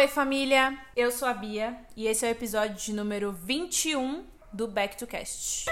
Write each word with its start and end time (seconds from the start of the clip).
Oi, 0.00 0.08
família! 0.08 0.78
Eu 0.96 1.12
sou 1.12 1.28
a 1.28 1.34
Bia 1.34 1.76
e 1.94 2.06
esse 2.06 2.24
é 2.24 2.30
o 2.30 2.32
episódio 2.32 2.74
de 2.74 2.90
número 2.94 3.32
21 3.32 4.24
do 4.50 4.66
Back 4.66 4.96
to 4.96 5.06
Cast. 5.06 5.66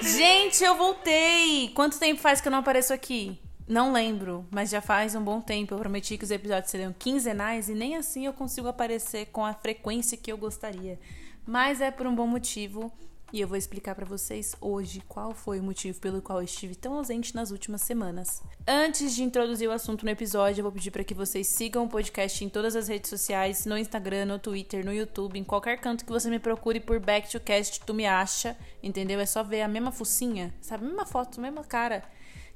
Gente, 0.00 0.64
eu 0.64 0.74
voltei! 0.76 1.68
Quanto 1.74 1.98
tempo 1.98 2.18
faz 2.18 2.40
que 2.40 2.48
eu 2.48 2.52
não 2.52 2.60
apareço 2.60 2.94
aqui? 2.94 3.38
Não 3.68 3.92
lembro, 3.92 4.46
mas 4.50 4.70
já 4.70 4.80
faz 4.80 5.14
um 5.14 5.22
bom 5.22 5.42
tempo. 5.42 5.74
Eu 5.74 5.78
prometi 5.78 6.16
que 6.16 6.24
os 6.24 6.30
episódios 6.30 6.70
seriam 6.70 6.94
quinzenais 6.98 7.68
e 7.68 7.74
nem 7.74 7.96
assim 7.96 8.24
eu 8.24 8.32
consigo 8.32 8.66
aparecer 8.66 9.26
com 9.26 9.44
a 9.44 9.52
frequência 9.52 10.16
que 10.16 10.32
eu 10.32 10.38
gostaria. 10.38 10.98
Mas 11.44 11.82
é 11.82 11.90
por 11.90 12.06
um 12.06 12.14
bom 12.14 12.26
motivo 12.26 12.90
e 13.32 13.40
eu 13.40 13.48
vou 13.48 13.56
explicar 13.56 13.94
para 13.94 14.06
vocês 14.06 14.54
hoje 14.60 15.02
qual 15.08 15.34
foi 15.34 15.58
o 15.58 15.62
motivo 15.62 16.00
pelo 16.00 16.22
qual 16.22 16.42
estive 16.42 16.74
tão 16.74 16.94
ausente 16.94 17.34
nas 17.34 17.50
últimas 17.50 17.82
semanas. 17.82 18.42
Antes 18.66 19.14
de 19.14 19.22
introduzir 19.22 19.68
o 19.68 19.72
assunto 19.72 20.04
no 20.04 20.10
episódio, 20.10 20.60
eu 20.60 20.64
vou 20.64 20.72
pedir 20.72 20.90
para 20.90 21.04
que 21.04 21.14
vocês 21.14 21.46
sigam 21.48 21.84
o 21.84 21.88
podcast 21.88 22.44
em 22.44 22.48
todas 22.48 22.76
as 22.76 22.88
redes 22.88 23.10
sociais, 23.10 23.66
no 23.66 23.76
Instagram, 23.76 24.26
no 24.26 24.38
Twitter, 24.38 24.84
no 24.84 24.92
YouTube, 24.92 25.38
em 25.38 25.44
qualquer 25.44 25.80
canto 25.80 26.04
que 26.04 26.12
você 26.12 26.30
me 26.30 26.38
procure 26.38 26.80
por 26.80 27.00
Back 27.00 27.30
to 27.30 27.40
Cast, 27.40 27.80
tu 27.80 27.92
me 27.92 28.06
acha, 28.06 28.56
entendeu? 28.82 29.18
É 29.18 29.26
só 29.26 29.42
ver 29.42 29.62
a 29.62 29.68
mesma 29.68 29.90
focinha, 29.90 30.54
sabe? 30.60 30.84
A 30.84 30.88
mesma 30.88 31.06
foto, 31.06 31.38
a 31.38 31.42
mesma 31.42 31.64
cara, 31.64 32.04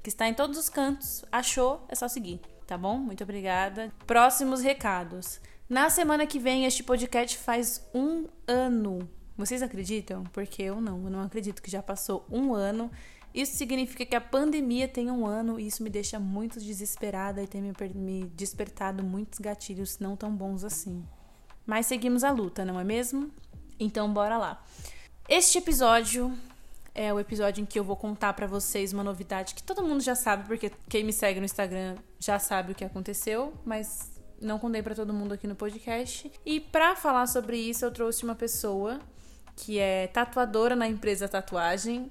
que 0.03 0.09
está 0.09 0.29
em 0.29 0.35
todos 0.35 0.59
os 0.59 0.69
cantos. 0.69 1.25
Achou? 1.33 1.85
É 1.89 1.95
só 1.95 2.07
seguir, 2.09 2.41
tá 2.67 2.79
bom? 2.79 2.97
Muito 2.97 3.25
obrigada. 3.25 3.93
Próximos 4.07 4.61
recados. 4.61 5.41
Na 5.69 5.91
semana 5.91 6.27
que 6.27 6.39
vem, 6.39 6.65
este 6.65 6.83
podcast 6.83 7.37
faz 7.39 7.89
um 7.95 8.27
ano 8.47 9.09
vocês 9.41 9.63
acreditam? 9.63 10.25
Porque 10.33 10.63
eu 10.63 10.81
não, 10.81 11.05
eu 11.05 11.11
não 11.11 11.23
acredito 11.23 11.63
que 11.63 11.71
já 11.71 11.83
passou 11.83 12.25
um 12.31 12.55
ano. 12.55 12.91
Isso 13.33 13.57
significa 13.57 14.05
que 14.05 14.17
a 14.17 14.21
pandemia 14.21 14.89
tem 14.89 15.11
um 15.11 15.27
ano 15.27 15.59
e 15.59 15.67
isso 15.67 15.83
me 15.83 15.91
deixa 15.91 16.19
muito 16.19 16.59
desesperada 16.61 17.43
e 17.43 17.47
tem 17.47 17.63
me 17.63 18.25
despertado 18.35 19.03
muitos 19.03 19.39
gatilhos 19.39 19.99
não 19.99 20.17
tão 20.17 20.35
bons 20.35 20.65
assim. 20.65 21.05
Mas 21.65 21.87
seguimos 21.87 22.25
a 22.25 22.31
luta, 22.31 22.65
não 22.65 22.79
é 22.81 22.85
mesmo? 22.85 23.31
Então 23.79 24.13
bora 24.13 24.37
lá. 24.37 24.65
Este 25.29 25.59
episódio 25.59 26.37
é 26.95 27.15
o 27.15 27.21
episódio 27.21 27.63
em 27.63 27.65
que 27.65 27.79
eu 27.79 27.85
vou 27.85 27.97
contar 27.97 28.33
para 28.33 28.47
vocês 28.47 28.93
uma 28.93 29.05
novidade 29.05 29.55
que 29.55 29.63
todo 29.63 29.83
mundo 29.83 30.03
já 30.03 30.17
sabe, 30.17 30.47
porque 30.49 30.73
quem 30.89 31.05
me 31.05 31.13
segue 31.13 31.39
no 31.39 31.47
Instagram 31.47 31.97
já 32.19 32.39
sabe 32.39 32.73
o 32.73 32.75
que 32.75 32.85
aconteceu, 32.85 33.55
mas 33.65 34.11
não 34.41 34.59
contei 34.59 34.83
para 34.83 34.95
todo 34.95 35.13
mundo 35.13 35.35
aqui 35.35 35.47
no 35.47 35.55
podcast. 35.55 36.33
E 36.45 36.59
para 36.59 36.97
falar 36.97 37.27
sobre 37.27 37.57
isso, 37.59 37.85
eu 37.85 37.93
trouxe 37.93 38.25
uma 38.25 38.35
pessoa 38.35 38.99
que 39.61 39.79
é 39.79 40.07
tatuadora 40.07 40.75
na 40.75 40.89
empresa 40.89 41.29
Tatuagem, 41.29 42.11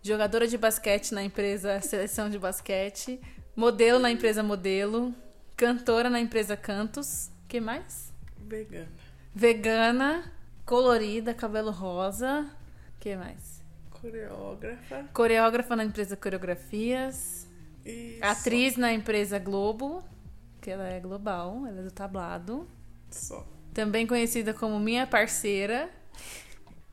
jogadora 0.00 0.46
de 0.46 0.56
basquete 0.56 1.12
na 1.12 1.24
empresa 1.24 1.80
Seleção 1.80 2.30
de 2.30 2.38
Basquete, 2.38 3.20
modelo 3.56 3.98
na 3.98 4.12
empresa 4.12 4.44
Modelo, 4.44 5.12
cantora 5.56 6.08
na 6.08 6.20
empresa 6.20 6.56
Cantos. 6.56 7.30
que 7.48 7.60
mais? 7.60 8.12
Vegana. 8.38 8.88
Vegana, 9.34 10.32
colorida, 10.64 11.34
cabelo 11.34 11.72
rosa. 11.72 12.48
que 13.00 13.16
mais? 13.16 13.60
Coreógrafa. 13.90 15.04
Coreógrafa 15.12 15.74
na 15.74 15.84
empresa 15.84 16.16
Coreografias. 16.16 17.48
Isso. 17.84 18.18
Atriz 18.22 18.76
na 18.76 18.92
empresa 18.92 19.38
Globo, 19.40 20.04
que 20.60 20.70
ela 20.70 20.88
é 20.88 21.00
global, 21.00 21.66
ela 21.66 21.80
é 21.80 21.82
do 21.82 21.90
tablado. 21.90 22.68
Só. 23.10 23.44
Também 23.72 24.06
conhecida 24.06 24.54
como 24.54 24.78
minha 24.78 25.06
parceira. 25.08 25.90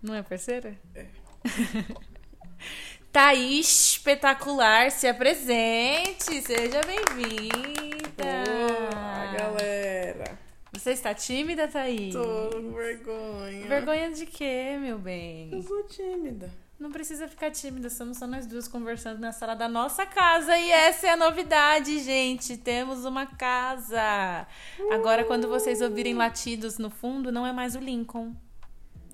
Não 0.01 0.15
é 0.15 0.23
parceira? 0.23 0.75
É. 0.95 1.05
Thaís 3.11 3.91
espetacular, 3.91 4.89
se 4.89 5.07
apresente, 5.07 6.41
seja 6.41 6.81
bem-vinda. 6.81 8.43
Olá, 8.89 9.33
galera. 9.37 10.39
Você 10.71 10.91
está 10.91 11.13
tímida, 11.13 11.67
Thaís? 11.67 12.13
Tô 12.13 12.49
com 12.51 12.71
vergonha. 12.71 13.67
Vergonha 13.67 14.11
de 14.11 14.25
quê, 14.25 14.77
meu 14.79 14.95
Eu 14.95 14.99
bem? 14.99 15.61
sou 15.61 15.83
tímida. 15.83 16.49
Não 16.79 16.91
precisa 16.91 17.27
ficar 17.27 17.51
tímida, 17.51 17.91
somos 17.91 18.17
só 18.17 18.25
nós 18.25 18.47
duas 18.47 18.67
conversando 18.67 19.19
na 19.19 19.31
sala 19.31 19.53
da 19.53 19.67
nossa 19.67 20.03
casa 20.03 20.57
e 20.57 20.71
essa 20.71 21.05
é 21.05 21.09
a 21.11 21.17
novidade, 21.17 21.99
gente. 21.99 22.57
Temos 22.57 23.05
uma 23.05 23.27
casa. 23.27 24.47
Agora, 24.91 25.23
quando 25.25 25.47
vocês 25.47 25.79
ouvirem 25.79 26.15
latidos 26.15 26.79
no 26.79 26.89
fundo, 26.89 27.31
não 27.31 27.45
é 27.45 27.51
mais 27.53 27.75
o 27.75 27.79
Lincoln. 27.79 28.33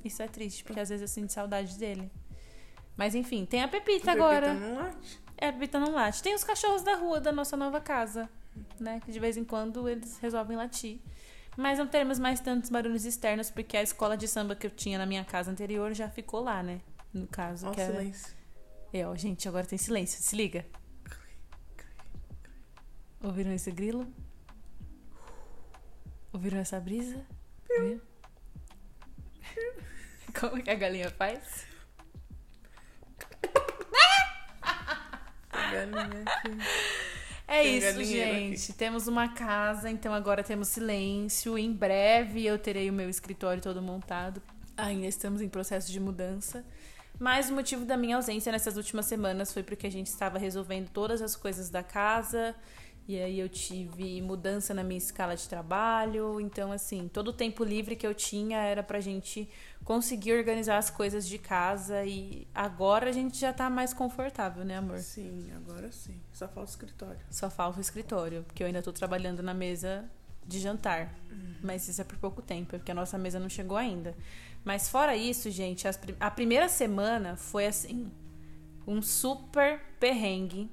Isso 0.07 0.22
é 0.23 0.28
triste, 0.28 0.63
porque 0.63 0.79
às 0.79 0.90
vezes 0.90 1.01
eu 1.01 1.07
sinto 1.07 1.31
saudade 1.31 1.78
dele. 1.78 2.12
Mas 2.95 3.13
enfim, 3.13 3.45
tem 3.45 3.62
a 3.62 3.68
Pepita 3.68 4.12
agora. 4.12 4.47
Pepita 4.47 4.68
não 4.68 4.75
late. 4.75 5.19
É, 5.38 5.47
a 5.47 5.53
Pepita 5.53 5.79
não 5.79 5.91
late. 5.94 6.23
Tem 6.23 6.34
os 6.34 6.44
cachorros 6.44 6.81
da 6.81 6.95
rua 6.95 7.19
da 7.22 7.31
nossa 7.31 7.56
nova 7.56 7.79
casa, 7.79 8.29
né? 8.79 9.00
Que 9.06 9.12
de 9.12 9.19
vez 9.19 9.38
em 9.38 9.44
quando 9.44 9.88
eles 9.88 10.18
resolvem 10.19 10.57
latir. 10.57 11.00
Mas 11.56 11.79
não 11.79 11.88
teremos 11.88 12.19
mais 12.19 12.40
tantos 12.40 12.69
barulhos 12.69 13.06
externos, 13.06 13.50
porque 13.50 13.78
a 13.78 13.84
escola 13.84 14.16
de 14.16 14.28
samba 14.28 14.56
que 14.56 14.68
eu 14.68 14.72
tinha 14.72 14.97
na 14.97 15.06
minha 15.06 15.25
casa 15.25 15.51
anterior 15.51 15.94
já 15.94 16.09
ficou 16.09 16.41
lá, 16.41 16.62
né? 16.63 16.81
No 17.13 17.28
caso, 17.28 17.68
Ó, 17.68 17.72
que 17.72 17.81
era... 17.81 17.94
silêncio. 17.94 18.35
É, 18.94 19.07
ó, 19.07 19.16
gente, 19.16 19.47
agora 19.47 19.66
tem 19.66 19.78
silêncio. 19.78 20.22
Se 20.22 20.35
liga. 20.35 20.66
Ouviram 23.22 23.51
esse 23.51 23.72
grilo? 23.72 24.07
Ouviram 26.31 26.59
essa 26.59 26.79
brisa? 26.79 27.25
Viu? 27.68 28.01
Como 30.39 30.61
que 30.61 30.69
a 30.69 30.75
galinha 30.75 31.09
faz? 31.09 31.65
Galinha 35.51 36.23
aqui. 36.25 36.57
É 37.47 37.63
Tem 37.63 37.77
isso, 37.77 38.03
gente. 38.03 38.73
Temos 38.73 39.07
uma 39.07 39.29
casa, 39.29 39.89
então 39.89 40.13
agora 40.13 40.43
temos 40.43 40.67
silêncio. 40.67 41.57
Em 41.57 41.71
breve 41.71 42.45
eu 42.45 42.59
terei 42.59 42.89
o 42.89 42.93
meu 42.93 43.09
escritório 43.09 43.61
todo 43.61 43.81
montado. 43.81 44.41
Ainda 44.75 45.07
estamos 45.07 45.41
em 45.41 45.47
processo 45.47 45.91
de 45.91 45.99
mudança. 45.99 46.65
Mas 47.19 47.49
o 47.49 47.53
motivo 47.53 47.85
da 47.85 47.97
minha 47.97 48.17
ausência 48.17 48.51
nessas 48.51 48.77
últimas 48.77 49.05
semanas 49.05 49.51
foi 49.51 49.63
porque 49.63 49.87
a 49.87 49.91
gente 49.91 50.07
estava 50.07 50.37
resolvendo 50.37 50.89
todas 50.89 51.21
as 51.21 51.35
coisas 51.35 51.69
da 51.69 51.81
casa. 51.81 52.53
E 53.07 53.18
aí 53.22 53.40
eu 53.40 53.47
tive 53.47 54.22
mudança 54.22 54.73
na 54.73 54.84
minha 54.84 54.97
escala 54.97 55.35
de 55.35 55.47
trabalho. 55.47 56.41
Então, 56.41 56.72
assim, 56.73 57.07
todo 57.07 57.29
o 57.29 57.34
tempo 57.34 57.63
livre 57.63 57.95
que 57.95 58.06
eu 58.06 58.13
tinha 58.13 58.59
era 58.59 58.84
pra 58.84 59.00
gente 59.00 59.50
conseguir 59.85 60.34
organizar 60.34 60.78
as 60.78 60.90
coisas 60.90 61.25
de 61.28 61.38
casa. 61.38 62.03
E 62.03 62.45
agora 62.53 63.09
a 63.09 63.12
gente 63.13 63.38
já 63.40 63.53
tá 63.53 63.69
mais 63.69 63.94
confortável, 63.94 64.66
né, 64.66 64.75
amor? 64.78 65.00
Sim, 65.00 65.50
agora 65.56 65.90
sim. 65.91 66.19
Só 66.34 66.47
falta 66.50 66.69
o 66.69 66.73
escritório. 66.73 67.19
Só 67.31 67.50
falta 67.50 67.78
o 67.78 67.81
escritório, 67.81 68.44
porque 68.44 68.62
eu 68.62 68.68
ainda 68.68 68.81
tô 68.81 68.91
trabalhando 68.91 69.41
na 69.41 69.53
mesa 69.53 70.03
de 70.45 70.59
jantar. 70.59 71.13
Mas 71.63 71.88
isso 71.88 72.01
é 72.01 72.03
por 72.03 72.18
pouco 72.18 72.41
tempo, 72.41 72.72
porque 72.72 72.91
a 72.91 72.95
nossa 72.95 73.18
mesa 73.18 73.39
não 73.39 73.50
chegou 73.50 73.78
ainda. 73.78 74.13
Mas 74.66 74.89
fora 74.89 75.16
isso, 75.16 75.50
gente, 75.50 75.88
as 75.88 75.95
pri- 75.95 76.16
a 76.19 76.29
primeira 76.29 76.68
semana 76.68 77.35
foi 77.38 77.66
assim, 77.68 78.12
um 78.85 79.01
super 79.01 79.79
perrengue. 80.00 80.69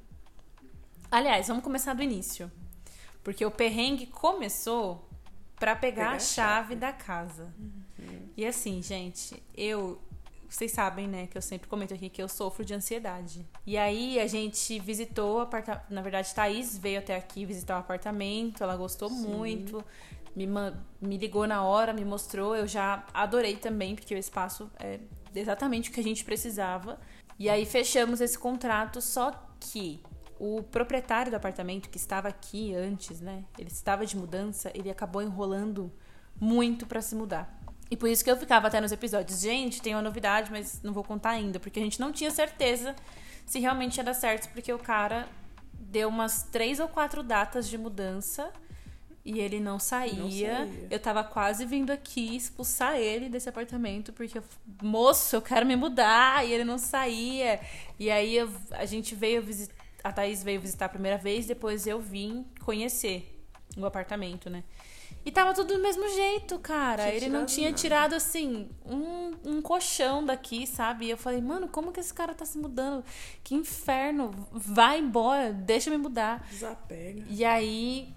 Aliás, 1.15 1.47
vamos 1.47 1.63
começar 1.63 1.95
do 1.95 2.03
início. 2.03 2.51
Porque 3.23 3.47
o 3.47 3.51
perrengue 3.51 4.05
começou 4.05 5.09
pra 5.55 5.77
pegar, 5.77 6.07
Pegar 6.07 6.17
a 6.17 6.19
chave 6.19 6.25
chave. 6.25 6.75
da 6.75 6.93
casa. 6.93 7.55
E 8.37 8.45
assim, 8.45 8.83
gente, 8.83 9.41
eu. 9.57 10.03
Vocês 10.49 10.73
sabem, 10.73 11.07
né, 11.07 11.29
que 11.29 11.39
eu 11.39 11.43
sempre 11.43 11.69
comento 11.69 11.95
aqui 11.95 12.09
que 12.09 12.21
eu 12.21 12.29
sofro 12.29 12.65
de 12.65 12.75
ansiedade. 12.75 13.47
E 13.65 13.79
aí 13.79 14.19
a 14.19 14.27
gente 14.27 14.77
visitou 14.81 15.37
o 15.37 15.41
apartamento. 15.41 15.85
Na 15.89 16.03
verdade, 16.03 16.35
Thaís 16.35 16.77
veio 16.77 16.99
até 16.99 17.15
aqui 17.15 17.45
visitar 17.47 17.77
o 17.77 17.79
apartamento, 17.79 18.65
ela 18.65 18.77
gostou 18.77 19.09
muito. 19.09 19.85
Me, 20.35 20.49
me 21.01 21.17
ligou 21.17 21.47
na 21.47 21.63
hora, 21.63 21.93
me 21.93 22.05
mostrou. 22.05 22.57
Eu 22.57 22.67
já 22.67 23.07
adorei 23.15 23.55
também, 23.57 23.95
porque 23.95 24.17
o 24.17 24.19
espaço 24.19 24.69
é 24.81 24.99
exatamente 25.33 25.91
o 25.91 25.93
que 25.93 26.01
a 26.01 26.05
gente 26.05 26.25
precisava. 26.25 26.99
E 27.39 27.49
aí 27.49 27.65
fechamos 27.65 28.21
esse 28.21 28.37
contrato, 28.37 29.01
só 29.01 29.31
que 29.61 30.03
o 30.39 30.63
proprietário 30.63 31.31
do 31.31 31.37
apartamento 31.37 31.89
que 31.89 31.97
estava 31.97 32.29
aqui 32.29 32.75
antes, 32.75 33.21
né? 33.21 33.45
Ele 33.59 33.69
estava 33.69 34.05
de 34.05 34.17
mudança, 34.17 34.71
ele 34.75 34.91
acabou 34.91 35.23
enrolando 35.23 35.93
muito 36.41 36.87
pra 36.87 37.01
se 37.01 37.15
mudar. 37.15 37.61
E 37.91 37.97
por 37.97 38.09
isso 38.09 38.25
que 38.25 38.31
eu 38.31 38.37
ficava 38.37 38.67
até 38.67 38.81
nos 38.81 38.91
episódios, 38.93 39.41
gente, 39.41 39.81
tem 39.81 39.95
uma 39.95 40.03
novidade, 40.03 40.51
mas 40.51 40.81
não 40.83 40.93
vou 40.93 41.05
contar 41.05 41.31
ainda, 41.31 41.61
porque 41.61 41.79
a 41.79 41.83
gente 41.83 42.01
não 42.01 42.11
tinha 42.11 42.31
certeza 42.31 42.95
se 43.47 43.61
realmente 43.61 43.99
ia 43.99 44.05
dar 44.05 44.15
certo, 44.15 44.51
porque 44.53 44.73
o 44.73 44.79
cara 44.79 45.29
deu 45.79 46.09
umas 46.09 46.43
três 46.45 46.81
ou 46.81 46.89
quatro 46.89 47.23
datas 47.23 47.69
de 47.69 47.77
mudança 47.79 48.51
e 49.25 49.39
ele 49.39 49.61
não 49.61 49.79
saía. 49.79 50.15
Não 50.61 50.67
saía. 50.67 50.87
Eu 50.91 50.99
tava 50.99 51.23
quase 51.23 51.65
vindo 51.65 51.91
aqui 51.91 52.35
expulsar 52.37 52.97
ele 52.97 53.29
desse 53.29 53.49
apartamento, 53.49 54.13
porque, 54.13 54.39
eu, 54.39 54.45
moço, 54.83 55.37
eu 55.37 55.43
quero 55.43 55.65
me 55.65 55.77
mudar, 55.77 56.45
e 56.45 56.53
ele 56.53 56.65
não 56.65 56.79
saía. 56.79 57.61
E 57.99 58.11
aí 58.11 58.37
eu- 58.37 58.51
a 58.73 58.85
gente 58.87 59.15
veio 59.15 59.43
visitar, 59.43 59.75
a 60.05 60.13
Thaís 60.13 60.43
veio 60.45 60.61
visitar 60.61 60.85
a 60.85 60.89
primeira 60.91 61.17
vez, 61.19 61.47
depois 61.47 61.87
eu 61.87 61.99
vim 61.99 62.47
conhecer 62.61 63.43
o 63.77 63.87
apartamento, 63.87 64.51
né? 64.51 64.63
E 65.25 65.31
tava 65.33 65.55
tudo 65.55 65.73
do 65.75 65.81
mesmo 65.81 66.07
jeito, 66.11 66.59
cara. 66.59 67.05
Tinha 67.05 67.15
Ele 67.15 67.29
não 67.31 67.47
tinha 67.47 67.71
nada. 67.71 67.81
tirado, 67.81 68.15
assim, 68.15 68.69
um, 68.85 69.33
um 69.43 69.63
colchão 69.63 70.23
daqui, 70.23 70.67
sabe? 70.67 71.07
E 71.07 71.11
eu 71.11 71.17
falei, 71.17 71.41
mano, 71.41 71.67
como 71.67 71.91
que 71.91 71.99
esse 71.99 72.13
cara 72.13 72.35
tá 72.35 72.45
se 72.45 72.59
mudando? 72.59 73.03
Que 73.43 73.55
inferno. 73.55 74.33
Vai 74.53 74.99
embora, 75.01 75.51
deixa 75.51 75.89
eu 75.89 75.97
me 75.97 76.03
mudar. 76.03 76.47
Desapega. 76.51 77.25
E 77.31 77.43
aí, 77.43 78.15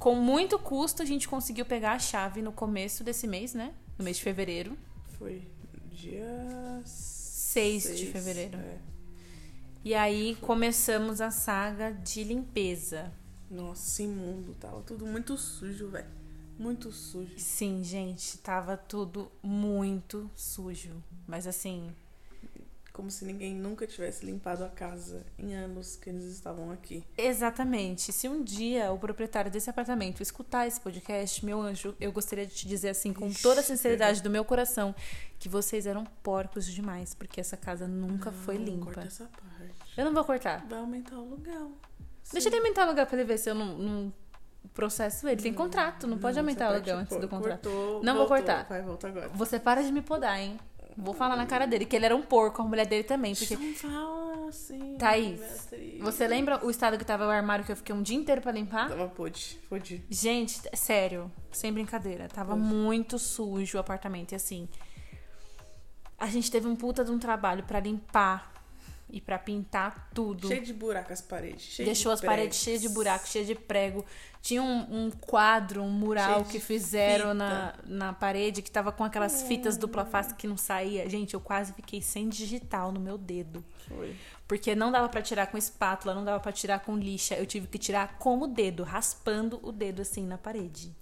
com 0.00 0.16
muito 0.16 0.58
custo, 0.58 1.02
a 1.02 1.06
gente 1.06 1.28
conseguiu 1.28 1.64
pegar 1.64 1.92
a 1.92 1.98
chave 2.00 2.42
no 2.42 2.50
começo 2.50 3.04
desse 3.04 3.28
mês, 3.28 3.54
né? 3.54 3.72
No 3.96 4.04
mês 4.04 4.16
de 4.16 4.24
fevereiro. 4.24 4.76
Foi 5.18 5.46
dia 5.92 6.82
6 6.84 7.82
de 7.84 7.88
seis, 7.88 8.10
fevereiro. 8.10 8.56
é. 8.58 8.89
E 9.82 9.94
aí 9.94 10.36
começamos 10.42 11.22
a 11.22 11.30
saga 11.30 11.90
de 11.90 12.22
limpeza. 12.22 13.10
Nossa, 13.50 14.02
imundo. 14.02 14.54
Tava 14.54 14.82
tudo 14.82 15.06
muito 15.06 15.38
sujo, 15.38 15.88
velho. 15.88 16.06
Muito 16.58 16.92
sujo. 16.92 17.32
Sim, 17.38 17.82
gente, 17.82 18.36
tava 18.38 18.76
tudo 18.76 19.32
muito 19.42 20.30
sujo. 20.36 21.02
Mas 21.26 21.46
assim, 21.46 21.90
Como 23.00 23.10
se 23.10 23.24
ninguém 23.24 23.54
nunca 23.54 23.86
tivesse 23.86 24.26
limpado 24.26 24.62
a 24.62 24.68
casa 24.68 25.24
em 25.38 25.54
anos 25.54 25.96
que 25.96 26.10
eles 26.10 26.24
estavam 26.26 26.70
aqui. 26.70 27.02
exatamente. 27.16 28.12
Se 28.12 28.28
um 28.28 28.42
dia 28.44 28.92
o 28.92 28.98
proprietário 28.98 29.50
desse 29.50 29.70
apartamento 29.70 30.22
escutar 30.22 30.66
esse 30.66 30.78
podcast, 30.78 31.42
meu 31.42 31.62
anjo, 31.62 31.96
eu 31.98 32.12
gostaria 32.12 32.44
de 32.46 32.54
te 32.54 32.68
dizer 32.68 32.90
assim, 32.90 33.14
com 33.14 33.26
Ixi, 33.26 33.42
toda 33.42 33.60
a 33.60 33.62
sinceridade 33.62 34.22
do 34.22 34.28
meu 34.28 34.44
coração, 34.44 34.94
que 35.38 35.48
vocês 35.48 35.86
eram 35.86 36.04
porcos 36.22 36.66
demais, 36.66 37.14
porque 37.14 37.40
essa 37.40 37.56
casa 37.56 37.88
nunca 37.88 38.30
foi 38.30 38.58
Não, 38.58 38.64
limpa. 38.66 38.84
Corta 38.84 39.00
essa 39.06 39.24
parte. 39.24 39.74
Eu 39.96 40.04
não 40.04 40.12
vou 40.12 40.22
cortar. 40.24 40.66
Vai 40.68 40.78
aumentar 40.78 41.16
o 41.16 41.20
aluguel. 41.20 41.72
Deixa 42.32 42.50
eu 42.50 42.56
aumentar 42.58 42.82
o 42.82 42.84
aluguel 42.88 43.06
pra 43.06 43.16
ele 43.16 43.26
ver 43.26 43.38
se 43.38 43.48
eu 43.48 43.54
não, 43.54 43.78
não 43.78 44.12
processo 44.74 45.26
ele. 45.26 45.40
Tem 45.42 45.54
contrato, 45.54 46.06
não 46.06 46.18
pode 46.18 46.36
Não, 46.36 46.42
aumentar 46.42 46.70
o 46.70 46.74
aluguel 46.74 46.98
antes 46.98 47.16
do 47.16 47.26
cor- 47.28 47.38
contrato. 47.40 47.62
cortou, 47.70 48.02
Não 48.04 48.14
vou 48.14 48.28
voltou. 48.28 48.44
cortar. 48.46 48.66
Vai, 48.68 48.82
volta 48.82 49.08
agora. 49.08 49.28
Você 49.30 49.58
para 49.58 49.82
de 49.82 49.90
me 49.90 50.02
podar, 50.02 50.38
hein? 50.38 50.60
Vou 50.96 51.14
falar 51.14 51.36
na 51.36 51.46
cara 51.46 51.66
dele, 51.66 51.84
que 51.86 51.94
ele 51.96 52.04
era 52.06 52.14
um 52.16 52.22
porco, 52.22 52.60
a 52.62 52.64
mulher 52.64 52.86
dele 52.86 53.04
também. 53.04 53.34
Porque 53.34 53.56
Não 53.56 53.74
fala 53.74 54.48
assim. 54.48 54.96
Thaís, 54.98 55.38
Beatriz. 55.40 56.00
você 56.00 56.26
lembra 56.28 56.64
o 56.64 56.70
estado 56.70 56.98
que 56.98 57.04
tava 57.04 57.26
o 57.26 57.30
armário 57.30 57.64
que 57.64 57.72
eu 57.72 57.76
fiquei 57.76 57.94
um 57.94 58.02
dia 58.02 58.16
inteiro 58.16 58.40
pra 58.40 58.52
limpar? 58.52 58.88
Tava 58.88 59.08
pode, 59.08 59.58
pode. 59.68 60.04
Gente, 60.10 60.60
sério, 60.76 61.30
sem 61.52 61.72
brincadeira. 61.72 62.28
Tava 62.28 62.54
Poxa. 62.54 62.64
muito 62.64 63.18
sujo 63.18 63.78
o 63.78 63.80
apartamento. 63.80 64.32
E 64.32 64.34
assim, 64.34 64.68
a 66.18 66.26
gente 66.26 66.50
teve 66.50 66.66
um 66.66 66.76
puta 66.76 67.04
de 67.04 67.10
um 67.10 67.18
trabalho 67.18 67.64
pra 67.64 67.80
limpar 67.80 68.52
e 69.12 69.20
pra 69.20 69.38
pintar 69.38 70.10
tudo. 70.14 70.48
Cheio 70.48 70.62
de 70.64 70.72
buraco 70.72 71.12
as 71.12 71.20
paredes. 71.20 71.62
Cheio 71.62 71.86
Deixou 71.86 72.10
de 72.10 72.14
as 72.14 72.20
paredes 72.20 72.56
pregos. 72.56 72.64
cheias 72.64 72.80
de 72.82 72.88
buraco, 72.88 73.28
cheias 73.28 73.46
de 73.46 73.54
prego. 73.54 74.04
Tinha 74.42 74.62
um, 74.62 75.06
um 75.06 75.10
quadro, 75.10 75.82
um 75.82 75.90
mural 75.90 76.44
que 76.44 76.58
fizeram 76.58 77.32
fita. 77.32 77.34
na, 77.34 77.74
na 77.84 78.12
parede 78.12 78.62
que 78.62 78.70
tava 78.70 78.90
com 78.90 79.04
aquelas 79.04 79.42
fitas 79.42 79.76
dupla 79.76 80.04
face 80.06 80.34
que 80.34 80.46
não 80.46 80.56
saía. 80.56 81.08
Gente, 81.08 81.34
eu 81.34 81.40
quase 81.40 81.72
fiquei 81.74 82.00
sem 82.00 82.28
digital 82.28 82.90
no 82.90 83.00
meu 83.00 83.18
dedo. 83.18 83.62
Foi. 83.86 84.16
Porque 84.48 84.74
não 84.74 84.90
dava 84.90 85.08
pra 85.08 85.20
tirar 85.22 85.46
com 85.48 85.58
espátula, 85.58 86.14
não 86.14 86.24
dava 86.24 86.40
pra 86.40 86.52
tirar 86.52 86.80
com 86.80 86.96
lixa. 86.96 87.34
Eu 87.34 87.46
tive 87.46 87.66
que 87.66 87.78
tirar 87.78 88.18
com 88.18 88.40
o 88.40 88.46
dedo, 88.46 88.82
raspando 88.82 89.60
o 89.62 89.70
dedo 89.70 90.02
assim 90.02 90.26
na 90.26 90.38
parede. 90.38 90.94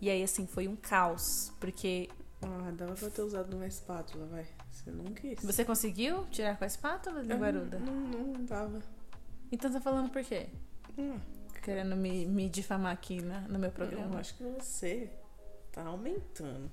E 0.00 0.08
aí, 0.10 0.22
assim, 0.22 0.46
foi 0.46 0.68
um 0.68 0.76
caos. 0.76 1.52
Porque 1.58 2.08
Ah, 2.46 2.70
dava 2.72 2.94
pra 2.94 3.10
ter 3.10 3.22
usado 3.22 3.54
uma 3.54 3.66
espátula, 3.66 4.26
vai. 4.26 4.46
Você 4.70 4.90
não 4.90 5.04
quis. 5.12 5.42
você 5.42 5.64
conseguiu 5.64 6.26
tirar 6.30 6.56
com 6.56 6.64
a 6.64 6.66
espátula, 6.66 7.20
Eu 7.20 7.24
Linguaruda? 7.24 7.78
Não, 7.78 7.92
não, 7.94 8.18
não 8.34 8.44
dava. 8.44 8.80
Então 9.52 9.70
tá 9.72 9.80
falando 9.80 10.10
por 10.10 10.22
quê? 10.22 10.46
Hum, 10.98 11.18
Querendo 11.62 11.96
me, 11.96 12.26
me 12.26 12.48
difamar 12.48 12.92
aqui 12.92 13.22
na- 13.22 13.40
no 13.42 13.58
meu 13.58 13.68
eu 13.70 13.72
programa. 13.74 14.18
acho 14.20 14.34
que 14.34 14.44
você 14.44 15.08
tá 15.72 15.82
aumentando. 15.82 16.70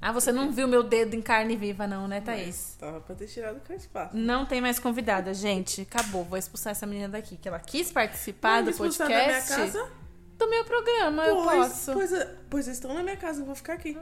Ah, 0.00 0.12
você 0.12 0.30
não 0.32 0.50
viu 0.52 0.66
meu 0.68 0.82
dedo 0.82 1.14
em 1.14 1.22
carne 1.22 1.56
viva, 1.56 1.86
não, 1.86 2.06
né, 2.06 2.20
Thaís? 2.20 2.46
Mas 2.46 2.76
Tava 2.78 3.00
pra 3.00 3.14
ter 3.14 3.26
tirado 3.26 3.60
com 3.66 3.72
a 3.72 3.76
espátula. 3.76 4.22
Não 4.22 4.44
tem 4.44 4.60
mais 4.60 4.78
convidada, 4.78 5.32
gente. 5.32 5.80
Acabou. 5.82 6.24
Vou 6.24 6.38
expulsar 6.38 6.72
essa 6.72 6.86
menina 6.86 7.08
daqui. 7.08 7.36
Que 7.38 7.48
ela 7.48 7.58
quis 7.58 7.90
participar 7.90 8.56
Não 8.56 8.58
me 8.58 8.64
do 8.64 8.70
expulsar 8.70 9.06
podcast. 9.08 9.50
da 9.50 9.56
minha 9.56 9.72
casa? 9.72 9.90
Do 10.38 10.50
meu 10.50 10.64
programa, 10.64 11.24
eu 11.26 11.36
pois, 11.44 11.56
posso. 11.68 11.92
Pois, 11.92 12.10
pois 12.50 12.66
estão 12.66 12.92
na 12.92 13.02
minha 13.02 13.16
casa, 13.16 13.40
eu 13.40 13.46
vou 13.46 13.54
ficar 13.54 13.74
aqui. 13.74 13.96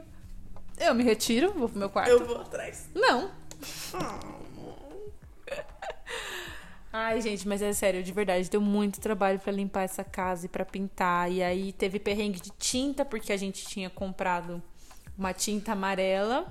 Eu 0.78 0.94
me 0.94 1.04
retiro, 1.04 1.52
vou 1.52 1.68
pro 1.68 1.78
meu 1.78 1.90
quarto. 1.90 2.10
Eu 2.10 2.26
vou 2.26 2.40
atrás. 2.40 2.88
Não. 2.94 3.30
Ah, 3.94 4.18
Ai, 6.94 7.22
gente, 7.22 7.48
mas 7.48 7.62
é 7.62 7.72
sério, 7.72 8.02
de 8.02 8.12
verdade, 8.12 8.50
deu 8.50 8.60
muito 8.60 9.00
trabalho 9.00 9.38
pra 9.38 9.50
limpar 9.50 9.82
essa 9.84 10.04
casa 10.04 10.44
e 10.44 10.48
pra 10.48 10.62
pintar. 10.64 11.32
E 11.32 11.42
aí 11.42 11.72
teve 11.72 11.98
perrengue 11.98 12.38
de 12.38 12.50
tinta, 12.50 13.02
porque 13.02 13.32
a 13.32 13.36
gente 13.36 13.64
tinha 13.66 13.88
comprado 13.88 14.62
uma 15.16 15.32
tinta 15.32 15.72
amarela 15.72 16.46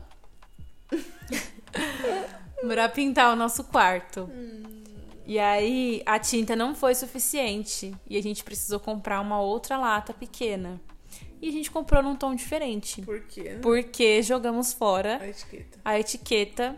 pra 2.68 2.90
pintar 2.90 3.32
o 3.32 3.36
nosso 3.36 3.64
quarto. 3.66 4.28
E 5.28 5.38
aí 5.38 6.02
a 6.08 6.18
tinta 6.18 6.56
não 6.56 6.74
foi 6.74 6.96
suficiente 6.96 7.94
e 8.10 8.18
a 8.18 8.24
gente 8.24 8.44
precisou 8.44 8.80
comprar 8.80 9.22
uma 9.22 9.40
outra 9.40 9.78
lata 9.78 10.12
pequena. 10.12 10.82
E 11.42 11.50
a 11.50 11.52
gente 11.52 11.72
comprou 11.72 12.04
num 12.04 12.16
tom 12.16 12.36
diferente, 12.36 13.02
por 13.02 13.20
quê? 13.22 13.58
porque 13.62 14.22
jogamos 14.22 14.72
fora 14.74 15.18
A 15.22 15.28
etiqueta. 15.28 15.80
a 15.84 16.00
etiqueta 16.00 16.78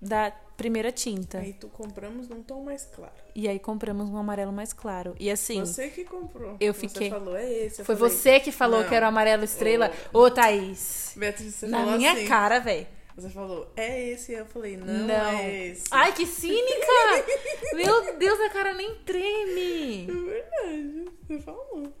da 0.00 0.30
primeira 0.56 0.90
tinta. 0.90 1.38
Aí 1.38 1.52
tu 1.52 1.68
compramos 1.68 2.28
num 2.28 2.42
tom 2.42 2.64
mais 2.64 2.84
claro. 2.86 3.12
E 3.34 3.46
aí 3.46 3.58
compramos 3.60 4.08
um 4.08 4.16
amarelo 4.16 4.50
mais 4.52 4.72
claro. 4.72 5.14
E 5.20 5.30
assim, 5.30 5.60
Você 5.60 5.88
que 5.88 6.04
comprou. 6.04 6.56
Eu 6.58 6.72
Você 6.74 6.88
fiquei- 6.88 7.10
falou, 7.10 7.36
é 7.36 7.48
esse. 7.52 7.84
Foi 7.84 7.94
falei, 7.94 8.10
você 8.10 8.40
que 8.40 8.50
falou 8.50 8.80
não. 8.80 8.88
que 8.88 8.94
era 8.94 9.06
o 9.06 9.08
amarelo 9.10 9.44
estrela. 9.44 9.92
Ô, 10.12 10.28
Thaís. 10.30 11.12
Beatriz, 11.16 11.54
você 11.54 11.66
na 11.68 11.84
minha 11.96 12.12
assim. 12.14 12.26
cara, 12.26 12.58
velho. 12.58 12.86
Você 13.14 13.30
falou, 13.30 13.70
é 13.76 14.08
esse. 14.10 14.32
Eu 14.32 14.46
falei, 14.46 14.76
não, 14.76 14.86
Não. 14.86 15.14
é 15.38 15.66
esse. 15.68 15.84
Ai, 15.90 16.12
que 16.12 16.24
cínica! 16.26 16.86
Meu 17.74 18.16
Deus, 18.16 18.40
a 18.40 18.48
cara 18.50 18.72
nem 18.74 18.94
treme. 19.04 20.06
É 20.08 20.12
verdade. 20.12 21.04
Você 21.26 21.38
falou. 21.40 21.92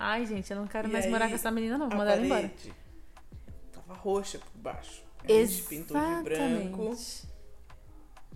Ai, 0.00 0.24
gente, 0.26 0.50
eu 0.50 0.56
não 0.56 0.66
quero 0.66 0.88
E 0.88 0.92
mais 0.92 1.04
aí, 1.06 1.10
morar 1.10 1.28
com 1.28 1.34
essa 1.34 1.50
menina, 1.50 1.76
não. 1.76 1.88
Vou 1.88 1.94
a 1.96 1.98
mandar 1.98 2.12
ela 2.16 2.24
embora. 2.24 2.50
Tava 3.72 3.94
roxa 3.94 4.38
por 4.38 4.60
baixo. 4.60 5.02
A 5.24 5.28
gente 5.28 5.62
pintou 5.64 5.96
de 5.98 6.22
branco. 6.22 6.96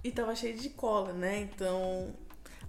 E 0.04 0.10
tava 0.10 0.34
cheio 0.34 0.56
de 0.58 0.70
cola, 0.70 1.12
né? 1.12 1.40
Então. 1.40 2.12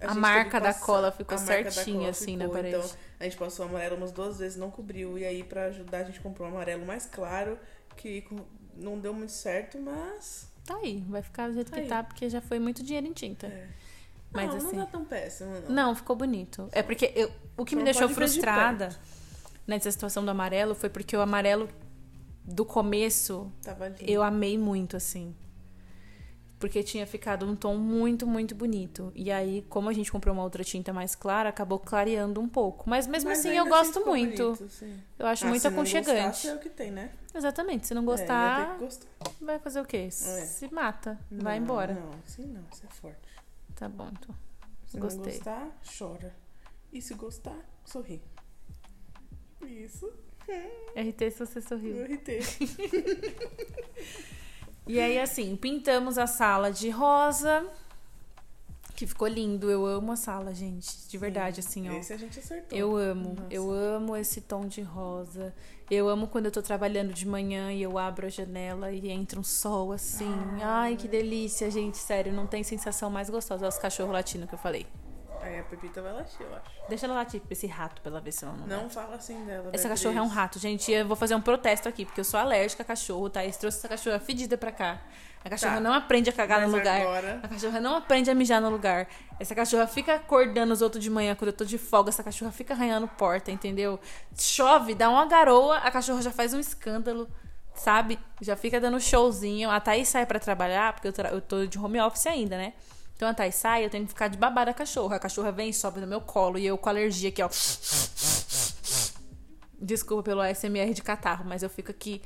A 0.00 0.08
gente 0.08 0.18
marca 0.18 0.60
da 0.60 0.74
cola 0.74 1.10
ficou 1.10 1.34
a 1.34 1.38
certinha, 1.38 1.96
cola 1.98 2.10
assim, 2.10 2.36
na 2.36 2.44
ficou. 2.44 2.56
parede. 2.56 2.76
Então, 2.76 2.90
a 3.18 3.24
gente 3.24 3.36
passou 3.36 3.66
amarelo 3.66 3.96
umas 3.96 4.12
duas 4.12 4.38
vezes, 4.38 4.56
não 4.56 4.70
cobriu. 4.70 5.18
E 5.18 5.24
aí, 5.24 5.42
pra 5.42 5.66
ajudar, 5.66 5.98
a 5.98 6.04
gente 6.04 6.20
comprou 6.20 6.46
um 6.48 6.50
amarelo 6.52 6.84
mais 6.86 7.06
claro, 7.06 7.58
que 7.96 8.24
não 8.76 8.98
deu 8.98 9.12
muito 9.14 9.32
certo, 9.32 9.78
mas. 9.80 10.48
Tá 10.64 10.76
aí, 10.76 11.04
vai 11.08 11.22
ficar 11.22 11.48
do 11.48 11.54
jeito 11.54 11.70
Tá 11.70 11.76
que 11.76 11.82
aí. 11.82 11.88
tá, 11.88 12.02
porque 12.02 12.28
já 12.30 12.40
foi 12.40 12.58
muito 12.58 12.82
dinheiro 12.82 13.06
em 13.06 13.12
tinta. 13.12 13.46
É. 13.46 13.68
Mas 14.32 14.48
não, 14.50 14.56
assim. 14.56 14.76
não 14.76 14.84
tá 14.86 14.90
tão 14.92 15.04
péssimo, 15.04 15.50
não. 15.60 15.70
Não, 15.70 15.94
ficou 15.94 16.16
bonito. 16.16 16.68
É 16.72 16.82
porque 16.82 17.12
eu- 17.14 17.30
o 17.56 17.64
que 17.64 17.74
me 17.74 17.80
não 17.80 17.84
deixou 17.84 18.08
de 18.08 18.14
frustrada 18.14 18.88
nessa 19.66 19.90
situação 19.90 20.24
do 20.24 20.30
amarelo 20.30 20.74
foi 20.74 20.88
porque 20.90 21.16
o 21.16 21.20
amarelo 21.20 21.68
do 22.44 22.64
começo 22.64 23.50
eu 24.00 24.22
amei 24.22 24.58
muito, 24.58 24.96
assim. 24.96 25.34
Porque 26.58 26.82
tinha 26.82 27.06
ficado 27.06 27.44
um 27.44 27.54
tom 27.54 27.76
muito, 27.76 28.26
muito 28.26 28.54
bonito. 28.54 29.12
E 29.14 29.30
aí, 29.30 29.66
como 29.68 29.90
a 29.90 29.92
gente 29.92 30.10
comprou 30.10 30.32
uma 30.32 30.42
outra 30.42 30.64
tinta 30.64 30.94
mais 30.94 31.14
clara, 31.14 31.50
acabou 31.50 31.78
clareando 31.78 32.40
um 32.40 32.48
pouco. 32.48 32.88
Mas 32.88 33.06
mesmo 33.06 33.28
Mas 33.28 33.40
assim, 33.40 33.50
eu 33.50 33.66
gosto 33.66 33.94
ficou 33.98 34.06
muito. 34.14 34.54
bonito. 34.54 34.68
Eu 35.18 35.26
acho 35.26 35.44
Ah, 35.44 35.48
muito 35.48 35.60
se 35.60 35.68
não 35.68 35.74
aconchegante. 35.76 36.16
gostasse, 36.26 36.48
é 36.48 36.54
o 36.54 36.58
que 36.58 36.70
tem, 36.70 36.90
né? 36.90 37.10
Exatamente. 37.34 37.86
Se 37.86 37.92
não 37.92 38.02
É, 38.02 38.06
gostar, 38.06 38.78
gostar. 38.78 39.06
vai 39.42 39.58
fazer 39.58 39.80
o 39.80 39.84
quê? 39.84 40.10
Se 40.10 40.72
mata. 40.72 41.18
Vai 41.30 41.58
Não, 41.58 41.64
embora. 41.64 41.94
Não, 41.94 42.10
sim 42.24 42.46
não, 42.46 42.62
isso 42.72 42.82
é 42.86 42.94
forte. 42.94 43.28
Tá 43.74 43.86
bom, 43.88 44.08
então. 44.10 44.34
Se 44.86 44.98
Gostei. 44.98 45.18
não 45.18 45.30
gostar, 45.32 45.68
chora. 45.98 46.34
E 46.94 47.02
se 47.02 47.12
gostar, 47.14 47.58
sorri. 47.84 48.22
Isso. 49.66 50.10
RT 50.96 51.30
se 51.32 51.38
você 51.44 51.60
sorriu. 51.60 51.96
Eu 51.96 52.04
irritei. 52.04 52.40
E 54.86 55.00
aí, 55.00 55.18
assim, 55.18 55.56
pintamos 55.56 56.18
a 56.18 56.26
sala 56.26 56.70
de 56.70 56.90
rosa. 56.90 57.66
Que 58.94 59.06
ficou 59.06 59.26
lindo. 59.26 59.70
Eu 59.70 59.86
amo 59.86 60.12
a 60.12 60.16
sala, 60.16 60.54
gente. 60.54 61.08
De 61.08 61.16
verdade, 61.16 61.60
assim, 61.60 61.88
ó. 61.88 61.94
Esse 61.94 62.12
a 62.12 62.18
gente 62.18 62.38
acertou. 62.38 62.78
Eu 62.78 62.94
amo, 62.94 63.30
Nossa. 63.30 63.46
eu 63.50 63.70
amo 63.72 64.14
esse 64.14 64.42
tom 64.42 64.66
de 64.66 64.82
rosa. 64.82 65.54
Eu 65.90 66.06
amo 66.06 66.28
quando 66.28 66.46
eu 66.46 66.52
tô 66.52 66.60
trabalhando 66.60 67.14
de 67.14 67.26
manhã 67.26 67.72
e 67.72 67.82
eu 67.82 67.96
abro 67.96 68.26
a 68.26 68.28
janela 68.28 68.92
e 68.92 69.10
entra 69.10 69.40
um 69.40 69.42
sol 69.42 69.90
assim. 69.90 70.34
Ai, 70.62 70.96
que 70.96 71.08
delícia, 71.08 71.70
gente. 71.70 71.96
Sério, 71.96 72.30
não 72.30 72.46
tem 72.46 72.62
sensação 72.62 73.08
mais 73.08 73.30
gostosa. 73.30 73.64
Olha 73.64 73.70
os 73.70 73.78
cachorros 73.78 74.12
latindo 74.12 74.46
que 74.46 74.54
eu 74.54 74.58
falei. 74.58 74.86
Aí 75.44 75.58
a 75.58 75.62
Pepita 75.62 76.00
vai 76.02 76.12
latir, 76.12 76.40
eu 76.40 76.54
acho. 76.56 76.70
Deixa 76.88 77.06
ela 77.06 77.14
latir 77.16 77.40
pra 77.40 77.52
esse 77.52 77.66
rato 77.66 78.00
pra 78.00 78.10
ela 78.10 78.20
ver 78.20 78.32
se 78.32 78.44
ela 78.44 78.54
não. 78.54 78.66
Não 78.66 78.90
fala 78.90 79.16
assim 79.16 79.44
dela. 79.44 79.70
Essa 79.72 79.88
cachorra 79.88 80.18
é 80.18 80.22
um 80.22 80.26
rato, 80.28 80.58
gente. 80.58 80.90
Eu 80.90 81.06
vou 81.06 81.16
fazer 81.16 81.34
um 81.34 81.40
protesto 81.40 81.88
aqui, 81.88 82.04
porque 82.04 82.20
eu 82.20 82.24
sou 82.24 82.38
alérgica 82.40 82.82
a 82.82 82.86
cachorro, 82.86 83.28
tá? 83.30 83.42
Eles 83.44 83.56
trouxe 83.56 83.78
essa 83.78 83.88
cachorra 83.88 84.18
fedida 84.18 84.56
pra 84.56 84.72
cá. 84.72 85.00
A 85.44 85.50
cachorra 85.50 85.74
Tá. 85.74 85.80
não 85.80 85.92
aprende 85.92 86.30
a 86.30 86.32
cagar 86.32 86.62
no 86.62 86.68
Mas 86.68 86.78
lugar. 86.80 87.00
agora- 87.02 87.40
A 87.42 87.48
cachorra 87.48 87.78
não 87.78 87.96
aprende 87.96 88.30
a 88.30 88.34
mijar 88.34 88.62
no 88.62 88.70
lugar. 88.70 89.06
Essa 89.38 89.54
cachorra 89.54 89.86
fica 89.86 90.14
acordando 90.14 90.72
os 90.72 90.80
outros 90.80 91.02
de 91.02 91.10
manhã 91.10 91.34
quando 91.34 91.48
eu 91.48 91.52
tô 91.56 91.66
de 91.66 91.76
folga. 91.76 92.08
Essa 92.08 92.22
cachorra 92.24 92.50
fica 92.50 92.72
arranhando 92.72 93.06
porta, 93.06 93.50
entendeu? 93.50 94.00
Chove, 94.38 94.94
dá 94.94 95.10
uma 95.10 95.26
garoa, 95.26 95.76
a 95.78 95.90
cachorra 95.90 96.22
já 96.22 96.30
faz 96.30 96.54
um 96.54 96.58
escândalo, 96.60 97.28
sabe? 97.74 98.18
Já 98.40 98.56
fica 98.56 98.80
dando 98.80 98.98
showzinho. 98.98 99.68
A 99.70 99.78
Thaís 99.80 100.08
sai 100.08 100.24
pra 100.24 100.38
trabalhar, 100.38 100.94
porque 100.94 101.08
eu, 101.08 101.12
tra- 101.12 101.28
eu 101.28 101.42
tô 101.42 101.66
de 101.66 101.78
home 101.78 102.00
office 102.00 102.26
ainda, 102.26 102.56
né? 102.56 102.72
Então 103.16 103.28
a 103.28 103.34
Thaís 103.34 103.54
sai, 103.54 103.84
eu 103.84 103.90
tenho 103.90 104.04
que 104.04 104.10
ficar 104.10 104.28
de 104.28 104.36
babada 104.36 104.70
a 104.70 104.74
cachorra. 104.74 105.16
A 105.16 105.18
cachorra 105.20 105.52
vem 105.52 105.70
e 105.70 105.74
sobe 105.74 106.00
no 106.00 106.06
meu 106.06 106.20
colo 106.20 106.58
e 106.58 106.66
eu 106.66 106.76
com 106.76 106.88
alergia 106.88 107.28
aqui, 107.28 107.42
ó. 107.42 107.48
Desculpa 109.80 110.22
pelo 110.22 110.40
ASMR 110.40 110.92
de 110.94 111.02
catarro, 111.02 111.44
mas 111.44 111.62
eu 111.62 111.68
fico 111.68 111.90
aqui 111.90 112.22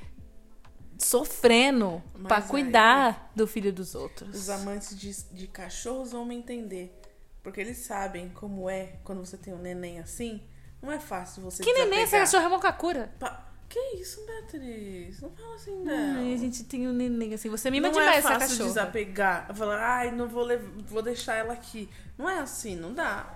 sofrendo 0.96 2.02
Mas 2.14 2.26
pra 2.28 2.36
aí- 2.38 2.42
cuidar 2.44 3.30
do 3.34 3.46
filho 3.46 3.72
dos 3.72 3.94
outros. 3.94 4.34
Os 4.36 4.48
amantes 4.50 4.96
de, 4.98 5.12
de 5.32 5.46
cachorros 5.46 6.12
vão 6.12 6.24
me 6.24 6.34
entender. 6.36 6.94
Porque 7.42 7.60
eles 7.60 7.78
sabem 7.78 8.28
como 8.30 8.68
é 8.68 8.96
quando 9.04 9.24
você 9.24 9.36
tem 9.36 9.54
um 9.54 9.58
neném 9.58 9.98
assim. 9.98 10.42
Não 10.82 10.92
é 10.92 10.98
fácil 11.00 11.42
você 11.42 11.62
Que 11.62 11.72
neném 11.72 12.00
essa 12.02 12.18
cachorra 12.18 12.44
é 12.44 12.48
mocacura? 12.48 13.12
Pa- 13.18 13.47
Que 13.68 13.78
isso, 13.96 14.24
Beatriz? 14.24 15.20
Não 15.20 15.30
fala 15.30 15.54
assim, 15.54 15.76
não. 15.84 16.16
Ai, 16.20 16.32
a 16.32 16.36
gente 16.38 16.64
tem 16.64 16.88
um 16.88 16.92
neném 16.92 17.34
assim. 17.34 17.50
Você 17.50 17.70
mima 17.70 17.88
não 17.88 17.92
demais 17.92 18.16
é 18.16 18.18
essa 18.18 18.28
fácil 18.30 18.48
cachorra. 18.48 18.68
desapegar. 18.68 19.54
Falar, 19.54 19.78
ai, 19.78 20.10
não 20.10 20.26
vou, 20.26 20.42
lev- 20.44 20.70
vou 20.86 21.02
deixar 21.02 21.34
ela 21.34 21.52
aqui. 21.52 21.88
Não 22.16 22.28
é 22.28 22.38
assim, 22.38 22.76
não 22.76 22.94
dá. 22.94 23.34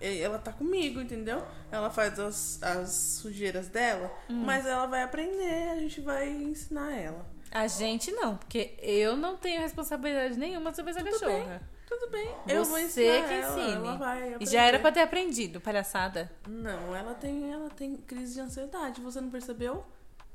Ela 0.00 0.38
tá 0.38 0.50
comigo, 0.50 0.98
entendeu? 0.98 1.42
Ela 1.70 1.90
faz 1.90 2.18
as, 2.18 2.62
as 2.62 2.90
sujeiras 3.20 3.68
dela, 3.68 4.10
Hum. 4.30 4.44
mas 4.46 4.64
ela 4.64 4.86
vai 4.86 5.02
aprender, 5.02 5.68
a 5.72 5.76
gente 5.76 6.00
vai 6.00 6.26
ensinar 6.30 6.90
ela. 6.96 7.26
A 7.50 7.66
gente 7.66 8.10
não, 8.12 8.36
porque 8.38 8.74
eu 8.80 9.14
não 9.14 9.36
tenho 9.36 9.60
responsabilidade 9.60 10.38
nenhuma 10.38 10.72
sobre 10.72 10.92
essa 10.92 11.02
cachorra. 11.02 11.60
Tudo 11.90 12.08
bem, 12.08 12.32
eu 12.46 12.64
vou 12.64 12.78
Você 12.78 12.84
ensinar 12.84 13.28
que 13.28 13.34
ensine. 13.34 14.38
E 14.38 14.46
já 14.46 14.62
era 14.62 14.78
pra 14.78 14.92
ter 14.92 15.00
aprendido, 15.00 15.60
palhaçada. 15.60 16.30
Não, 16.48 16.94
ela 16.94 17.14
tem, 17.14 17.52
ela 17.52 17.68
tem 17.68 17.96
crise 17.96 18.34
de 18.34 18.40
ansiedade. 18.40 19.00
Você 19.00 19.20
não 19.20 19.28
percebeu? 19.28 19.84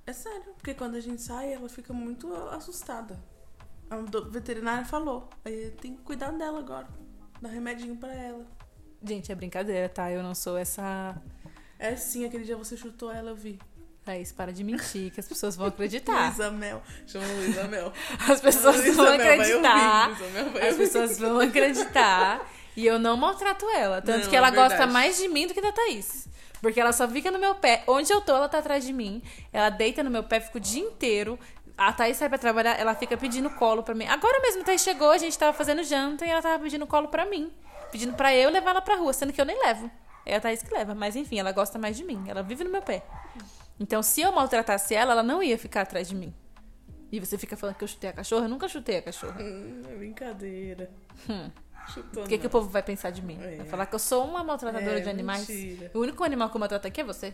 É 0.05 0.11
sério. 0.11 0.53
Porque 0.55 0.73
quando 0.73 0.95
a 0.95 0.99
gente 0.99 1.21
sai, 1.21 1.53
ela 1.53 1.69
fica 1.69 1.93
muito 1.93 2.35
assustada. 2.51 3.17
A 3.89 3.95
veterinária 4.29 4.83
falou. 4.83 5.29
Aí 5.45 5.71
tem 5.79 5.95
que 5.95 6.01
cuidar 6.01 6.31
dela 6.31 6.59
agora. 6.59 6.89
Dar 7.41 7.47
remedinho 7.47 7.95
pra 7.95 8.13
ela. 8.13 8.45
Gente, 9.01 9.31
é 9.31 9.35
brincadeira, 9.35 9.87
tá? 9.87 10.11
Eu 10.11 10.21
não 10.21 10.35
sou 10.35 10.57
essa. 10.57 11.15
É 11.79 11.95
sim, 11.95 12.25
aquele 12.25 12.43
dia 12.43 12.57
você 12.57 12.75
chutou 12.75 13.09
ela, 13.09 13.29
eu 13.29 13.35
vi. 13.35 13.57
Thaís, 14.05 14.31
para 14.31 14.53
de 14.53 14.63
mentir, 14.63 15.11
que 15.11 15.19
as 15.19 15.27
pessoas 15.27 15.55
vão 15.55 15.65
acreditar. 15.65 16.27
Luísa 16.27 16.51
Mel. 16.51 16.81
Chama 17.07 17.25
Luísa 17.25 17.63
Mel. 17.63 17.91
As 18.29 18.39
pessoas 18.39 18.77
Luísa 18.77 18.93
vão 18.93 19.17
Mel 19.17 19.33
acreditar. 19.33 20.09
ouvir, 20.09 20.31
Mel 20.31 20.69
As 20.69 20.75
pessoas 20.75 21.17
vão 21.17 21.39
acreditar. 21.39 22.47
E 22.77 22.85
eu 22.85 22.99
não 22.99 23.17
maltrato 23.17 23.65
ela. 23.71 24.01
Tanto 24.01 24.25
Não, 24.25 24.29
que 24.29 24.35
ela 24.35 24.49
é 24.49 24.51
gosta 24.51 24.85
mais 24.85 25.17
de 25.17 25.27
mim 25.27 25.47
do 25.47 25.53
que 25.55 25.61
da 25.61 25.71
Thaís. 25.71 26.27
Porque 26.61 26.79
ela 26.79 26.93
só 26.93 27.07
fica 27.07 27.31
no 27.31 27.39
meu 27.39 27.55
pé. 27.55 27.83
Onde 27.87 28.13
eu 28.13 28.21
tô, 28.21 28.35
ela 28.35 28.47
tá 28.47 28.59
atrás 28.59 28.85
de 28.85 28.93
mim. 28.93 29.23
Ela 29.51 29.69
deita 29.69 30.03
no 30.03 30.11
meu 30.11 30.23
pé, 30.23 30.39
fica 30.39 30.57
o 30.57 30.61
dia 30.61 30.83
inteiro. 30.83 31.39
A 31.77 31.91
Thaís 31.91 32.17
sai 32.17 32.29
pra 32.29 32.37
trabalhar, 32.37 32.79
ela 32.79 32.93
fica 32.93 33.17
pedindo 33.17 33.49
colo 33.49 33.81
pra 33.81 33.95
mim. 33.95 34.05
Agora 34.05 34.39
mesmo 34.39 34.61
a 34.61 34.65
Thaís 34.65 34.81
chegou, 34.81 35.09
a 35.09 35.17
gente 35.17 35.37
tava 35.37 35.51
fazendo 35.51 35.83
janta 35.83 36.25
e 36.25 36.29
ela 36.29 36.41
tava 36.41 36.59
pedindo 36.59 36.85
colo 36.85 37.07
pra 37.07 37.25
mim. 37.25 37.51
Pedindo 37.91 38.13
pra 38.13 38.35
eu 38.35 38.49
levar 38.49 38.71
ela 38.71 38.81
pra 38.81 38.95
rua, 38.95 39.13
sendo 39.13 39.33
que 39.33 39.41
eu 39.41 39.45
nem 39.45 39.59
levo. 39.65 39.89
É 40.25 40.35
a 40.35 40.41
Thaís 40.41 40.61
que 40.61 40.73
leva. 40.73 40.93
Mas 40.93 41.15
enfim, 41.15 41.39
ela 41.39 41.51
gosta 41.51 41.79
mais 41.79 41.97
de 41.97 42.03
mim. 42.03 42.23
Ela 42.27 42.43
vive 42.43 42.63
no 42.63 42.69
meu 42.69 42.81
pé. 42.81 43.03
Então, 43.79 44.01
se 44.01 44.21
eu 44.21 44.31
maltratasse 44.31 44.93
ela, 44.95 45.11
ela 45.13 45.23
não 45.23 45.43
ia 45.43 45.57
ficar 45.57 45.81
atrás 45.81 46.07
de 46.07 46.15
mim. 46.15 46.33
E 47.11 47.19
você 47.19 47.37
fica 47.37 47.55
falando 47.57 47.75
que 47.75 47.83
eu 47.83 47.87
chutei 47.87 48.09
a 48.09 48.13
cachorra? 48.13 48.45
Eu 48.45 48.49
nunca 48.49 48.67
chutei 48.67 48.97
a 48.97 49.01
cachorra. 49.01 49.41
Hum, 49.41 49.81
é 49.89 49.95
brincadeira. 49.95 50.89
Chutou, 51.93 52.23
O 52.23 52.27
que, 52.27 52.37
que 52.37 52.47
o 52.47 52.49
povo 52.49 52.67
vai 52.69 52.81
pensar 52.81 53.11
de 53.11 53.21
mim? 53.21 53.37
É. 53.41 53.57
Vai 53.57 53.65
falar 53.67 53.85
que 53.85 53.95
eu 53.95 53.99
sou 53.99 54.25
uma 54.25 54.43
maltratadora 54.43 54.97
É, 54.99 55.01
de 55.01 55.09
animais? 55.09 55.47
mentira. 55.47 55.91
O 55.93 55.99
único 55.99 56.23
animal 56.23 56.49
que 56.49 56.55
eu 56.55 56.59
maltrato 56.59 56.87
aqui 56.87 57.01
é 57.01 57.03
você. 57.03 57.33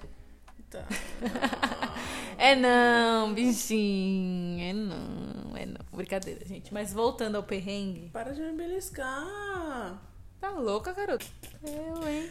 Tá. 0.70 0.84
É 2.38 2.56
não, 2.56 3.34
bichinho. 3.36 4.64
É 4.64 4.74
não, 4.74 5.56
é 5.56 5.66
não. 5.68 5.80
Brincadeira, 5.94 6.44
gente. 6.46 6.74
Mas 6.74 6.92
voltando 6.92 7.36
ao 7.36 7.44
perrengue. 7.44 8.10
Para 8.12 8.32
de 8.34 8.42
me 8.42 8.54
beliscar. 8.54 10.02
Tá 10.40 10.50
louca, 10.50 10.92
garoto? 10.92 11.26
Eu, 11.64 12.08
hein? 12.08 12.28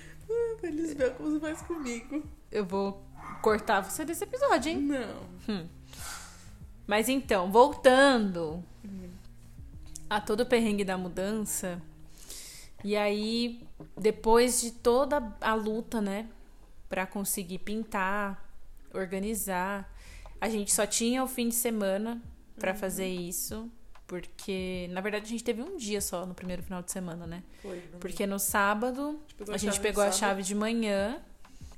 Pra 0.58 0.68
eles 0.68 0.94
verem 0.94 1.14
como 1.14 1.30
você 1.30 1.40
faz 1.40 1.62
comigo. 1.62 2.24
Eu 2.50 2.64
vou 2.66 3.04
cortar 3.40 3.80
você 3.80 4.04
desse 4.04 4.24
episódio, 4.24 4.72
hein? 4.72 4.78
Não. 4.80 5.68
Mas 6.86 7.08
então, 7.08 7.50
voltando 7.50 8.64
a 10.08 10.20
todo 10.20 10.40
o 10.40 10.46
perrengue 10.46 10.84
da 10.84 10.98
mudança. 10.98 11.80
E 12.82 12.96
aí, 12.96 13.62
depois 13.96 14.60
de 14.60 14.72
toda 14.72 15.36
a 15.40 15.54
luta, 15.54 16.00
né, 16.00 16.28
Pra 16.90 17.06
conseguir 17.06 17.60
pintar, 17.60 18.52
organizar, 18.92 19.88
a 20.40 20.48
gente 20.48 20.72
só 20.74 20.84
tinha 20.84 21.22
o 21.22 21.28
fim 21.28 21.48
de 21.48 21.54
semana 21.54 22.20
pra 22.58 22.74
fazer 22.74 23.06
isso, 23.06 23.70
porque 24.08 24.88
na 24.90 25.00
verdade 25.00 25.26
a 25.26 25.28
gente 25.28 25.44
teve 25.44 25.62
um 25.62 25.76
dia 25.76 26.00
só 26.00 26.26
no 26.26 26.34
primeiro 26.34 26.64
final 26.64 26.82
de 26.82 26.90
semana, 26.90 27.28
né? 27.28 27.44
Foi. 27.62 27.80
Porque 28.00 28.26
no 28.26 28.40
sábado 28.40 29.20
pegou 29.38 29.54
a 29.54 29.56
gente 29.56 29.74
chave 29.74 29.86
pegou 29.86 30.02
no 30.02 30.10
a 30.10 30.12
chave 30.12 30.42
de 30.42 30.52
manhã, 30.52 31.22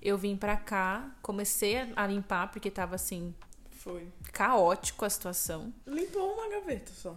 eu 0.02 0.18
vim 0.18 0.36
pra 0.36 0.56
cá, 0.56 1.10
comecei 1.22 1.76
a- 1.96 2.06
limpar 2.06 2.50
porque 2.50 2.70
tava 2.70 2.94
assim 2.96 3.34
Foi. 3.70 4.06
caótico 4.32 5.04
a 5.04 5.10
situação. 5.10 5.72
Limpou 5.86 6.34
uma 6.34 6.48
gaveta 6.48 6.92
só. 6.92 7.14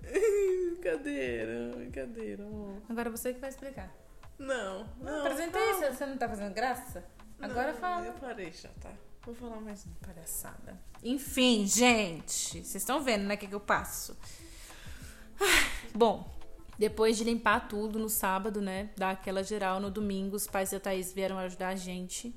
brincadeira, 0.00 1.72
brincadeira, 1.76 2.44
amor. 2.44 2.80
Agora 2.88 3.10
você 3.10 3.32
que 3.34 3.40
vai 3.40 3.50
explicar. 3.50 3.92
Não, 4.38 4.86
não. 5.00 5.20
Apresentei, 5.26 5.60
calma. 5.72 5.90
você- 5.92 6.06
não 6.06 6.16
tá 6.16 6.28
fazendo 6.28 6.54
graça? 6.54 7.04
Agora 7.40 7.72
Não, 7.72 7.78
fala. 7.80 8.06
Eu 8.06 8.12
parei 8.14 8.52
já, 8.52 8.68
tá? 8.80 8.90
Vou 9.22 9.34
falar 9.34 9.60
mais 9.60 9.84
um. 9.86 9.90
Palhaçada. 10.06 10.78
Enfim, 11.02 11.66
gente, 11.66 12.52
vocês 12.64 12.76
estão 12.76 13.02
vendo, 13.02 13.24
né, 13.24 13.34
o 13.34 13.38
que, 13.38 13.46
que 13.46 13.54
eu 13.54 13.60
passo. 13.60 14.16
Ah, 15.40 15.44
Bom, 15.94 16.32
depois 16.78 17.16
de 17.16 17.24
limpar 17.24 17.68
tudo 17.68 17.98
no 17.98 18.08
sábado, 18.08 18.60
né, 18.60 18.90
dar 18.96 19.10
aquela 19.10 19.42
geral 19.42 19.80
no 19.80 19.90
domingo, 19.90 20.36
os 20.36 20.46
pais 20.46 20.70
da 20.70 20.78
Thaís 20.80 21.12
vieram 21.12 21.36
ajudar 21.38 21.68
a 21.68 21.74
gente 21.76 22.34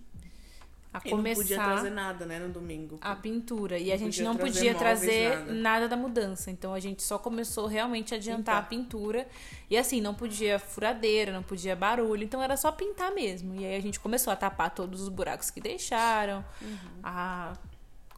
a 0.93 0.99
E 1.05 1.11
não 1.11 1.17
podia 1.23 1.35
começar 1.35 1.63
trazer 1.73 1.89
nada, 1.91 2.25
né, 2.25 2.37
no 2.37 2.49
domingo. 2.49 2.97
a 2.99 3.15
pintura. 3.15 3.77
E 3.79 3.87
Não 3.87 3.93
a 3.93 3.97
gente 3.97 4.07
podia 4.17 4.23
não 4.25 4.35
trazer 4.35 4.53
podia 4.57 4.73
móveis, 4.73 4.99
trazer 4.99 5.29
nada. 5.39 5.53
nada. 5.53 5.87
da 5.87 5.95
mudança. 5.95 6.51
Então 6.51 6.73
a 6.73 6.81
gente 6.81 7.01
só 7.01 7.17
começou 7.17 7.65
realmente 7.65 8.13
a 8.13 8.17
adiantar 8.17 8.55
Pintar. 8.55 8.57
a 8.57 8.61
pintura. 8.63 9.27
E 9.69 9.77
assim, 9.77 10.01
não 10.01 10.13
podia 10.13 10.59
furadeira, 10.59 11.31
não 11.31 11.43
podia 11.43 11.77
barulho. 11.77 12.23
Então 12.25 12.41
era 12.43 12.57
só 12.57 12.73
pintar 12.73 13.09
mesmo. 13.13 13.55
E 13.55 13.63
aí 13.63 13.73
a 13.77 13.81
gente 13.81 14.01
começou 14.01 14.33
a 14.33 14.35
tapar 14.35 14.69
todos 14.75 14.99
os 15.01 15.07
buracos 15.07 15.49
que 15.49 15.61
deixaram, 15.61 16.43
Uhum. 16.61 16.77
a 17.01 17.53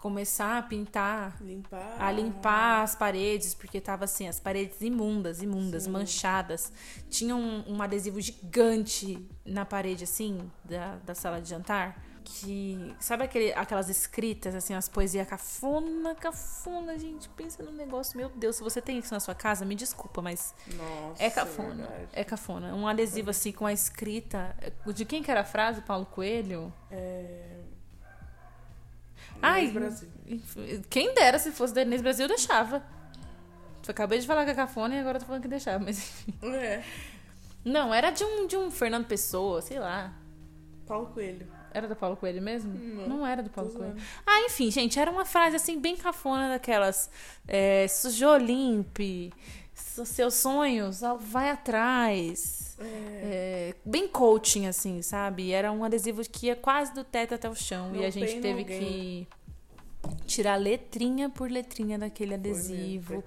começar 0.03 0.57
a 0.57 0.61
pintar. 0.61 1.37
Limpar. 1.41 1.95
A 1.97 2.11
limpar 2.11 2.83
as 2.83 2.93
paredes, 2.93 3.53
porque 3.53 3.79
tava 3.79 4.03
assim, 4.03 4.27
as 4.27 4.37
paredes 4.37 4.81
imundas, 4.81 5.41
imundas, 5.41 5.83
Sim. 5.83 5.91
manchadas. 5.91 6.73
Tinha 7.09 7.33
um, 7.33 7.63
um 7.65 7.81
adesivo 7.81 8.19
gigante 8.19 9.25
na 9.45 9.63
parede, 9.63 10.03
assim, 10.03 10.51
da, 10.65 10.97
da 11.05 11.15
sala 11.15 11.39
de 11.41 11.49
jantar. 11.49 12.03
Que. 12.21 12.93
Sabe 12.99 13.23
aquele, 13.23 13.53
aquelas 13.53 13.87
escritas, 13.87 14.53
assim, 14.55 14.73
as 14.73 14.89
poesias 14.89 15.25
cafona, 15.25 16.13
cafona, 16.15 16.97
gente? 16.97 17.29
Pensa 17.29 17.63
num 17.63 17.71
negócio, 17.71 18.17
meu 18.17 18.27
Deus, 18.27 18.57
se 18.57 18.63
você 18.63 18.81
tem 18.81 18.99
isso 18.99 19.13
na 19.13 19.21
sua 19.21 19.35
casa, 19.35 19.63
me 19.63 19.73
desculpa, 19.73 20.21
mas 20.21 20.53
Nossa, 20.67 21.23
é 21.23 21.29
cafona. 21.29 21.87
verdade. 21.87 22.09
É 22.11 22.23
cafona. 22.25 22.75
Um 22.75 22.85
adesivo 22.89 23.29
assim 23.29 23.53
com 23.53 23.65
a 23.65 23.71
escrita. 23.71 24.53
De 24.93 25.05
quem 25.05 25.23
que 25.23 25.31
era 25.31 25.41
a 25.41 25.45
frase? 25.45 25.81
Paulo 25.81 26.05
Coelho? 26.05 26.73
É... 26.91 27.62
Ai, 29.43 29.67
Brasil. 29.71 30.09
Quem 30.89 31.13
dera 31.13 31.37
se 31.39 31.51
fosse 31.51 31.73
da 31.73 31.81
Inês 31.81 32.01
Brasil, 32.01 32.23
eu 32.25 32.29
deixava. 32.29 32.77
Eu 33.85 33.91
acabei 33.91 34.19
de 34.19 34.25
falar 34.27 34.45
que 34.45 34.51
é 34.51 34.55
cafona 34.55 34.95
e 34.95 34.99
agora 34.99 35.19
tô 35.19 35.25
falando 35.25 35.41
que 35.41 35.47
deixava, 35.47 35.83
mas 35.83 35.97
enfim. 35.99 36.33
É. 36.55 36.83
Não, 37.65 37.93
era 37.93 38.09
de 38.11 38.23
um, 38.23 38.47
de 38.47 38.55
um 38.57 38.71
Fernando 38.71 39.05
Pessoa, 39.05 39.61
sei 39.61 39.79
lá. 39.79 40.13
Paulo 40.87 41.07
Coelho. 41.07 41.47
Era 41.73 41.87
do 41.87 41.95
Paulo 41.95 42.15
Coelho 42.15 42.41
mesmo? 42.41 42.73
Não, 43.07 43.25
era 43.25 43.41
do 43.41 43.49
Paulo 43.49 43.71
Coelho. 43.71 43.95
Ah, 44.27 44.41
enfim, 44.41 44.69
gente, 44.69 44.99
era 44.99 45.09
uma 45.09 45.25
frase 45.25 45.55
assim, 45.55 45.79
bem 45.79 45.95
cafona 45.97 46.49
daquelas. 46.49 47.09
É, 47.47 47.87
sujou, 47.87 48.37
limpe. 48.37 49.33
so- 49.73 50.05
Seus 50.05 50.35
sonhos, 50.35 51.01
vai 51.19 51.49
atrás. 51.49 52.62
É. 52.79 52.85
É, 52.85 53.75
bem 53.85 54.07
coaching, 54.07 54.67
assim, 54.67 55.01
sabe? 55.01 55.51
Era 55.51 55.71
um 55.71 55.83
adesivo 55.83 56.21
que 56.29 56.47
ia 56.47 56.55
quase 56.55 56.93
do 56.93 57.03
teto 57.03 57.33
até 57.35 57.49
o 57.49 57.55
chão. 57.55 57.93
e 57.93 57.99
No 57.99 58.05
a 58.05 58.09
gente 58.09 58.39
teve 58.41 58.63
gain. 58.63 58.79
que 58.79 59.27
tirar 60.25 60.55
letrinha 60.57 61.29
por 61.29 61.49
letrinha 61.49 61.97
daquele 61.97 62.33
adesivo. 62.33 63.23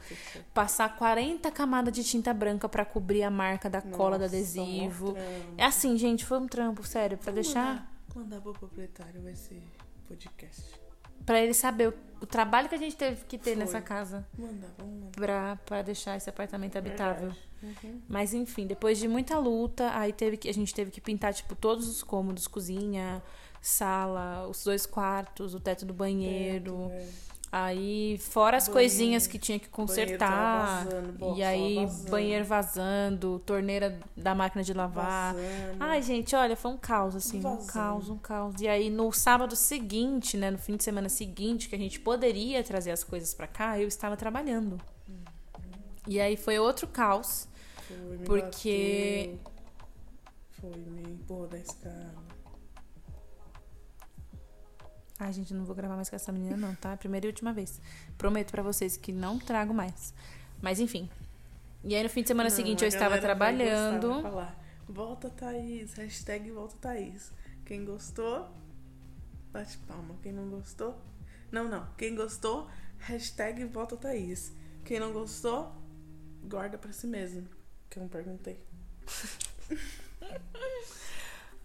Passar 0.53 0.95
40 0.97 1.51
camadas 1.51 1.93
de 1.95 2.05
tinta 2.05 2.35
branca 2.35 2.69
pra 2.69 2.85
cobrir 2.85 3.23
a 3.23 3.31
marca 3.31 3.71
da 3.71 3.81
cola 3.81 4.19
do 4.19 4.23
Nossa, 4.23 4.37
adesivo. 4.37 5.15
É 5.57 5.65
assim, 5.65 5.97
gente, 5.97 6.25
foi 6.25 6.39
um 6.39 6.47
trampo, 6.47 6.85
sério, 6.87 7.17
pra 7.17 7.33
Vamos 7.33 7.47
deixar. 7.47 7.75
Mandar, 7.75 7.91
mandar 8.15 8.41
pro 8.41 8.53
proprietário 8.53 9.27
esse 9.29 9.63
podcast. 10.07 10.63
Pra 11.25 11.41
ele 11.41 11.55
saber 11.55 11.89
o, 11.89 11.95
o 12.21 12.27
trabalho 12.27 12.69
que 12.69 12.75
a 12.75 12.79
gente 12.79 12.97
teve 12.97 13.25
que 13.25 13.39
ter 13.39 13.51
Foi. 13.51 13.61
nessa 13.61 13.81
casa 13.81 14.27
Mandar, 14.39 14.69
vamos 14.79 15.11
pra, 15.13 15.57
pra 15.65 15.83
deixar 15.83 16.17
esse 16.17 16.29
apartamento 16.29 16.77
habitável. 16.77 17.33
Uhum. 17.63 18.01
Mas 18.09 18.35
enfim, 18.35 18.67
depois 18.67 18.99
de 18.99 19.09
muita 19.09 19.39
luta, 19.39 19.91
aí 19.99 20.13
teve 20.13 20.37
que, 20.37 20.49
a 20.49 20.55
gente 20.55 20.75
teve 20.75 20.91
que 20.91 21.01
pintar, 21.01 21.33
tipo, 21.33 21.55
todos 21.55 21.89
os 21.89 22.03
cômodos, 22.03 22.47
cozinha, 22.47 23.23
sala, 23.61 24.47
os 24.47 24.63
dois 24.63 24.87
quartos, 24.87 25.55
o 25.55 25.61
teto 25.61 25.85
do 25.85 25.95
banheiro. 25.95 26.89
É. 26.91 27.09
Aí, 27.59 28.19
fora 28.19 28.59
as 28.59 28.69
Banheiro. 28.69 28.73
coisinhas 28.91 29.27
que 29.27 29.39
tinha 29.39 29.59
que 29.59 29.67
consertar. 29.69 30.85
vazando, 30.85 31.35
e 31.39 31.43
aí, 31.43 31.77
vazando. 31.87 32.11
banheiro 32.11 32.45
vazando, 32.45 33.39
torneira 33.47 33.99
da 34.15 34.35
máquina 34.35 34.63
de 34.63 34.75
lavar. 34.75 35.33
Vazando. 35.33 35.77
Ai, 35.81 36.03
gente, 36.03 36.37
olha, 36.37 36.55
foi 36.55 36.71
um 36.73 36.77
caos, 36.77 37.17
assim. 37.17 37.39
Um 37.39 37.43
Vazando. 37.43 37.67
caos, 37.73 38.11
um 38.11 38.19
caos. 38.19 38.61
E 38.61 38.69
aí, 38.69 38.91
no 38.91 39.11
sábado 39.11 39.57
seguinte, 39.57 40.37
né, 40.37 40.51
no 40.51 40.59
fim 40.59 40.77
de 40.77 40.85
semana 40.85 41.09
seguinte, 41.09 41.67
que 41.71 41.75
a 41.75 41.79
gente 41.79 41.99
poderia 41.99 42.63
trazer 42.63 42.91
as 42.91 43.03
coisas 43.03 43.33
pra 43.33 43.47
cá, 43.47 43.81
eu 43.81 43.89
estava 43.89 44.19
trabalhando. 44.19 44.79
E 46.07 46.21
aí 46.21 46.37
foi 46.37 46.59
outro 46.59 46.87
caos. 46.87 47.49
Foi, 47.89 48.19
porque- 48.27 49.31
bateu. 49.43 49.53
Foi, 50.61 50.77
me 50.91 51.11
empurrou 51.13 51.47
da 51.49 51.59
escada. 51.59 52.16
Ai, 55.19 55.33
gente, 55.33 55.55
não 55.55 55.65
vou 55.65 55.75
gravar 55.75 55.97
mais 55.97 56.11
com 56.11 56.17
essa 56.17 56.31
menina, 56.31 56.57
não, 56.57 56.75
tá? 56.75 56.97
Primeira 56.97 57.27
e 57.27 57.31
última 57.31 57.53
vez. 57.53 57.81
Prometo 58.19 58.51
pra 58.51 58.63
vocês 58.63 58.97
que 58.97 59.13
não 59.13 59.39
trago 59.39 59.73
mais. 59.73 60.13
Mas 60.61 60.79
enfim. 60.79 61.09
E 61.83 61.95
aí, 61.95 62.03
no 62.03 62.11
fim 62.11 62.23
de 62.23 62.29
semana 62.29 62.51
Não, 62.51 62.57
seguinte, 62.57 62.83
eu 62.83 62.89
estava 62.89 63.19
trabalhando. 63.19 64.15
vai 64.15 64.23
falar, 64.23 64.65
volta 64.89 65.31
Thaís, 65.31 65.95
hashtag 65.95 66.51
volta 66.51 66.77
Thaís. 66.81 67.33
Quem 67.65 67.85
gostou, 67.85 68.49
bate 69.53 69.79
palma. 69.79 70.17
Quem 70.23 70.33
não 70.33 70.51
gostou, 70.51 71.01
não, 71.51 71.69
não. 71.69 71.89
Quem 71.97 72.15
gostou, 72.15 72.69
hashtag 72.99 73.65
volta 73.65 73.97
Thaís. 73.97 74.53
Quem 74.85 75.01
não 75.01 75.13
gostou, 75.13 75.73
guarda 76.45 76.77
pra 76.77 76.93
si 76.93 77.07
mesmo. 77.07 77.49
Que 77.89 77.99
eu 77.99 78.03
não 78.03 78.09
perguntei. 78.09 78.61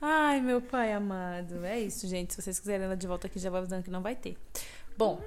Ai, 0.01 0.41
meu 0.41 0.60
pai 0.62 0.91
amado. 0.93 1.63
É 1.63 1.79
isso, 1.79 2.08
gente. 2.08 2.34
Se 2.34 2.41
vocês 2.41 2.60
quiserem 2.60 2.86
ela 2.86 2.98
de 2.98 3.05
volta 3.05 3.27
aqui, 3.27 3.38
já 3.38 3.50
vou 3.50 3.60
avisando 3.60 3.84
que 3.84 3.91
não 3.91 4.01
vai 4.01 4.15
ter. 4.15 4.36
Bom. 4.98 5.22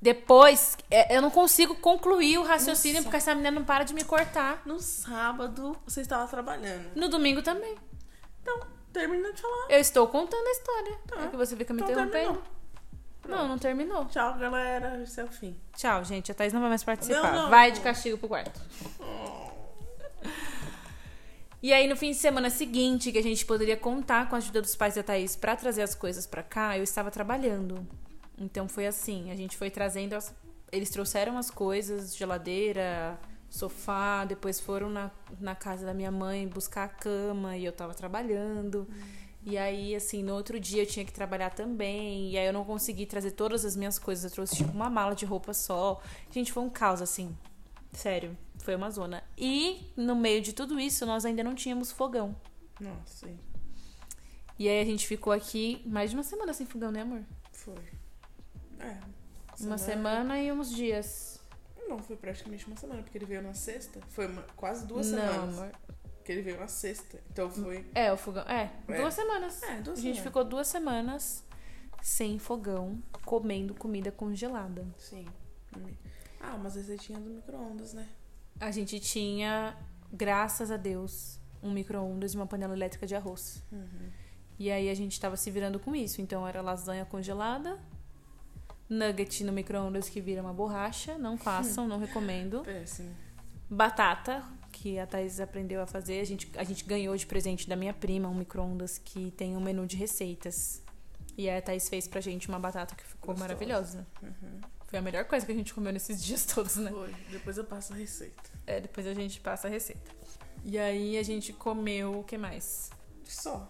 Depois, 0.00 0.76
é, 0.90 1.16
eu 1.16 1.22
não 1.22 1.30
consigo 1.30 1.74
concluir 1.76 2.38
o 2.38 2.44
raciocínio 2.44 3.02
porque 3.02 3.16
essa 3.16 3.34
menina 3.34 3.50
não 3.50 3.64
para 3.64 3.84
de 3.84 3.94
me 3.94 4.04
cortar. 4.04 4.62
No 4.64 4.78
sábado, 4.80 5.76
você 5.84 6.00
estava 6.00 6.26
trabalhando. 6.28 6.90
No 6.94 7.08
domingo 7.08 7.42
também. 7.42 7.76
Então, 8.42 8.60
termina 8.92 9.32
de 9.32 9.40
falar. 9.40 9.66
Eu 9.70 9.80
estou 9.80 10.06
contando 10.06 10.46
a 10.46 10.50
história. 10.50 10.98
Tá. 11.06 11.24
É 11.24 11.28
que 11.28 11.36
você 11.36 11.56
fica 11.56 11.72
me 11.72 11.80
Então 11.82 11.92
interrompendo. 11.92 12.42
Não, 13.28 13.46
não 13.46 13.58
terminou. 13.58 14.04
Tchau, 14.06 14.38
galera. 14.38 15.02
Esse 15.02 15.20
é 15.20 15.24
o 15.24 15.28
fim. 15.28 15.56
Tchau, 15.76 16.04
gente. 16.04 16.32
A 16.32 16.34
Thaís 16.34 16.52
não 16.52 16.60
vai 16.60 16.70
mais 16.70 16.82
participar. 16.82 17.32
Não, 17.32 17.42
não. 17.42 17.50
Vai 17.50 17.70
de 17.70 17.80
castigo 17.80 18.16
pro 18.16 18.28
quarto. 18.28 18.60
E 21.60 21.72
aí, 21.72 21.88
no 21.88 21.96
fim 21.96 22.12
de 22.12 22.16
semana 22.16 22.50
seguinte, 22.50 23.10
que 23.10 23.18
a 23.18 23.22
gente 23.22 23.44
poderia 23.44 23.76
contar 23.76 24.28
com 24.28 24.36
a 24.36 24.38
ajuda 24.38 24.62
dos 24.62 24.76
pais 24.76 24.94
da 24.94 25.02
Thaís 25.02 25.34
pra 25.34 25.56
trazer 25.56 25.82
as 25.82 25.94
coisas 25.94 26.24
pra 26.24 26.42
cá, 26.42 26.78
eu 26.78 26.84
estava 26.84 27.10
trabalhando. 27.10 27.84
Então 28.38 28.68
foi 28.68 28.86
assim, 28.86 29.30
a 29.32 29.34
gente 29.34 29.56
foi 29.56 29.68
trazendo 29.68 30.14
as... 30.14 30.32
Eles 30.70 30.90
trouxeram 30.90 31.36
as 31.36 31.50
coisas, 31.50 32.14
geladeira, 32.14 33.18
sofá, 33.50 34.24
depois 34.24 34.60
foram 34.60 34.88
na, 34.88 35.10
na 35.40 35.54
casa 35.54 35.84
da 35.84 35.94
minha 35.94 36.12
mãe 36.12 36.46
buscar 36.46 36.84
a 36.84 36.88
cama 36.88 37.56
e 37.56 37.64
eu 37.64 37.72
tava 37.72 37.92
trabalhando. 37.92 38.86
E 39.44 39.56
aí, 39.56 39.96
assim, 39.96 40.22
no 40.22 40.34
outro 40.34 40.60
dia 40.60 40.82
eu 40.82 40.86
tinha 40.86 41.04
que 41.04 41.12
trabalhar 41.12 41.50
também. 41.50 42.30
E 42.30 42.38
aí 42.38 42.46
eu 42.46 42.52
não 42.52 42.64
consegui 42.64 43.06
trazer 43.06 43.32
todas 43.32 43.64
as 43.64 43.74
minhas 43.74 43.98
coisas. 43.98 44.24
Eu 44.24 44.30
trouxe, 44.30 44.56
tipo, 44.56 44.70
uma 44.72 44.90
mala 44.90 45.14
de 45.14 45.24
roupa 45.24 45.54
só. 45.54 46.00
Gente, 46.30 46.52
foi 46.52 46.62
um 46.62 46.70
caos, 46.70 47.00
assim. 47.00 47.34
Sério, 47.92 48.36
foi 48.68 48.74
uma 48.76 48.90
zona. 48.90 49.24
E 49.38 49.90
no 49.96 50.14
meio 50.14 50.42
de 50.42 50.52
tudo 50.52 50.78
isso, 50.78 51.06
nós 51.06 51.24
ainda 51.24 51.42
não 51.42 51.54
tínhamos 51.54 51.90
fogão. 51.90 52.36
Nossa. 52.78 53.26
E 54.58 54.68
aí 54.68 54.78
a 54.82 54.84
gente 54.84 55.06
ficou 55.06 55.32
aqui 55.32 55.80
mais 55.86 56.10
de 56.10 56.16
uma 56.16 56.22
semana 56.22 56.52
sem 56.52 56.66
fogão, 56.66 56.90
né, 56.92 57.00
amor? 57.00 57.22
Foi. 57.50 57.82
É. 58.78 58.98
Uma 59.60 59.78
semana 59.78 60.38
e 60.38 60.52
uns 60.52 60.70
dias. 60.70 61.40
Não, 61.88 61.98
foi 61.98 62.14
praticamente 62.14 62.66
uma 62.66 62.76
semana, 62.76 63.02
porque 63.02 63.16
ele 63.16 63.24
veio 63.24 63.42
na 63.42 63.54
sexta. 63.54 64.00
Foi 64.10 64.26
uma- 64.26 64.42
quase 64.54 64.86
duas 64.86 65.10
não, 65.10 65.18
semanas. 65.18 65.58
amor. 65.58 65.72
Porque 66.18 66.32
ele 66.32 66.42
veio 66.42 66.60
na 66.60 66.68
sexta. 66.68 67.18
Então 67.32 67.48
foi. 67.50 67.86
É, 67.94 68.12
o 68.12 68.18
fogão. 68.18 68.42
É, 68.42 68.70
É. 68.86 68.96
duas 69.00 69.14
semanas. 69.14 69.62
É, 69.62 69.80
duas 69.80 69.98
a 69.98 70.02
gente 70.02 70.16
semanas. 70.16 70.18
ficou 70.24 70.44
duas 70.44 70.66
semanas 70.66 71.42
sem 72.02 72.38
fogão, 72.38 73.02
comendo 73.24 73.72
comida 73.72 74.12
congelada. 74.12 74.86
Sim. 74.98 75.24
Ah, 76.38 76.58
mas 76.62 76.76
esse 76.76 76.98
tinha 76.98 77.18
do 77.18 77.30
micro-ondas, 77.30 77.94
né? 77.94 78.06
A 78.60 78.70
gente 78.70 78.98
tinha, 78.98 79.76
graças 80.12 80.70
a 80.70 80.76
Deus, 80.76 81.38
um 81.62 81.70
micro-ondas 81.70 82.32
e 82.32 82.36
uma 82.36 82.46
panela 82.46 82.74
elétrica 82.74 83.06
de 83.06 83.14
arroz. 83.14 83.62
Uhum. 83.70 84.10
E 84.58 84.70
aí 84.70 84.90
a 84.90 84.94
gente 84.94 85.20
tava 85.20 85.36
se 85.36 85.50
virando 85.50 85.78
com 85.78 85.94
isso. 85.94 86.20
Então 86.20 86.46
era 86.46 86.60
lasanha 86.60 87.04
congelada, 87.04 87.78
nugget 88.88 89.44
no 89.44 89.52
micro-ondas 89.52 90.08
que 90.08 90.20
vira 90.20 90.42
uma 90.42 90.52
borracha. 90.52 91.16
Não 91.16 91.38
façam, 91.38 91.86
não 91.86 91.98
recomendo. 91.98 92.62
Péssimo. 92.62 93.14
Batata, 93.70 94.42
que 94.72 94.98
a 94.98 95.06
Thaís 95.06 95.38
aprendeu 95.40 95.80
a 95.80 95.86
fazer. 95.86 96.20
A 96.20 96.24
gente, 96.24 96.50
a 96.56 96.64
gente 96.64 96.84
ganhou 96.84 97.16
de 97.16 97.26
presente 97.26 97.68
da 97.68 97.76
minha 97.76 97.92
prima 97.92 98.28
um 98.28 98.34
micro-ondas 98.34 98.98
que 98.98 99.30
tem 99.32 99.56
um 99.56 99.60
menu 99.60 99.86
de 99.86 99.96
receitas. 99.96 100.82
E 101.36 101.48
aí 101.48 101.58
a 101.58 101.62
Thaís 101.62 101.88
fez 101.88 102.08
pra 102.08 102.20
gente 102.20 102.48
uma 102.48 102.58
batata 102.58 102.96
que 102.96 103.04
ficou 103.04 103.34
Gostosa. 103.34 103.48
maravilhosa. 103.48 104.06
Uhum. 104.20 104.60
Foi 104.88 104.98
a 104.98 105.02
melhor 105.02 105.24
coisa 105.26 105.46
que 105.46 105.52
a 105.52 105.54
gente 105.54 105.72
comeu 105.72 105.92
nesses 105.92 106.20
dias 106.24 106.44
todos, 106.44 106.76
né? 106.76 106.90
Foi. 106.90 107.14
Depois 107.30 107.56
eu 107.56 107.64
passo 107.64 107.92
a 107.92 107.96
receita. 107.96 108.42
É, 108.66 108.80
depois 108.80 109.06
a 109.06 109.14
gente 109.14 109.40
passa 109.40 109.68
a 109.68 109.70
receita. 109.70 110.10
E 110.64 110.76
aí 110.78 111.16
a 111.16 111.22
gente 111.22 111.52
comeu 111.52 112.18
o 112.20 112.24
que 112.24 112.36
mais? 112.36 112.90
Só. 113.24 113.68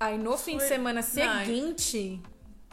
Aí 0.00 0.16
no 0.18 0.36
fim 0.38 0.56
de 0.58 0.64
semana 0.68 1.02
seguinte, 1.02 2.20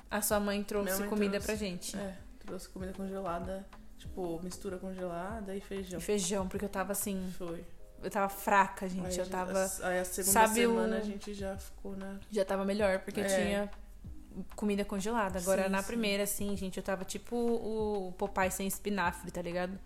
a 0.09 0.21
sua 0.21 0.39
mãe 0.39 0.63
trouxe 0.63 0.99
mãe 1.01 1.09
comida 1.09 1.31
trouxe. 1.39 1.47
pra 1.47 1.55
gente. 1.55 1.97
É. 1.97 2.17
Trouxe 2.45 2.69
comida 2.69 2.93
congelada. 2.93 3.65
Tipo, 3.97 4.39
mistura 4.43 4.77
congelada 4.77 5.55
e 5.55 5.61
feijão. 5.61 5.97
E 5.97 6.01
feijão, 6.01 6.47
porque 6.47 6.65
eu 6.65 6.69
tava 6.69 6.91
assim, 6.91 7.33
Foi. 7.37 7.65
eu 8.03 8.11
tava 8.11 8.27
fraca, 8.27 8.87
gente. 8.89 9.07
Aí, 9.07 9.17
eu 9.17 9.29
tava. 9.29 9.63
Aí 9.83 9.99
a 9.99 10.03
segunda 10.05 10.31
sabe 10.33 10.65
o- 10.67 10.71
semana 10.71 10.97
a 10.97 11.01
gente 11.01 11.33
já 11.33 11.57
ficou 11.57 11.95
na. 11.95 12.19
Já 12.29 12.43
tava 12.43 12.65
melhor, 12.65 12.99
porque 12.99 13.21
É. 13.21 13.23
tinha 13.23 13.71
comida 14.55 14.83
congelada. 14.85 15.39
Agora 15.39 15.65
Sim, 15.65 15.69
na 15.69 15.81
sim. 15.81 15.87
primeira, 15.87 16.23
assim, 16.23 16.55
gente, 16.55 16.77
eu 16.77 16.83
tava 16.83 17.03
tipo 17.05 17.35
o 17.35 18.13
Popeye 18.17 18.51
sem 18.51 18.67
espinafre, 18.67 19.31
tá 19.31 19.41
ligado? 19.41 19.77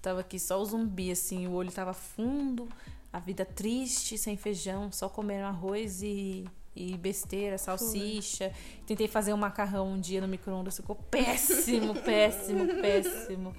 Tava 0.00 0.20
aqui 0.20 0.38
só 0.38 0.60
o 0.60 0.64
zumbi, 0.64 1.10
assim, 1.10 1.46
o 1.46 1.52
olho 1.52 1.70
tava 1.72 1.92
fundo, 1.92 2.68
a 3.12 3.18
vida 3.18 3.44
triste, 3.44 4.16
sem 4.16 4.36
feijão, 4.36 4.92
só 4.92 5.08
comendo 5.08 5.44
arroz 5.46 6.02
e, 6.02 6.44
e 6.74 6.96
besteira, 6.96 7.58
salsicha. 7.58 8.52
Tentei 8.86 9.08
fazer 9.08 9.32
um 9.32 9.36
macarrão 9.36 9.92
um 9.92 10.00
dia 10.00 10.20
no 10.20 10.28
micro-ondas, 10.28 10.76
ficou 10.76 10.96
péssimo, 10.96 11.94
péssimo, 12.02 12.66
péssimo. 12.80 13.56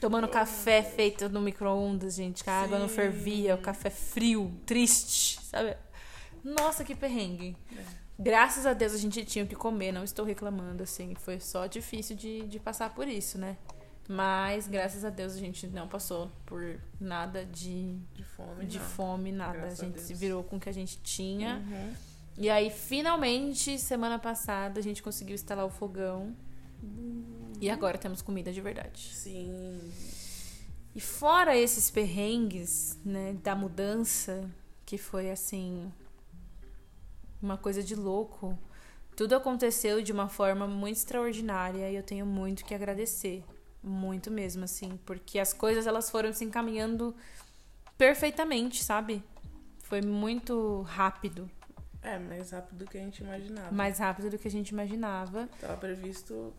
Tomando 0.00 0.26
café 0.26 0.82
feito 0.82 1.28
no 1.28 1.40
micro-ondas, 1.40 2.14
gente, 2.14 2.42
que 2.42 2.50
a 2.50 2.62
água 2.62 2.78
não 2.78 2.88
Sim. 2.88 2.94
fervia, 2.94 3.54
o 3.54 3.58
café 3.58 3.88
frio, 3.88 4.52
triste, 4.66 5.40
sabe? 5.42 5.76
Nossa, 6.42 6.84
que 6.84 6.94
perrengue. 6.94 7.56
É. 7.76 8.01
Graças 8.22 8.66
a 8.66 8.72
Deus 8.72 8.94
a 8.94 8.98
gente 8.98 9.24
tinha 9.24 9.44
o 9.44 9.48
que 9.48 9.54
comer, 9.56 9.92
não 9.92 10.04
estou 10.04 10.24
reclamando, 10.24 10.82
assim. 10.82 11.14
Foi 11.16 11.40
só 11.40 11.66
difícil 11.66 12.14
de, 12.16 12.46
de 12.46 12.60
passar 12.60 12.94
por 12.94 13.08
isso, 13.08 13.36
né? 13.38 13.56
Mas, 14.08 14.66
graças 14.66 15.04
a 15.04 15.10
Deus, 15.10 15.34
a 15.34 15.38
gente 15.38 15.66
não 15.68 15.88
passou 15.88 16.30
por 16.44 16.80
nada 17.00 17.44
de, 17.46 17.96
De 18.14 18.24
fome. 18.24 18.66
de 18.66 18.78
fome, 18.78 19.32
nada. 19.32 19.58
Graças 19.58 19.80
a 19.80 19.82
a 19.84 19.86
gente 19.86 20.00
se 20.00 20.08
Deus. 20.08 20.20
virou 20.20 20.44
com 20.44 20.56
o 20.56 20.60
que 20.60 20.68
a 20.68 20.72
gente 20.72 20.98
tinha. 21.02 21.56
Uhum. 21.66 21.92
E 22.38 22.50
aí, 22.50 22.70
finalmente, 22.70 23.78
semana 23.78 24.18
passada, 24.18 24.80
a 24.80 24.82
gente 24.82 25.02
conseguiu 25.02 25.34
instalar 25.34 25.64
o 25.64 25.70
fogão. 25.70 26.34
E 27.60 27.70
agora 27.70 27.96
temos 27.96 28.20
comida 28.22 28.52
de 28.52 28.60
verdade. 28.60 29.10
Sim. 29.14 29.78
E 30.94 31.00
fora 31.00 31.56
esses 31.56 31.90
perrengues, 31.90 32.98
né, 33.04 33.34
da 33.42 33.54
mudança, 33.54 34.50
que 34.84 34.98
foi 34.98 35.30
assim 35.30 35.90
uma 37.42 37.56
coisa 37.56 37.82
de 37.82 37.94
louco. 37.94 38.58
Tudo 39.16 39.34
aconteceu 39.34 40.00
de 40.02 40.12
uma 40.12 40.28
forma 40.28 40.66
muito 40.66 40.96
extraordinária 40.96 41.90
e 41.90 41.96
eu 41.96 42.02
tenho 42.02 42.24
muito 42.24 42.64
que 42.64 42.74
agradecer, 42.74 43.44
muito 43.82 44.30
mesmo 44.30 44.64
assim, 44.64 44.98
porque 45.04 45.38
as 45.38 45.52
coisas 45.52 45.86
elas 45.86 46.08
foram 46.10 46.32
se 46.32 46.44
encaminhando 46.44 47.14
perfeitamente, 47.98 48.82
sabe? 48.82 49.22
Foi 49.80 50.00
muito 50.00 50.82
rápido, 50.82 51.50
É, 52.02 52.18
mais 52.18 52.50
rápido 52.50 52.78
do 52.78 52.86
que 52.90 52.96
a 52.98 53.00
gente 53.00 53.18
imaginava. 53.22 53.70
mais 53.70 53.98
rápido 53.98 54.30
do 54.30 54.38
que 54.38 54.48
a 54.48 54.50
gente 54.50 54.70
imaginava. 54.70 55.48
Tava 55.60 55.76
previsto 55.76 56.52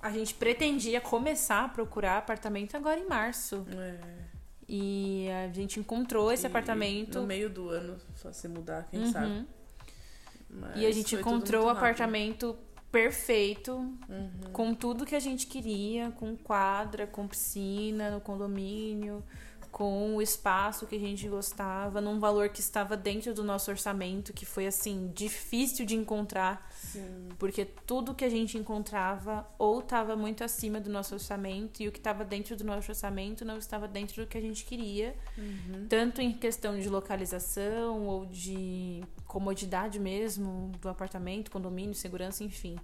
a 0.00 0.10
gente 0.10 0.34
pretendia 0.34 1.00
começar 1.00 1.64
a 1.64 1.68
procurar 1.68 2.18
apartamento 2.18 2.76
agora 2.76 2.98
em 2.98 3.06
março. 3.06 3.64
É. 3.70 4.00
E 4.68 5.28
a 5.30 5.48
gente 5.52 5.78
encontrou 5.78 6.32
esse 6.32 6.44
E 6.44 6.48
apartamento. 6.48 7.20
No 7.20 7.26
meio 7.26 7.48
do 7.48 7.68
ano, 7.68 7.96
só 8.16 8.32
se 8.32 8.48
mudar, 8.48 8.88
quem 8.90 9.00
Uhum. 9.00 9.12
sabe. 9.12 9.46
Mas 10.52 10.76
E 10.76 10.86
a 10.86 10.90
gente 10.92 11.14
encontrou 11.14 11.66
o 11.66 11.68
apartamento 11.68 12.56
perfeito, 12.90 13.72
Uhum. 14.08 14.30
com 14.52 14.74
tudo 14.74 15.06
que 15.06 15.16
a 15.16 15.20
gente 15.20 15.46
queria, 15.46 16.10
com 16.10 16.36
quadra, 16.36 17.06
com 17.06 17.26
piscina 17.26 18.10
no 18.10 18.20
condomínio, 18.20 19.24
com 19.72 20.16
o 20.16 20.22
espaço 20.22 20.86
que 20.86 20.94
a 20.94 20.98
gente 20.98 21.26
gostava, 21.26 21.98
num 21.98 22.20
valor 22.20 22.50
que 22.50 22.60
estava 22.60 22.94
dentro 22.94 23.32
do 23.32 23.42
nosso 23.42 23.70
orçamento, 23.70 24.30
que 24.34 24.44
foi 24.44 24.66
assim 24.66 25.10
difícil 25.14 25.86
de 25.86 25.96
encontrar, 25.96 26.70
Sim. 26.74 27.30
porque 27.38 27.64
tudo 27.64 28.14
que 28.14 28.22
a 28.22 28.28
gente 28.28 28.58
encontrava 28.58 29.48
ou 29.58 29.80
estava 29.80 30.14
muito 30.14 30.44
acima 30.44 30.78
do 30.78 30.90
nosso 30.90 31.14
orçamento 31.14 31.82
e 31.82 31.88
o 31.88 31.92
que 31.92 31.98
estava 31.98 32.22
dentro 32.22 32.54
do 32.54 32.62
nosso 32.64 32.90
orçamento 32.90 33.46
não 33.46 33.56
estava 33.56 33.88
dentro 33.88 34.22
do 34.22 34.28
que 34.28 34.36
a 34.36 34.42
gente 34.42 34.62
queria, 34.66 35.16
Uhum. 35.38 35.86
tanto 35.88 36.20
em 36.20 36.32
questão 36.34 36.78
de 36.78 36.88
localização 36.90 38.06
ou 38.06 38.26
de 38.26 39.02
comodidade 39.26 39.98
mesmo 39.98 40.70
do 40.82 40.88
apartamento, 40.90 41.50
condomínio, 41.50 41.94
segurança, 41.94 42.44
enfim. 42.44 42.76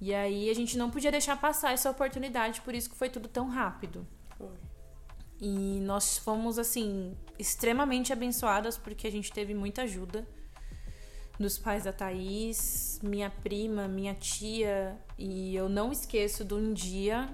E 0.00 0.12
aí 0.12 0.50
a 0.50 0.54
gente 0.54 0.76
não 0.76 0.90
podia 0.90 1.12
deixar 1.12 1.40
passar 1.40 1.72
essa 1.72 1.88
oportunidade, 1.88 2.60
por 2.62 2.74
isso 2.74 2.90
que 2.90 2.96
foi 2.96 3.08
tudo 3.08 3.28
tão 3.28 3.48
rápido. 3.48 4.04
Foi. 4.36 4.48
E 5.40 5.80
nós 5.80 6.16
fomos, 6.18 6.58
assim, 6.58 7.16
extremamente 7.38 8.12
abençoadas 8.12 8.78
porque 8.78 9.06
a 9.06 9.10
gente 9.10 9.30
teve 9.32 9.54
muita 9.54 9.82
ajuda 9.82 10.26
dos 11.38 11.58
pais 11.58 11.84
da 11.84 11.92
Thaís, 11.92 12.98
minha 13.02 13.30
prima, 13.30 13.86
minha 13.86 14.14
tia. 14.14 14.96
E 15.18 15.54
eu 15.54 15.68
não 15.68 15.92
esqueço 15.92 16.44
de 16.44 16.54
um 16.54 16.72
dia 16.72 17.28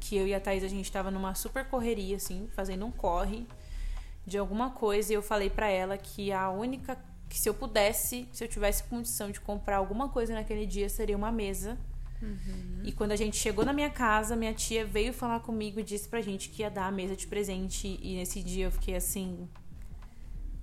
que 0.00 0.16
eu 0.16 0.26
e 0.26 0.34
a 0.34 0.40
Thaís 0.40 0.64
a 0.64 0.68
gente 0.68 0.90
tava 0.90 1.10
numa 1.10 1.34
super 1.34 1.64
correria, 1.66 2.16
assim, 2.16 2.48
fazendo 2.54 2.84
um 2.84 2.90
corre 2.90 3.46
de 4.26 4.38
alguma 4.38 4.70
coisa. 4.70 5.12
E 5.12 5.16
eu 5.16 5.22
falei 5.22 5.50
pra 5.50 5.68
ela 5.68 5.96
que 5.96 6.32
a 6.32 6.50
única. 6.50 6.98
que 7.28 7.38
se 7.38 7.48
eu 7.48 7.54
pudesse, 7.54 8.28
se 8.32 8.42
eu 8.42 8.48
tivesse 8.48 8.84
condição 8.84 9.30
de 9.30 9.40
comprar 9.40 9.76
alguma 9.76 10.08
coisa 10.08 10.34
naquele 10.34 10.66
dia, 10.66 10.88
seria 10.88 11.16
uma 11.16 11.30
mesa. 11.30 11.78
E 12.84 12.92
quando 12.92 13.12
a 13.12 13.16
gente 13.16 13.36
chegou 13.36 13.64
na 13.64 13.72
minha 13.72 13.90
casa, 13.90 14.36
minha 14.36 14.54
tia 14.54 14.84
veio 14.84 15.12
falar 15.12 15.40
comigo 15.40 15.80
e 15.80 15.82
disse 15.82 16.08
pra 16.08 16.20
gente 16.20 16.48
que 16.48 16.62
ia 16.62 16.70
dar 16.70 16.86
a 16.86 16.90
mesa 16.90 17.16
de 17.16 17.26
presente. 17.26 17.98
E 18.00 18.16
nesse 18.16 18.42
dia 18.42 18.66
eu 18.66 18.70
fiquei 18.70 18.94
assim. 18.94 19.48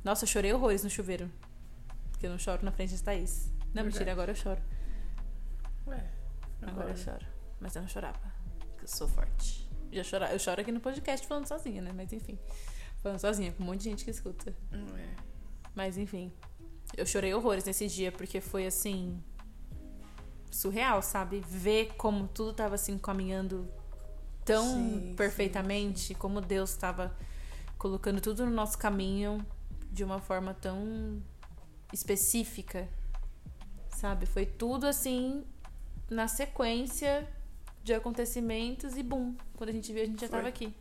Nossa, 0.03 0.23
eu 0.23 0.27
chorei 0.27 0.53
horrores 0.53 0.83
no 0.83 0.89
chuveiro. 0.89 1.29
Porque 2.11 2.25
eu 2.25 2.31
não 2.31 2.39
choro 2.39 2.63
na 2.63 2.71
frente 2.71 2.95
de 2.95 3.03
Thaís. 3.03 3.51
Não, 3.73 3.83
Verdade. 3.83 3.85
mentira, 3.87 4.11
agora 4.11 4.31
eu 4.31 4.35
choro. 4.35 4.61
Ué, 5.87 6.11
Agora 6.61 6.89
eu 6.89 6.97
choro. 6.97 7.25
Mas 7.59 7.75
eu 7.75 7.81
não 7.81 7.89
chorava. 7.89 8.19
Porque 8.59 8.85
eu 8.85 8.87
sou 8.87 9.07
forte. 9.07 9.69
Já 9.91 10.03
chora... 10.03 10.31
Eu 10.31 10.39
choro 10.39 10.61
aqui 10.61 10.71
no 10.71 10.79
podcast 10.79 11.25
falando 11.27 11.47
sozinha, 11.47 11.81
né? 11.81 11.91
Mas 11.95 12.11
enfim. 12.13 12.37
Falando 13.01 13.19
sozinha, 13.19 13.51
com 13.53 13.63
um 13.63 13.65
monte 13.65 13.79
de 13.79 13.89
gente 13.89 14.05
que 14.05 14.11
escuta. 14.11 14.55
Ué. 14.71 15.15
Mas 15.75 15.97
enfim. 15.97 16.31
Eu 16.97 17.05
chorei 17.05 17.33
horrores 17.33 17.63
nesse 17.65 17.87
dia, 17.87 18.11
porque 18.11 18.41
foi 18.41 18.65
assim. 18.65 19.21
Surreal, 20.51 21.01
sabe? 21.01 21.41
Ver 21.47 21.93
como 21.97 22.27
tudo 22.27 22.53
tava 22.53 22.75
assim 22.75 22.97
caminhando 22.97 23.67
tão 24.45 24.65
Sim, 24.65 25.13
perfeitamente, 25.15 26.15
como 26.15 26.41
Deus 26.41 26.71
estava 26.71 27.15
colocando 27.77 28.19
tudo 28.19 28.45
no 28.45 28.51
nosso 28.51 28.77
caminho 28.77 29.45
de 29.91 30.03
uma 30.03 30.19
forma 30.19 30.53
tão 30.53 31.21
específica, 31.93 32.87
sabe? 33.89 34.25
Foi 34.25 34.45
tudo 34.45 34.85
assim 34.87 35.43
na 36.09 36.27
sequência 36.27 37.27
de 37.83 37.93
acontecimentos 37.93 38.97
e 38.97 39.03
bum, 39.03 39.35
quando 39.55 39.69
a 39.69 39.73
gente 39.73 39.91
viu 39.93 40.03
a 40.03 40.05
gente 40.05 40.21
já 40.21 40.27
Foi. 40.27 40.37
tava 40.37 40.49
aqui. 40.49 40.73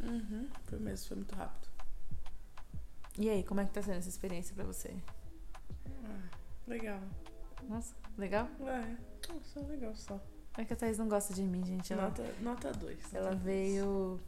Uhum. 0.00 0.48
Foi 0.64 0.78
mesmo, 0.78 1.08
foi 1.08 1.16
muito 1.16 1.34
rápido. 1.34 1.68
E 3.16 3.30
aí, 3.30 3.44
como 3.44 3.60
é 3.60 3.64
que 3.64 3.70
tá 3.70 3.80
sendo 3.80 3.98
essa 3.98 4.08
experiência 4.08 4.54
pra 4.54 4.64
você? 4.64 4.94
Legal. 6.66 7.00
Nossa, 7.68 7.94
legal? 8.16 8.48
Ué, 8.60 8.96
nossa, 9.28 9.60
legal 9.60 9.94
só. 9.94 10.20
É 10.56 10.64
que 10.64 10.72
a 10.72 10.76
Thaís 10.76 10.98
não 10.98 11.08
gosta 11.08 11.34
de 11.34 11.42
mim, 11.42 11.64
gente. 11.64 11.92
Ela, 11.92 12.04
Nota 12.04 12.22
2. 12.22 12.40
Nota 12.40 12.72
dois, 12.72 13.14
ela 13.14 13.30
dois. 13.30 13.42
veio 13.42 14.20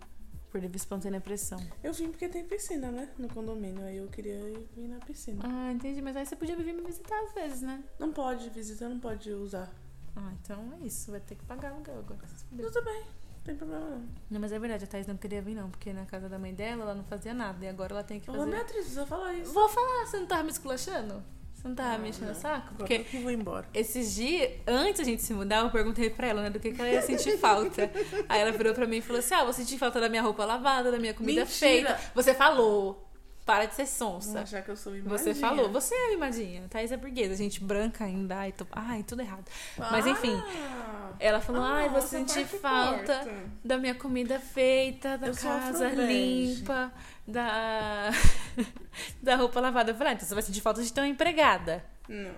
por 0.51 0.61
livre 0.61 0.77
espontânea 0.77 1.21
pressão. 1.21 1.59
Eu 1.85 1.93
vim 1.93 2.09
porque 2.11 2.29
tem 2.29 2.45
piscina, 2.45 2.91
né? 2.91 3.09
No 3.19 3.29
condomínio. 3.29 3.85
Aí 3.85 3.99
eu 3.99 4.09
queria 4.09 4.35
ir 4.35 4.69
vir 4.75 4.89
na 4.89 4.99
piscina. 4.99 5.43
Ah, 5.45 5.73
entendi. 5.73 6.01
Mas 6.03 6.17
aí 6.17 6.27
você 6.27 6.35
podia 6.35 6.57
vir 6.57 6.73
me 6.75 6.83
visitar 6.83 7.17
às 7.25 7.33
vezes, 7.33 7.63
né? 7.63 7.85
Não 7.99 8.13
pode 8.13 8.49
visitar, 8.51 8.89
não 8.89 8.99
pode 8.99 9.31
usar. 9.31 9.71
Ah, 10.17 10.33
então 10.43 10.73
é 10.81 10.87
isso. 10.87 11.11
Vai 11.11 11.21
ter 11.21 11.35
que 11.37 11.45
pagar 11.45 11.71
aluguel 11.73 11.99
agora. 11.99 12.21
Tudo 12.57 12.85
bem, 12.85 13.03
não 13.05 13.43
tem 13.45 13.55
problema 13.55 13.85
não. 13.91 14.09
Não, 14.31 14.41
mas 14.41 14.51
é 14.51 14.59
verdade. 14.59 14.85
A 14.85 14.87
Thaís 14.89 15.07
não 15.07 15.17
queria 15.17 15.43
vir, 15.43 15.55
não. 15.55 15.71
Porque 15.71 15.93
na 15.93 16.07
casa 16.07 16.29
da 16.29 16.39
mãe 16.39 16.55
dela, 16.55 16.83
ela 16.83 16.95
não 16.95 17.05
fazia 17.05 17.35
nada. 17.35 17.65
E 17.65 17.69
agora 17.69 17.93
ela 17.93 18.03
tem 18.03 18.19
que 18.19 18.29
Ô, 18.31 18.35
fazer... 18.35 18.51
Beatriz, 18.51 18.87
você 18.87 18.95
vai 18.97 19.07
falar 19.07 19.35
isso. 19.35 19.53
Vou 19.53 19.69
falar. 19.69 20.07
Você 20.07 20.19
não 20.19 20.27
tava 20.27 20.43
me 20.43 20.51
esculachando? 20.51 21.23
Você 21.67 21.69
não 21.69 21.75
tava 21.75 21.95
Ah, 21.95 21.99
me 21.99 22.09
enchendo 22.11 22.31
o 22.31 22.35
saco? 22.35 22.75
Porque 22.77 23.01
que 23.01 23.17
eu 23.17 23.23
vou 23.23 23.31
embora. 23.33 23.67
Esses 23.75 24.15
dias, 24.15 24.53
antes 24.67 24.99
da 25.01 25.05
gente 25.05 25.23
se 25.23 25.35
mudar, 25.35 25.59
eu 25.65 25.71
perguntei 25.71 26.09
pra 26.11 26.29
ela, 26.29 26.43
né, 26.43 26.51
do 26.51 26.61
que, 26.61 26.71
que 26.73 26.81
ela 26.81 26.89
ia 26.91 27.03
sentir 27.03 27.37
falta. 27.39 27.91
Aí 28.29 28.41
ela 28.41 28.53
virou 28.53 28.73
pra 28.73 28.87
mim 28.87 28.99
e 28.99 29.03
falou 29.03 29.19
assim: 29.19 29.35
Ah, 29.35 29.43
vou 29.45 29.53
sentir 29.53 29.77
falta 29.79 30.01
da 30.01 30.09
minha 30.09 30.23
roupa 30.23 30.45
lavada, 30.45 30.93
da 30.93 30.99
minha 30.99 31.13
comida 31.15 31.41
Mentira! 31.41 31.59
feita. 31.97 32.01
Você 32.15 32.35
falou. 32.35 33.03
Para 33.45 33.65
de 33.67 33.77
ser 33.77 33.87
sonsa. 33.87 34.41
achar 34.41 34.61
que 34.61 34.69
eu 34.73 34.77
sou 34.77 34.93
Você 35.05 35.33
mimadinha. 35.33 35.35
falou, 35.37 35.71
você 35.71 35.95
é 35.95 36.09
mimadinha. 36.11 36.65
Thaís 36.69 36.91
é 36.91 36.97
burguesa, 36.97 37.37
gente 37.37 37.63
branca 37.63 38.05
ainda. 38.05 38.39
Ai, 38.39 38.51
tô... 38.51 38.67
ai 38.73 39.05
tudo 39.05 39.23
errado. 39.23 39.45
Mas 39.79 40.05
enfim, 40.05 40.35
Ah, 40.35 41.13
ela 41.21 41.41
falou: 41.41 41.63
ah, 41.63 41.77
Ai, 41.77 41.89
vou 41.89 42.03
sentir 42.03 42.45
falta 42.45 43.03
importa. 43.23 43.31
da 43.65 43.79
minha 43.79 43.95
comida 43.95 44.41
feita, 44.41 45.17
da 45.17 45.29
Eu 45.29 45.35
casa 45.37 45.89
limpa, 45.91 46.91
da... 47.25 48.11
da 49.23 49.37
roupa 49.37 49.61
lavada. 49.61 49.91
Eu 49.91 49.95
falei: 49.95 50.13
ah, 50.13 50.17
então 50.17 50.27
você 50.27 50.35
vai 50.35 50.43
sentir 50.43 50.61
falta 50.61 50.83
de 50.83 50.93
ter 50.93 51.01
uma 51.01 51.09
empregada. 51.09 51.85
Não. 52.09 52.35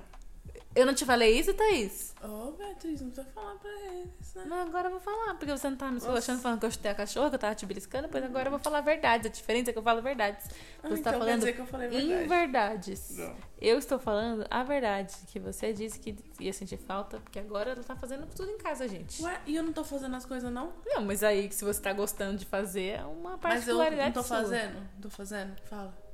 Eu 0.75 0.87
não 0.87 0.95
te 0.95 1.05
falei 1.05 1.37
isso, 1.37 1.53
Thaís? 1.55 2.15
Ô, 2.23 2.53
Beatriz, 2.53 3.01
não 3.01 3.09
precisa 3.11 3.27
falar 3.35 3.55
pra 3.57 3.71
eles, 3.71 4.35
né? 4.35 4.45
Mas 4.47 4.69
agora 4.69 4.87
eu 4.87 4.91
vou 4.93 5.01
falar, 5.01 5.35
porque 5.35 5.51
você 5.51 5.69
não 5.71 5.77
tá 5.77 5.91
me 5.91 5.97
esculachando 5.97 6.41
falando 6.41 6.61
que 6.61 6.67
eu 6.67 6.71
chutei 6.71 6.91
a 6.91 6.95
cachorra, 6.95 7.31
que 7.31 7.35
eu 7.35 7.39
tava 7.39 7.55
te 7.55 7.67
beliscando, 7.67 8.07
pois 8.09 8.23
agora 8.23 8.47
eu 8.47 8.51
vou 8.51 8.61
falar 8.61 8.79
a 8.79 8.83
verdade. 8.83 9.27
A 9.27 9.31
diferença 9.31 9.71
é 9.71 9.73
que 9.73 9.79
eu 9.79 9.83
falo 9.83 10.01
verdades. 10.03 10.47
Ah, 10.81 10.89
Você 10.89 11.01
então 11.01 11.13
tá 11.15 11.19
falando 11.19 11.39
dizer 11.41 11.53
que 11.55 11.59
eu 11.61 11.67
falei 11.67 11.89
verdade. 11.89 12.25
inverdades. 12.25 13.17
Não. 13.17 13.37
Eu 13.61 13.79
estou 13.79 13.99
falando 13.99 14.47
a 14.49 14.63
verdade, 14.63 15.15
que 15.27 15.41
você 15.41 15.73
disse 15.73 15.99
que 15.99 16.15
ia 16.39 16.53
sentir 16.53 16.77
falta, 16.77 17.19
porque 17.19 17.41
agora 17.41 17.71
ela 17.73 17.83
tá 17.83 17.97
fazendo 17.97 18.27
tudo 18.29 18.51
em 18.51 18.59
casa, 18.59 18.87
gente. 18.87 19.21
Ué, 19.23 19.41
e 19.47 19.57
eu 19.57 19.65
não 19.65 19.73
tô 19.73 19.83
fazendo 19.83 20.15
as 20.15 20.27
coisas, 20.27 20.53
não? 20.53 20.73
Não, 20.87 21.03
mas 21.03 21.25
aí, 21.25 21.51
se 21.51 21.65
você 21.65 21.81
tá 21.81 21.93
gostando 21.93 22.37
de 22.39 22.45
fazer, 22.45 22.99
é 23.01 23.05
uma 23.05 23.31
Mas 23.31 23.33
eu 23.33 23.39
particularidade 23.79 24.15
não 24.15 24.23
tô 24.23 24.23
sua. 24.23 24.37
fazendo? 24.37 24.75
Não 24.75 25.01
tô 25.01 25.11
fazendo? 25.11 25.57
Fala. 25.65 26.08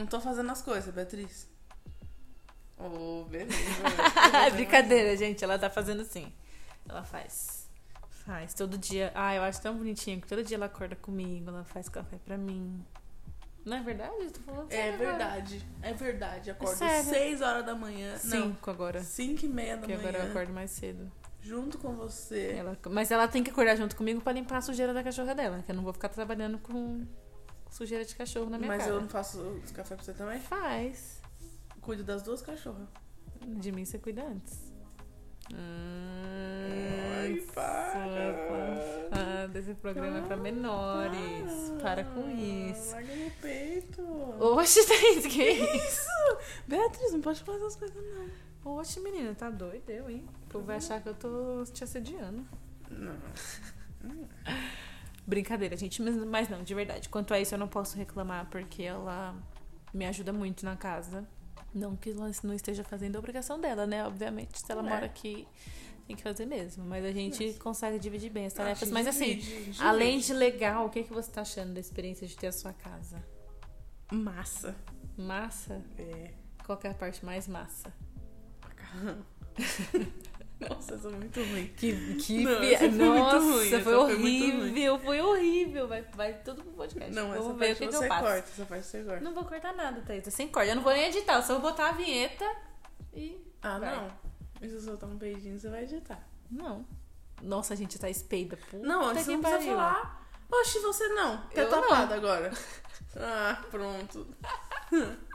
Não 0.00 0.06
tô 0.06 0.20
fazendo 0.20 0.50
as 0.50 0.62
coisas, 0.62 0.92
Beatriz. 0.92 1.48
Ô, 2.78 3.24
beleza. 3.24 3.54
Brincadeira, 4.54 5.16
gente. 5.16 5.44
Ela 5.44 5.58
tá 5.58 5.68
fazendo 5.68 6.04
sim. 6.04 6.32
Ela 6.88 7.04
faz. 7.04 7.68
Faz. 8.24 8.54
Todo 8.54 8.78
dia. 8.78 9.12
Ah, 9.14 9.34
eu 9.34 9.42
acho 9.42 9.60
tão 9.60 9.76
bonitinho 9.76 10.20
que 10.20 10.26
todo 10.26 10.42
dia 10.42 10.56
ela 10.56 10.66
acorda 10.66 10.96
comigo, 10.96 11.48
ela 11.50 11.64
faz 11.64 11.88
café 11.88 12.16
pra 12.24 12.36
mim. 12.38 12.84
Não 13.64 13.76
é 13.76 13.82
verdade? 13.82 14.14
Eu 14.18 14.30
tô 14.30 14.40
falando 14.40 14.72
É 14.72 14.76
sério 14.76 14.94
agora. 14.94 15.10
verdade. 15.10 15.66
É 15.82 15.92
verdade. 15.92 16.50
Acordo 16.50 16.76
sério. 16.78 17.10
6 17.10 17.42
horas 17.42 17.66
da 17.66 17.74
manhã. 17.74 18.12
Não, 18.12 18.18
Cinco 18.18 18.70
agora. 18.70 19.02
5 19.02 19.44
e 19.44 19.48
meia 19.48 19.74
da 19.76 19.80
Porque 19.80 19.96
manhã. 19.96 20.08
agora 20.08 20.24
eu 20.24 20.30
acordo 20.30 20.52
mais 20.54 20.70
cedo. 20.70 21.12
Junto 21.42 21.76
com 21.78 21.92
você. 21.94 22.54
Ela- 22.56 22.78
mas 22.88 23.10
ela 23.10 23.28
tem 23.28 23.42
que 23.44 23.50
acordar 23.50 23.76
junto 23.76 23.94
comigo 23.96 24.20
pra 24.22 24.32
limpar 24.32 24.56
a 24.58 24.62
sujeira 24.62 24.94
da 24.94 25.02
cachorra 25.02 25.34
dela. 25.34 25.62
Que 25.62 25.70
eu 25.72 25.76
não 25.76 25.82
vou 25.82 25.92
ficar 25.92 26.08
trabalhando 26.08 26.58
com 26.58 27.06
sujeira 27.70 28.04
de 28.04 28.14
cachorro 28.14 28.50
na 28.50 28.58
minha 28.58 28.68
Mas 28.68 28.82
cara. 28.82 28.94
eu 28.94 29.00
não 29.00 29.08
faço 29.08 29.38
os 29.40 29.70
café 29.70 29.94
pra 29.94 30.04
você 30.04 30.12
também? 30.12 30.38
Faz. 30.40 31.20
Cuido 31.80 32.04
das 32.04 32.22
duas 32.22 32.42
cachorras. 32.42 32.88
De 33.46 33.72
mim 33.72 33.84
você 33.84 33.98
cuida 33.98 34.22
antes. 34.22 34.70
Ai, 35.52 37.44
para. 37.54 39.08
Ah, 39.10 39.46
desse 39.48 39.74
programa 39.74 40.18
é 40.18 40.22
pra 40.22 40.36
menores. 40.36 41.72
Para 41.82 42.04
com 42.04 42.28
isso. 42.30 42.92
Larga 42.92 43.16
meu 43.16 43.30
peito. 43.40 44.02
Oxe, 44.38 44.86
Thaís, 44.86 45.26
que 45.26 45.42
isso? 45.50 46.08
Beatriz, 46.68 47.12
não 47.12 47.20
pode 47.20 47.42
falar 47.42 47.58
essas 47.58 47.76
coisas, 47.76 47.96
não. 47.96 48.30
Oxe, 48.76 49.00
menina, 49.00 49.34
tá 49.34 49.50
doido 49.50 49.88
eu, 49.90 50.08
hein? 50.10 50.24
O 50.44 50.46
povo 50.50 50.66
vai 50.66 50.76
achar 50.76 51.00
que 51.02 51.08
eu 51.08 51.14
tô 51.14 51.64
te 51.72 51.82
assediando. 51.82 52.46
Não. 52.90 53.16
Brincadeira, 55.26 55.76
gente, 55.76 56.02
mas, 56.02 56.16
mas 56.16 56.48
não, 56.48 56.62
de 56.62 56.74
verdade. 56.74 57.08
Quanto 57.08 57.32
a 57.32 57.40
isso, 57.40 57.54
eu 57.54 57.58
não 57.58 57.68
posso 57.68 57.96
reclamar, 57.96 58.46
porque 58.50 58.82
ela 58.82 59.34
me 59.94 60.04
ajuda 60.06 60.32
muito 60.32 60.64
na 60.64 60.76
casa. 60.76 61.26
Não 61.72 61.94
que 61.96 62.10
ela 62.10 62.30
não 62.42 62.54
esteja 62.54 62.82
fazendo 62.82 63.16
a 63.16 63.18
obrigação 63.20 63.60
dela, 63.60 63.86
né? 63.86 64.04
Obviamente, 64.04 64.58
se 64.58 64.70
ela 64.72 64.84
É. 64.84 64.90
mora 64.90 65.06
aqui, 65.06 65.46
tem 66.06 66.16
que 66.16 66.22
fazer 66.22 66.46
mesmo. 66.46 66.84
Mas 66.84 67.04
a 67.04 67.12
gente 67.12 67.54
consegue 67.54 67.98
dividir 67.98 68.30
bem 68.30 68.46
as 68.46 68.52
tarefas. 68.52 68.82
Acho 68.84 68.92
mas 68.92 69.06
assim, 69.06 69.36
divide, 69.36 69.56
divide. 69.64 69.82
além 69.82 70.18
de 70.18 70.32
legal, 70.32 70.86
o 70.86 70.90
que, 70.90 71.04
que 71.04 71.12
você 71.12 71.30
tá 71.30 71.42
achando 71.42 71.74
da 71.74 71.80
experiência 71.80 72.26
de 72.26 72.36
ter 72.36 72.48
a 72.48 72.52
sua 72.52 72.72
casa? 72.72 73.22
Massa. 74.10 74.74
Massa? 75.16 75.80
É. 75.96 76.32
Qual 76.66 76.76
que 76.76 76.88
é 76.88 76.90
a 76.90 76.94
parte 76.94 77.24
mais 77.24 77.46
massa? 77.46 77.92
Macarrão. 78.62 79.24
Nossa, 80.68 80.94
essa 80.94 81.08
é 81.08 81.10
muito 81.10 81.40
ruim. 81.40 81.66
Que, 81.76 82.14
que 82.16 82.44
Não, 82.44 82.62
essa 82.62 82.90
foi 82.90 82.98
Nossa, 82.98 83.38
ruim, 83.38 83.80
foi 83.82 83.94
horrível, 83.94 84.98
foi 84.98 85.20
horrível. 85.20 85.88
Vai, 85.88 86.02
vai 86.14 86.34
tudo 86.34 86.62
pro 86.62 86.72
podcast. 86.72 87.14
Não, 87.14 87.28
eu 87.28 87.34
essa 87.34 87.42
vou 87.42 87.54
ver 87.54 87.64
o 87.64 87.68
parte 87.68 87.78
que, 87.78 87.88
que 87.88 87.94
eu 87.96 88.08
faço. 88.08 88.24
corta, 88.24 88.50
essa 88.50 88.64
parte 88.66 88.86
você 88.86 89.02
corta. 89.02 89.20
Não 89.20 89.34
vou 89.34 89.44
cortar 89.44 89.72
nada, 89.74 90.00
Thaís. 90.02 90.26
É 90.26 90.30
sem 90.30 90.48
corte. 90.48 90.68
Eu 90.68 90.76
não 90.76 90.82
vou 90.82 90.92
nem 90.92 91.04
editar, 91.06 91.36
eu 91.36 91.42
só 91.42 91.54
vou 91.58 91.70
botar 91.70 91.88
a 91.88 91.92
vinheta 91.92 92.44
e. 93.14 93.38
Ah, 93.62 93.78
Vai. 93.78 93.96
não. 93.96 94.12
E 94.60 94.68
se 94.68 94.74
eu 94.74 94.80
soltar 94.80 95.08
um 95.08 95.16
beijinho, 95.16 95.58
você 95.58 95.70
vai 95.70 95.84
editar. 95.84 96.22
Não. 96.50 96.84
Nossa, 97.42 97.72
a 97.72 97.76
gente 97.76 97.98
tá 97.98 98.10
espelda. 98.10 98.56
Puta 98.56 98.86
Não, 98.86 99.14
você 99.14 99.30
não 99.32 99.40
precisa 99.40 99.70
falar. 99.70 100.28
Oxe, 100.52 100.78
você 100.80 101.08
não. 101.08 101.38
Tá 101.38 101.62
Eu 101.62 101.70
não. 101.70 101.80
tapada 101.82 102.14
agora. 102.16 102.52
Ah, 103.16 103.62
pronto. 103.70 104.26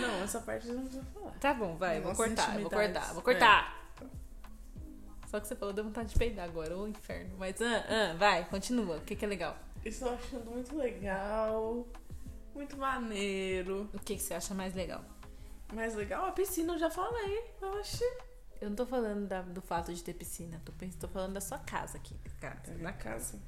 Não, 0.00 0.22
essa 0.24 0.40
parte 0.40 0.66
você 0.66 0.72
não 0.72 0.82
precisa 0.82 1.04
falar. 1.12 1.32
Tá 1.38 1.52
bom, 1.52 1.76
vai, 1.76 2.00
vou 2.00 2.12
Nossas 2.12 2.26
cortar, 2.26 2.58
vou 2.58 2.70
cortar, 2.70 3.12
vou 3.12 3.22
cortar. 3.22 3.79
Só 5.30 5.38
que 5.38 5.46
você 5.46 5.54
falou, 5.54 5.72
deu 5.72 5.84
vontade 5.84 6.08
de 6.12 6.18
peidar 6.18 6.44
agora, 6.48 6.76
ô 6.76 6.88
inferno. 6.88 7.36
Mas, 7.38 7.60
ah, 7.62 7.84
ah, 7.88 8.14
vai, 8.16 8.44
continua. 8.48 8.96
O 8.96 9.00
que, 9.02 9.14
que 9.14 9.24
é 9.24 9.28
legal? 9.28 9.56
Estou 9.84 10.10
achando 10.12 10.50
muito 10.50 10.74
legal. 10.76 11.86
Muito 12.52 12.76
maneiro. 12.76 13.88
O 13.94 13.98
que, 14.00 14.16
que 14.16 14.22
você 14.22 14.34
acha 14.34 14.52
mais 14.54 14.74
legal? 14.74 15.04
Mais 15.72 15.94
legal, 15.94 16.26
a 16.26 16.32
piscina 16.32 16.72
eu 16.72 16.78
já 16.80 16.90
falei. 16.90 17.44
Oxi. 17.62 18.02
Eu 18.60 18.70
não 18.70 18.76
tô 18.76 18.84
falando 18.84 19.28
da- 19.28 19.42
do 19.42 19.62
fato 19.62 19.94
de 19.94 20.02
ter 20.02 20.14
piscina, 20.14 20.60
tô, 20.64 20.72
tô 20.98 21.06
falando 21.08 21.34
da 21.34 21.40
sua 21.40 21.58
casa 21.60 21.96
aqui. 21.96 22.14
Cara, 22.40 22.60
Na 22.80 22.92
casa. 22.92 23.38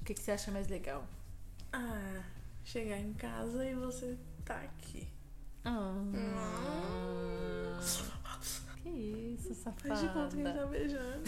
O 0.00 0.04
que, 0.04 0.14
que 0.14 0.20
você 0.20 0.30
acha 0.30 0.52
mais 0.52 0.68
legal? 0.68 1.04
Ah, 1.72 2.22
chegar 2.64 2.96
em 2.96 3.12
casa 3.12 3.68
e 3.68 3.74
você 3.74 4.16
tá 4.44 4.54
aqui. 4.60 5.06
Ah. 5.64 5.92
Hum. 5.96 7.78
Que 8.90 9.34
isso, 9.38 9.54
Faz 9.54 10.00
de 10.00 10.08
conta 10.08 10.36
que 10.36 10.42
a 10.42 10.44
gente 10.44 10.46
safada. 10.46 10.60
tá 10.60 10.66
beijando. 10.66 11.22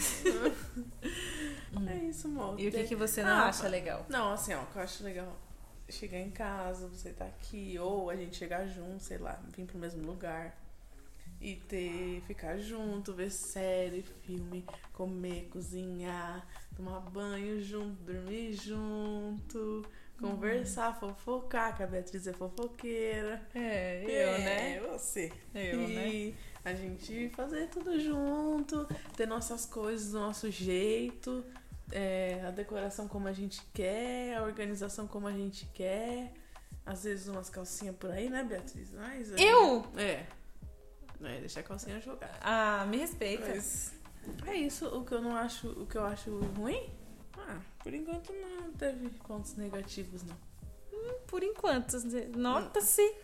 é 1.89 1.95
isso, 2.05 2.27
amor. 2.27 2.59
E 2.59 2.67
o 2.67 2.71
que, 2.71 2.83
que 2.83 2.95
você 2.95 3.23
não 3.23 3.31
Ah, 3.31 3.47
acha 3.47 3.67
legal? 3.67 4.05
Não, 4.09 4.33
assim, 4.33 4.53
ó, 4.53 4.61
o 4.61 4.65
que 4.67 4.75
eu 4.77 4.81
acho 4.81 5.03
legal 5.03 5.35
chegar 5.89 6.19
em 6.19 6.31
casa, 6.31 6.87
você 6.87 7.11
tá 7.11 7.25
aqui, 7.25 7.77
ou 7.77 8.09
a 8.09 8.15
gente 8.15 8.37
chegar 8.37 8.65
junto, 8.65 9.03
sei 9.03 9.17
lá, 9.17 9.39
vir 9.55 9.65
pro 9.65 9.77
mesmo 9.77 10.05
lugar. 10.05 10.57
E 11.39 11.55
ter, 11.55 12.21
ficar 12.27 12.57
junto, 12.59 13.13
ver 13.13 13.31
série, 13.31 14.03
filme, 14.23 14.63
comer, 14.93 15.49
cozinhar, 15.51 16.47
tomar 16.75 16.99
banho 16.99 17.59
junto, 17.63 17.95
dormir 18.03 18.53
junto, 18.53 19.83
conversar, 20.19 20.93
fofocar, 20.99 21.75
que 21.75 21.81
a 21.81 21.87
Beatriz 21.87 22.27
é 22.27 22.33
fofoqueira. 22.33 23.41
É, 23.55 24.05
é, 24.77 24.79
você. 24.87 25.33
Eu, 25.55 25.87
né? 25.87 26.33
A 26.63 26.73
gente 26.73 27.29
fazer 27.29 27.67
tudo 27.69 27.99
junto, 27.99 28.87
ter 29.15 29.27
nossas 29.27 29.65
coisas 29.65 30.11
do 30.11 30.19
nosso 30.19 30.49
jeito, 30.51 31.43
é, 31.91 32.43
a 32.45 32.51
decoração 32.51 33.07
como 33.07 33.27
a 33.27 33.33
gente 33.33 33.61
quer, 33.73 34.37
a 34.37 34.43
organização 34.43 35.07
como 35.07 35.27
a 35.27 35.31
gente 35.31 35.65
quer. 35.73 36.33
Às 36.85 37.03
vezes 37.03 37.27
umas 37.27 37.49
calcinhas 37.49 37.95
por 37.95 38.09
aí, 38.11 38.29
né, 38.29 38.43
Beatriz? 38.43 38.91
Mas, 38.93 39.31
é, 39.33 39.41
Eu? 39.41 39.85
É. 39.95 40.25
É, 41.23 41.39
deixar 41.39 41.59
a 41.59 41.63
calcinha 41.63 42.01
jogar. 42.01 42.35
Ah, 42.41 42.85
me 42.87 42.97
respeita. 42.97 43.47
Mas 43.47 43.93
é 44.47 44.55
isso, 44.55 44.87
o 44.87 45.05
que 45.05 45.13
eu 45.13 45.21
não 45.21 45.35
acho, 45.35 45.69
o 45.69 45.85
que 45.85 45.95
eu 45.95 46.03
acho 46.03 46.39
ruim? 46.57 46.89
Ah, 47.37 47.59
por 47.83 47.93
enquanto 47.93 48.33
não 48.33 48.71
teve 48.73 49.09
pontos 49.09 49.55
negativos, 49.55 50.23
não. 50.23 50.37
Por 51.27 51.43
enquanto. 51.43 51.97
Nota-se 52.35 53.15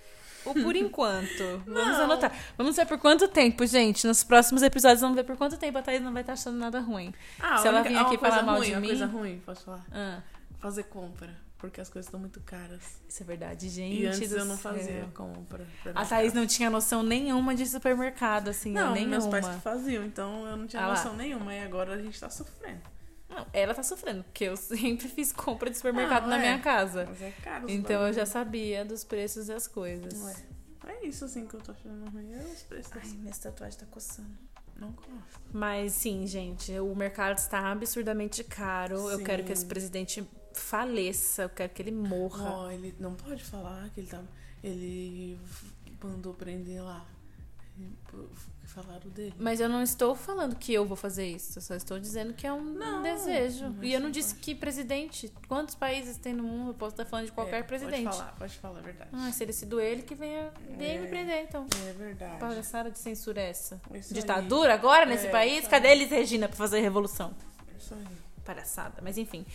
o 0.51 0.53
por 0.63 0.75
enquanto. 0.77 1.61
Vamos 1.65 1.97
Não. 1.97 2.03
anotar. 2.05 2.31
Vamos 2.57 2.75
ver 2.75 2.85
por 2.85 2.97
quanto 2.97 3.27
tempo, 3.27 3.65
gente. 3.65 4.05
Nos 4.07 4.23
próximos 4.23 4.61
episódios 4.63 5.01
vamos 5.01 5.15
ver 5.15 5.23
por 5.23 5.37
quanto 5.37 5.57
tempo 5.57 5.77
a 5.77 5.81
Thaís 5.81 6.01
não 6.01 6.13
vai 6.13 6.21
estar 6.21 6.33
achando 6.33 6.57
nada 6.57 6.79
ruim. 6.79 7.13
Ah, 7.39 7.57
Se 7.57 7.67
ela 7.67 7.81
vir 7.81 7.95
ah, 7.97 8.01
aqui 8.01 8.17
falar 8.17 8.43
mal 8.43 8.57
ruim, 8.57 8.65
de 8.67 8.71
uma 8.73 8.81
mim- 8.81 8.87
coisa 8.87 9.05
ruim, 9.05 9.41
posso 9.45 9.65
falar? 9.65 9.85
Ah, 9.91 10.21
Fazer 10.59 10.83
compra, 10.85 11.29
porque 11.59 11.79
as 11.79 11.87
coisas 11.87 12.07
estão 12.07 12.19
muito 12.19 12.39
caras. 12.41 12.81
isso 13.07 13.21
é 13.21 13.25
verdade, 13.25 13.69
gente. 13.69 14.01
E 14.01 14.07
antes 14.07 14.31
eu 14.31 14.43
não 14.45 14.57
céu. 14.57 14.73
fazia 14.73 15.05
compra. 15.13 15.65
pra 15.83 15.91
A 15.91 16.03
Thaís 16.05 16.31
casa. 16.31 16.39
não 16.39 16.47
tinha 16.47 16.69
noção 16.69 17.03
nenhuma 17.03 17.53
de 17.53 17.65
supermercado, 17.67 18.47
assim, 18.49 18.71
Não, 18.73 18.91
nenhuma. 18.93 19.11
meus 19.11 19.27
pais 19.27 19.47
que 19.47 19.61
faziam, 19.61 20.03
então 20.03 20.47
eu 20.47 20.57
não 20.57 20.65
tinha 20.65 20.81
Ah 20.81 20.87
lá. 20.87 20.93
noção 20.95 21.15
nenhuma. 21.15 21.53
E 21.53 21.61
agora 21.63 21.93
a 21.93 22.01
gente 22.01 22.19
tá 22.19 22.29
sofrendo. 22.29 22.81
Não, 23.29 23.45
ela 23.53 23.73
tá 23.73 23.83
sofrendo, 23.83 24.23
porque 24.23 24.45
eu 24.45 24.55
sempre 24.57 25.07
fiz 25.07 25.31
compra 25.31 25.69
de 25.69 25.77
supermercado 25.77 26.23
Não, 26.23 26.29
na 26.29 26.37
é. 26.37 26.39
minha 26.39 26.59
casa. 26.59 27.05
Mas 27.07 27.21
é 27.21 27.31
caro. 27.43 27.69
Então 27.69 28.07
eu 28.07 28.13
já 28.13 28.25
sabia 28.25 28.85
dos 28.85 29.03
preços 29.03 29.47
das 29.47 29.67
coisas. 29.67 30.13
Não 30.13 30.29
é. 30.29 30.35
Isso 31.03 31.25
assim 31.25 31.45
que 31.45 31.53
eu 31.53 31.61
tô 31.61 31.71
achando 31.71 32.09
ruim. 32.11 32.33
É 32.33 32.39
os 32.39 32.63
preços. 32.63 32.91
Ai, 32.95 33.07
minha 33.19 33.33
tatuagem 33.33 33.79
tá 33.79 33.85
coçando. 33.85 34.37
Não 34.75 34.91
gosto. 34.91 35.41
Mas 35.51 35.93
sim, 35.93 36.25
gente, 36.27 36.71
o 36.79 36.93
mercado 36.95 37.37
está 37.37 37.71
absurdamente 37.71 38.43
caro. 38.43 39.09
Eu 39.09 39.17
Sim. 39.17 39.23
quero 39.23 39.43
que 39.43 39.51
esse 39.51 39.65
presidente 39.65 40.27
faleça, 40.53 41.43
eu 41.43 41.49
quero 41.49 41.73
que 41.73 41.81
ele 41.81 41.91
morra. 41.91 42.49
Ó, 42.49 42.71
ele 42.71 42.95
não 42.99 43.15
pode 43.15 43.43
falar 43.43 43.89
que 43.89 44.01
ele 44.01 44.07
tá. 44.07 44.21
Ele 44.63 45.39
mandou 46.03 46.33
prender 46.33 46.83
lá. 46.83 47.05
Falaram 48.67 49.09
dele. 49.09 49.33
Mas 49.39 49.59
eu 49.59 49.67
não 49.67 49.81
estou 49.81 50.13
falando 50.15 50.55
que 50.55 50.71
eu 50.73 50.85
vou 50.85 50.95
fazer 50.95 51.25
isso, 51.25 51.57
eu 51.57 51.61
só 51.63 51.73
estou 51.73 51.97
dizendo 51.99 52.33
que 52.33 52.45
é 52.45 52.53
um 52.53 52.61
Não, 52.61 53.01
desejo. 53.01 53.73
E 53.81 53.91
eu 53.93 53.99
não 53.99 54.07
não 54.07 54.11
disse 54.11 54.35
pode. 54.35 54.43
que 54.45 54.53
presidente, 54.55 55.33
quantos 55.47 55.73
países 55.73 56.17
tem 56.17 56.33
no 56.33 56.43
mundo? 56.43 56.71
Eu 56.71 56.73
posso 56.75 56.91
estar 56.93 57.05
falando 57.05 57.25
de 57.25 57.31
qualquer 57.31 57.61
É, 57.61 57.63
presidente. 57.63 58.03
Pode 58.03 58.17
falar, 58.17 58.31
pode 58.37 58.57
falar 58.59 58.79
a 58.79 58.81
verdade. 58.83 59.09
Ah, 59.13 59.31
se 59.31 59.43
ele 59.43 59.53
se 59.53 59.65
doer, 59.65 59.93
ele 59.93 60.01
que 60.03 60.13
venha, 60.13 60.51
venha 60.77 60.99
me 60.99 61.07
É. 61.07 61.09
prender, 61.09 61.43
então. 61.43 61.65
É 61.89 61.93
verdade. 61.93 62.39
Palhaçada 62.39 62.91
de 62.91 62.99
censura 62.99 63.41
é 63.41 63.49
essa? 63.49 63.81
Isso 63.93 64.13
Ditadura 64.13 64.73
agora 64.75 65.05
nesse 65.05 65.27
É, 65.27 65.31
país? 65.31 65.61
isso 65.61 65.69
Cadê 65.69 65.87
aí. 65.87 65.99
eles, 65.99 66.11
Regina, 66.11 66.47
pra 66.47 66.57
fazer 66.57 66.79
revolução? 66.81 67.33
aí. 67.67 67.75
Isso 67.79 67.93
aí. 67.95 68.05
Palhaçada. 68.45 69.01
Mas 69.01 69.17
enfim. 69.17 69.45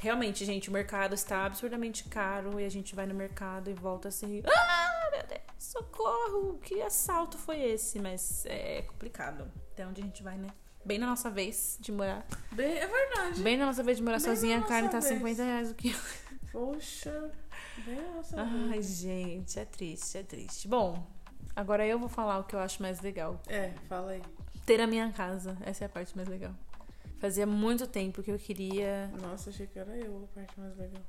Realmente, 0.00 0.44
gente, 0.46 0.70
o 0.70 0.72
mercado 0.72 1.14
está 1.14 1.44
absurdamente 1.44 2.04
caro 2.04 2.58
e 2.60 2.64
a 2.64 2.70
gente 2.70 2.94
vai 2.94 3.06
no 3.06 3.14
mercado 3.14 3.68
e 3.68 3.74
volta 3.74 4.08
assim. 4.08 4.42
Ah, 4.46 5.08
meu 5.12 5.26
Deus, 5.26 5.40
socorro! 5.62 6.58
Que 6.62 6.80
assalto 6.82 7.36
foi 7.38 7.60
esse? 7.60 7.98
Mas 7.98 8.44
é 8.46 8.82
complicado. 8.82 9.50
Até 9.72 9.86
onde 9.86 10.00
a 10.00 10.04
gente 10.04 10.22
vai, 10.22 10.36
né? 10.36 10.48
Bem 10.84 10.98
na 10.98 11.06
nossa 11.06 11.30
vez 11.30 11.76
de 11.80 11.92
morar. 11.92 12.26
Bem, 12.52 12.78
é 12.78 12.86
verdade. 12.86 13.42
Bem 13.42 13.56
na 13.56 13.66
nossa 13.66 13.82
vez 13.82 13.98
de 13.98 14.02
morar 14.02 14.16
Bem 14.18 14.24
sozinha, 14.26 14.58
na 14.58 14.64
a 14.64 14.68
carne 14.68 14.88
tá 14.88 14.98
vez. 14.98 15.12
50 15.14 15.44
reais 15.44 15.70
o 15.70 15.74
quilo. 15.74 16.00
Poxa. 16.50 17.30
Bem 17.84 17.98
a 17.98 18.14
nossa 18.14 18.40
Ai, 18.40 18.68
vez. 18.70 18.86
gente, 18.86 19.58
é 19.58 19.64
triste, 19.66 20.16
é 20.18 20.22
triste. 20.22 20.66
Bom, 20.66 21.06
agora 21.54 21.86
eu 21.86 21.98
vou 21.98 22.08
falar 22.08 22.38
o 22.38 22.44
que 22.44 22.56
eu 22.56 22.60
acho 22.60 22.80
mais 22.80 23.00
legal. 23.00 23.40
É, 23.46 23.70
fala 23.88 24.12
aí. 24.12 24.22
Ter 24.64 24.80
a 24.80 24.86
minha 24.86 25.12
casa. 25.12 25.56
Essa 25.60 25.84
é 25.84 25.86
a 25.86 25.88
parte 25.90 26.16
mais 26.16 26.28
legal. 26.28 26.54
Fazia 27.18 27.46
muito 27.46 27.86
tempo 27.86 28.22
que 28.22 28.30
eu 28.30 28.38
queria. 28.38 29.08
Nossa, 29.20 29.50
achei 29.50 29.66
que 29.66 29.78
era 29.78 29.94
eu 29.94 30.24
a 30.32 30.34
parte 30.34 30.58
mais 30.58 30.74
legal. 30.78 31.02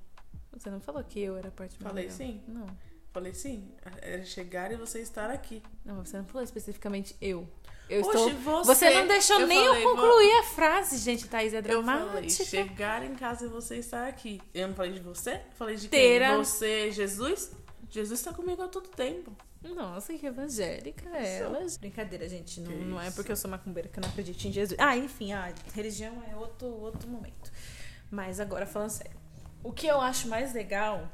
Você 0.52 0.70
não 0.70 0.82
falou 0.82 1.02
que 1.04 1.22
eu 1.22 1.38
era 1.38 1.48
a 1.48 1.52
parte 1.52 1.82
mais 1.82 1.90
Falei 1.94 2.04
legal. 2.10 2.18
sim. 2.18 2.44
Não. 2.46 2.68
Falei 3.14 3.34
sim. 3.34 3.70
Era 4.02 4.24
chegar 4.24 4.72
e 4.72 4.76
você 4.76 5.02
estar 5.02 5.30
aqui. 5.30 5.62
Não, 5.84 6.04
você 6.06 6.18
não 6.18 6.26
falou 6.26 6.44
especificamente 6.44 7.16
eu. 7.22 7.48
Eu 7.90 8.02
Oxe, 8.04 8.18
estou. 8.18 8.64
você- 8.64 8.74
Você 8.76 8.90
não 8.94 9.06
deixou 9.08 9.40
eu 9.42 9.48
nem 9.48 9.66
falei, 9.68 9.84
eu 9.84 9.90
concluir 9.90 10.32
a 10.40 10.44
frase, 10.44 10.98
gente. 10.98 11.28
Thaís 11.28 11.54
é 11.54 11.58
Eu 11.58 11.64
falei, 11.64 11.84
dramática. 11.84 12.46
chegar 12.46 13.04
em 13.04 13.14
casa 13.16 13.46
e 13.46 13.50
você 13.50 13.76
estar 13.78 14.08
aqui. 14.08 14.42
Eu 14.54 14.70
não 14.70 14.76
falei 14.76 14.94
de 14.94 15.02
você? 15.02 15.34
Eu 15.34 15.42
Falei 15.56 15.76
de 15.76 15.90
Ter 15.90 16.24
a- 16.24 16.30
quem? 16.30 16.38
Você, 16.38 16.92
Jesus? 16.92 17.52
Jesus 17.90 18.20
está 18.20 18.34
comigo 18.34 18.62
há 18.62 18.70
todo 18.70 18.88
tempo. 18.88 19.36
Nossa, 19.76 20.14
que 20.14 20.26
evangélica 20.26 21.10
ela. 21.18 21.66
Brincadeira, 21.82 22.28
gente. 22.30 22.62
Não, 22.62 22.72
não 22.72 23.02
é 23.02 23.12
porque 23.12 23.32
eu 23.32 23.36
sou 23.36 23.52
macumbeira 23.52 23.90
que 23.90 24.00
eu 24.00 24.02
não 24.02 24.10
acredito 24.10 24.44
em 24.48 24.52
Jesus. 24.54 24.80
Ah, 24.80 24.96
enfim, 24.96 25.34
a 25.34 25.54
religião 25.74 26.24
é 26.32 26.36
outro, 26.36 26.68
outro 26.68 27.10
momento. 27.10 27.52
Mas 28.10 28.40
agora, 28.40 28.66
falando 28.66 28.90
sério. 28.92 29.20
O 29.62 29.72
que 29.74 29.86
eu 29.86 30.00
acho 30.00 30.28
mais 30.30 30.54
legal 30.54 31.12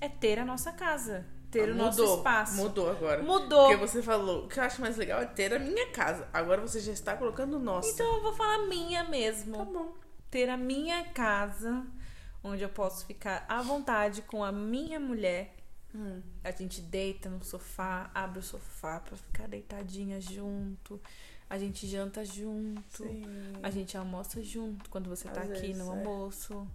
é 0.00 0.08
ter 0.08 0.38
a 0.38 0.44
nossa 0.44 0.70
casa. 0.70 1.26
Ter 1.50 1.70
o 1.70 1.74
nosso 1.74 2.00
Mudou, 2.00 2.16
espaço. 2.18 2.56
Mudou 2.56 2.90
agora. 2.90 3.22
Mudou. 3.22 3.68
Porque 3.68 3.76
você 3.76 4.02
falou, 4.02 4.44
o 4.44 4.48
que 4.48 4.58
eu 4.60 4.64
acho 4.64 4.80
mais 4.80 4.96
legal 4.96 5.20
é 5.22 5.26
ter 5.26 5.54
a 5.54 5.58
minha 5.58 5.88
casa. 5.90 6.28
Agora 6.32 6.60
você 6.60 6.78
já 6.78 6.92
está 6.92 7.16
colocando 7.16 7.58
nossa. 7.58 7.90
Então 7.90 8.16
eu 8.16 8.22
vou 8.22 8.32
falar 8.34 8.66
minha 8.66 9.04
mesmo. 9.04 9.56
tá 9.56 9.64
bom. 9.64 9.94
ter 10.30 10.50
a 10.50 10.56
minha 10.58 11.04
casa, 11.04 11.86
onde 12.44 12.62
eu 12.62 12.68
posso 12.68 13.06
ficar 13.06 13.46
à 13.48 13.62
vontade 13.62 14.20
com 14.22 14.44
a 14.44 14.52
minha 14.52 15.00
mulher. 15.00 15.54
Hum. 15.94 16.20
A 16.44 16.50
gente 16.50 16.82
deita 16.82 17.30
no 17.30 17.42
sofá, 17.42 18.10
abre 18.14 18.40
o 18.40 18.42
sofá 18.42 19.00
pra 19.00 19.16
ficar 19.16 19.48
deitadinha 19.48 20.20
junto. 20.20 21.00
A 21.48 21.56
gente 21.56 21.86
janta 21.86 22.26
junto. 22.26 23.04
Sim. 23.04 23.24
A 23.62 23.70
gente 23.70 23.96
almoça 23.96 24.42
junto 24.42 24.90
quando 24.90 25.08
você 25.08 25.28
tá 25.28 25.40
Às 25.40 25.50
aqui 25.50 25.60
vezes, 25.62 25.78
no 25.78 25.86
é. 25.86 25.96
almoço. 25.96 26.68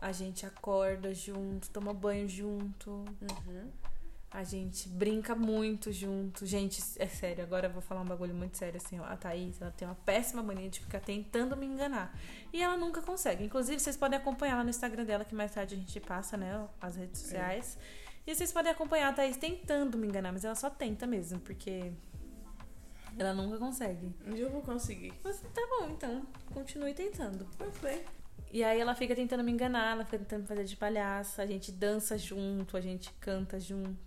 A 0.00 0.12
gente 0.12 0.44
acorda 0.44 1.14
junto, 1.14 1.70
toma 1.70 1.94
banho 1.94 2.28
junto. 2.28 2.90
Uhum. 2.90 3.70
A 4.30 4.44
gente 4.44 4.88
brinca 4.88 5.34
muito 5.34 5.90
junto. 5.90 6.44
Gente, 6.44 6.82
é 6.98 7.06
sério, 7.06 7.42
agora 7.42 7.66
eu 7.66 7.72
vou 7.72 7.80
falar 7.80 8.02
um 8.02 8.04
bagulho 8.04 8.34
muito 8.34 8.58
sério 8.58 8.76
assim. 8.76 8.98
A 8.98 9.16
Thaís, 9.16 9.60
ela 9.60 9.70
tem 9.70 9.88
uma 9.88 9.94
péssima 9.94 10.42
mania 10.42 10.68
de 10.68 10.80
ficar 10.80 11.00
tentando 11.00 11.56
me 11.56 11.64
enganar. 11.64 12.14
E 12.52 12.62
ela 12.62 12.76
nunca 12.76 13.00
consegue. 13.00 13.42
Inclusive, 13.44 13.80
vocês 13.80 13.96
podem 13.96 14.18
acompanhar 14.18 14.56
lá 14.56 14.64
no 14.64 14.70
Instagram 14.70 15.04
dela, 15.04 15.24
que 15.24 15.34
mais 15.34 15.52
tarde 15.54 15.74
a 15.74 15.78
gente 15.78 15.98
passa, 16.00 16.36
né? 16.36 16.68
As 16.80 16.96
redes 16.96 17.20
sociais. 17.22 17.78
E 18.26 18.34
vocês 18.34 18.52
podem 18.52 18.70
acompanhar 18.70 19.08
a 19.08 19.12
Thaís 19.14 19.38
tentando 19.38 19.96
me 19.96 20.06
enganar, 20.06 20.30
mas 20.32 20.44
ela 20.44 20.54
só 20.54 20.68
tenta 20.68 21.06
mesmo, 21.06 21.40
porque 21.40 21.90
Ela 23.18 23.34
nunca 23.34 23.58
consegue. 23.58 24.14
Um 24.26 24.30
dia 24.32 24.44
eu 24.44 24.50
vou 24.50 24.62
conseguir. 24.62 25.12
Mas 25.24 25.40
tá 25.40 25.66
bom, 25.70 25.88
então. 25.90 26.26
Continue 26.52 26.94
tentando. 26.94 27.46
Bem. 27.82 28.04
E 28.52 28.62
aí 28.64 28.80
ela 28.80 28.94
fica 28.94 29.14
tentando 29.14 29.42
me 29.44 29.52
enganar, 29.52 29.92
ela 29.92 30.04
fica 30.04 30.18
tentando 30.18 30.46
fazer 30.46 30.64
de 30.64 30.76
palhaça, 30.76 31.42
a 31.42 31.46
gente 31.46 31.70
dança 31.70 32.16
junto, 32.16 32.76
a 32.76 32.80
gente 32.80 33.12
canta 33.20 33.60
junto, 33.60 33.98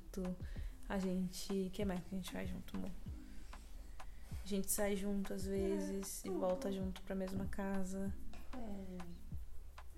a 0.90 0.98
gente. 0.98 1.52
O 1.68 1.70
que 1.72 1.86
mais 1.86 2.00
que 2.02 2.08
a 2.14 2.18
gente 2.18 2.32
faz 2.32 2.50
junto, 2.50 2.76
amor? 2.78 2.92
A 4.44 4.48
gente 4.48 4.70
sai 4.72 4.96
junto 4.96 5.34
às 5.34 5.46
vezes 5.46 6.26
e 6.26 6.30
volta 6.30 6.72
junto 6.72 7.02
pra 7.04 7.16
mesma 7.16 7.46
casa. 7.46 8.12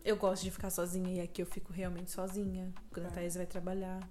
Eu 0.03 0.17
gosto 0.17 0.43
de 0.43 0.51
ficar 0.51 0.69
sozinha 0.69 1.13
e 1.15 1.21
aqui 1.21 1.41
eu 1.41 1.45
fico 1.45 1.71
realmente 1.71 2.11
sozinha. 2.11 2.73
Quando 2.91 3.05
a 3.05 3.09
É. 3.09 3.11
Thaís 3.13 3.35
vai 3.35 3.45
trabalhar. 3.45 4.07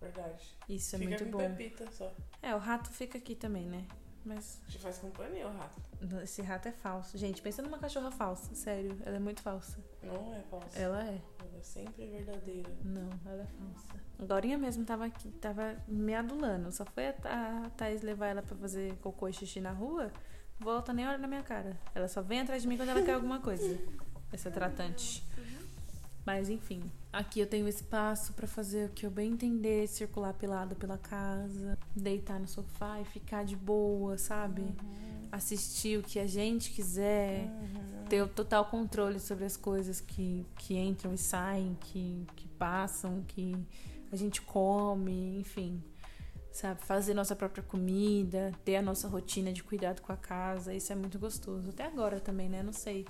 Verdade. 0.00 0.56
Isso 0.68 0.96
é 0.96 0.98
Fica 0.98 1.10
muito 1.10 1.24
bom. 1.30 1.38
Pepita 1.38 1.90
só. 1.92 2.12
É, 2.42 2.54
o 2.54 2.58
rato 2.58 2.90
fica 2.90 3.18
aqui 3.18 3.34
também, 3.34 3.66
né? 3.66 3.86
Mas 4.24 4.60
Te 4.68 4.78
faz 4.78 4.98
companhia, 4.98 5.46
o 5.46 5.52
rato. 5.56 5.80
esse 6.22 6.42
rato 6.42 6.68
é 6.68 6.72
falso. 6.72 7.16
Gente, 7.16 7.40
pensa 7.40 7.62
numa 7.62 7.78
cachorra 7.78 8.10
falsa, 8.10 8.54
sério. 8.54 8.96
Ela 9.04 9.16
é 9.16 9.20
muito 9.20 9.40
falsa. 9.40 9.78
Não 10.02 10.34
é 10.34 10.42
falso. 10.50 10.78
Ela 10.78 11.02
é. 11.04 11.20
Ela 11.40 11.58
é 11.58 11.62
sempre 11.62 12.06
verdadeira. 12.06 12.70
Não, 12.84 13.08
ela 13.24 13.42
é 13.42 13.46
falsa. 13.46 14.08
Agorinha 14.20 14.58
mesmo 14.58 14.84
tava 14.84 15.06
aqui, 15.06 15.30
tava 15.32 15.76
me 15.86 16.14
adulando. 16.14 16.70
Só 16.72 16.84
foi 16.84 17.08
a, 17.08 17.14
a 17.66 17.70
Thaís 17.70 18.02
levar 18.02 18.26
ela 18.26 18.42
pra 18.42 18.56
fazer 18.56 18.96
cocô 18.96 19.28
e 19.28 19.32
xixi 19.32 19.60
na 19.60 19.70
rua, 19.70 20.12
volta 20.58 20.92
nem 20.92 21.06
olha 21.06 21.18
na 21.18 21.28
minha 21.28 21.42
cara. 21.42 21.78
Ela 21.94 22.08
só 22.08 22.20
vem 22.20 22.40
atrás 22.40 22.62
de 22.62 22.68
mim 22.68 22.76
quando 22.76 22.88
ela 22.90 23.02
quer 23.02 23.14
alguma 23.14 23.40
coisa. 23.40 23.78
Essa 24.32 24.50
tratante. 24.50 25.24
Mas 26.28 26.50
enfim, 26.50 26.82
aqui 27.10 27.40
eu 27.40 27.46
tenho 27.46 27.66
espaço 27.66 28.34
pra 28.34 28.46
fazer 28.46 28.90
o 28.90 28.92
que 28.92 29.06
eu 29.06 29.10
bem 29.10 29.32
entender, 29.32 29.88
circular 29.88 30.34
pelado 30.34 30.76
pela 30.76 30.98
casa, 30.98 31.78
deitar 31.96 32.38
no 32.38 32.46
sofá 32.46 33.00
e 33.00 33.04
ficar 33.06 33.46
de 33.46 33.56
boa, 33.56 34.18
sabe? 34.18 34.62
Assistir 35.32 35.98
o 35.98 36.02
que 36.02 36.18
a 36.18 36.26
gente 36.26 36.70
quiser 36.70 37.50
ter 38.10 38.20
o 38.20 38.28
total 38.28 38.66
controle 38.66 39.18
sobre 39.18 39.46
as 39.46 39.56
coisas 39.56 40.02
que, 40.02 40.44
que 40.58 40.76
entram 40.76 41.14
e 41.14 41.16
saem, 41.16 41.74
que, 41.80 42.26
que 42.36 42.46
passam, 42.46 43.24
que 43.26 43.56
a 44.12 44.16
gente 44.16 44.42
come, 44.42 45.38
enfim. 45.38 45.82
Sabe? 46.52 46.84
Fazer 46.84 47.14
nossa 47.14 47.34
própria 47.34 47.62
comida, 47.62 48.52
ter 48.66 48.76
a 48.76 48.82
nossa 48.82 49.08
rotina 49.08 49.50
de 49.50 49.62
cuidado 49.62 50.02
com 50.02 50.12
a 50.12 50.16
casa, 50.16 50.74
isso 50.74 50.92
é 50.92 50.94
muito 50.94 51.18
gostoso. 51.18 51.70
Até 51.70 51.86
agora 51.86 52.20
também, 52.20 52.50
né? 52.50 52.62
Não 52.62 52.74
sei 52.74 53.06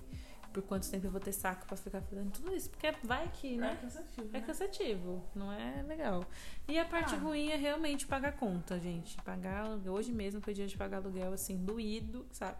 por 0.52 0.62
quanto 0.62 0.90
tempo 0.90 1.06
eu 1.06 1.10
vou 1.10 1.20
ter 1.20 1.32
saco 1.32 1.66
pra 1.66 1.76
ficar 1.76 2.00
fazendo 2.00 2.30
tudo 2.32 2.54
isso, 2.54 2.70
porque 2.70 2.90
vai 3.04 3.28
que, 3.28 3.54
É 3.54 3.56
né? 3.58 3.78
cansativo. 3.80 4.28
É 4.32 4.40
né? 4.40 4.46
cansativo, 4.46 5.24
não 5.34 5.52
é 5.52 5.82
legal. 5.86 6.24
E 6.66 6.78
a 6.78 6.84
parte 6.84 7.14
Ah. 7.14 7.18
ruim 7.18 7.50
é 7.50 7.56
realmente 7.56 8.06
pagar 8.06 8.32
conta, 8.32 8.78
gente. 8.80 9.16
Pagar 9.22 9.64
aluguel. 9.66 9.92
Hoje 9.92 10.12
mesmo 10.12 10.40
foi 10.40 10.54
dia 10.54 10.66
de 10.66 10.76
pagar 10.76 10.98
aluguel, 10.98 11.32
assim, 11.32 11.56
doído, 11.56 12.26
sabe? 12.32 12.56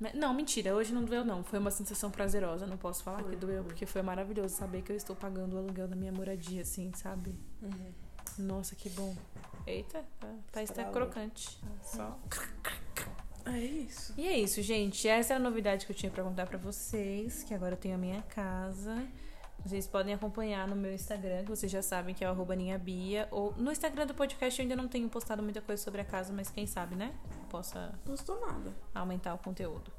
Mas- 0.00 0.14
Não, 0.14 0.32
mentira, 0.32 0.74
hoje 0.74 0.92
não 0.92 1.04
doeu, 1.04 1.24
não. 1.24 1.42
Foi 1.42 1.58
uma 1.58 1.70
sensação 1.72 2.10
prazerosa. 2.10 2.66
Não 2.66 2.76
posso 2.76 3.02
falar 3.02 3.20
Foi, 3.22 3.30
que 3.30 3.36
doeu, 3.36 3.62
foi. 3.62 3.72
porque 3.72 3.86
foi 3.86 4.00
maravilhoso 4.02 4.54
saber 4.54 4.82
que 4.82 4.92
eu 4.92 4.96
estou 4.96 5.16
pagando 5.16 5.54
o 5.56 5.58
aluguel 5.58 5.88
da 5.88 5.96
minha 5.96 6.12
moradia, 6.12 6.62
assim, 6.62 6.92
sabe? 6.94 7.34
Uhum. 7.62 7.92
Nossa, 8.38 8.76
que 8.76 8.88
bom. 8.90 9.16
Eita, 9.66 10.04
tá, 10.20 10.32
tá, 10.52 10.62
está 10.62 10.84
crocante. 10.84 11.58
Só. 11.82 12.16
É 13.46 13.58
isso. 13.58 14.14
E 14.16 14.26
é 14.26 14.38
isso, 14.38 14.60
gente. 14.62 15.08
Essa 15.08 15.34
é 15.34 15.36
a 15.36 15.40
novidade 15.40 15.86
que 15.86 15.92
eu 15.92 15.96
tinha 15.96 16.10
pra 16.10 16.22
contar 16.22 16.46
pra 16.46 16.58
vocês, 16.58 17.42
que 17.42 17.54
agora 17.54 17.74
eu 17.74 17.78
tenho 17.78 17.94
a 17.94 17.98
minha 17.98 18.22
casa. 18.22 19.06
Vocês 19.64 19.86
podem 19.86 20.14
acompanhar 20.14 20.68
no 20.68 20.76
meu 20.76 20.92
Instagram, 20.92 21.42
que 21.44 21.50
vocês 21.50 21.70
já 21.70 21.82
sabem 21.82 22.14
que 22.14 22.24
é 22.24 22.30
o 22.30 22.54
ninhabia. 22.54 23.26
Ou 23.30 23.52
no 23.56 23.72
Instagram 23.72 24.06
do 24.06 24.14
podcast 24.14 24.58
eu 24.58 24.64
ainda 24.64 24.76
não 24.76 24.86
tenho 24.86 25.08
postado 25.08 25.42
muita 25.42 25.60
coisa 25.60 25.82
sobre 25.82 26.00
a 26.00 26.04
casa, 26.04 26.32
mas 26.32 26.48
quem 26.48 26.66
sabe, 26.66 26.94
né? 26.94 27.12
Possa 27.50 27.92
Gostou 28.06 28.40
nada. 28.40 28.72
aumentar 28.94 29.34
o 29.34 29.38
conteúdo. 29.38 29.97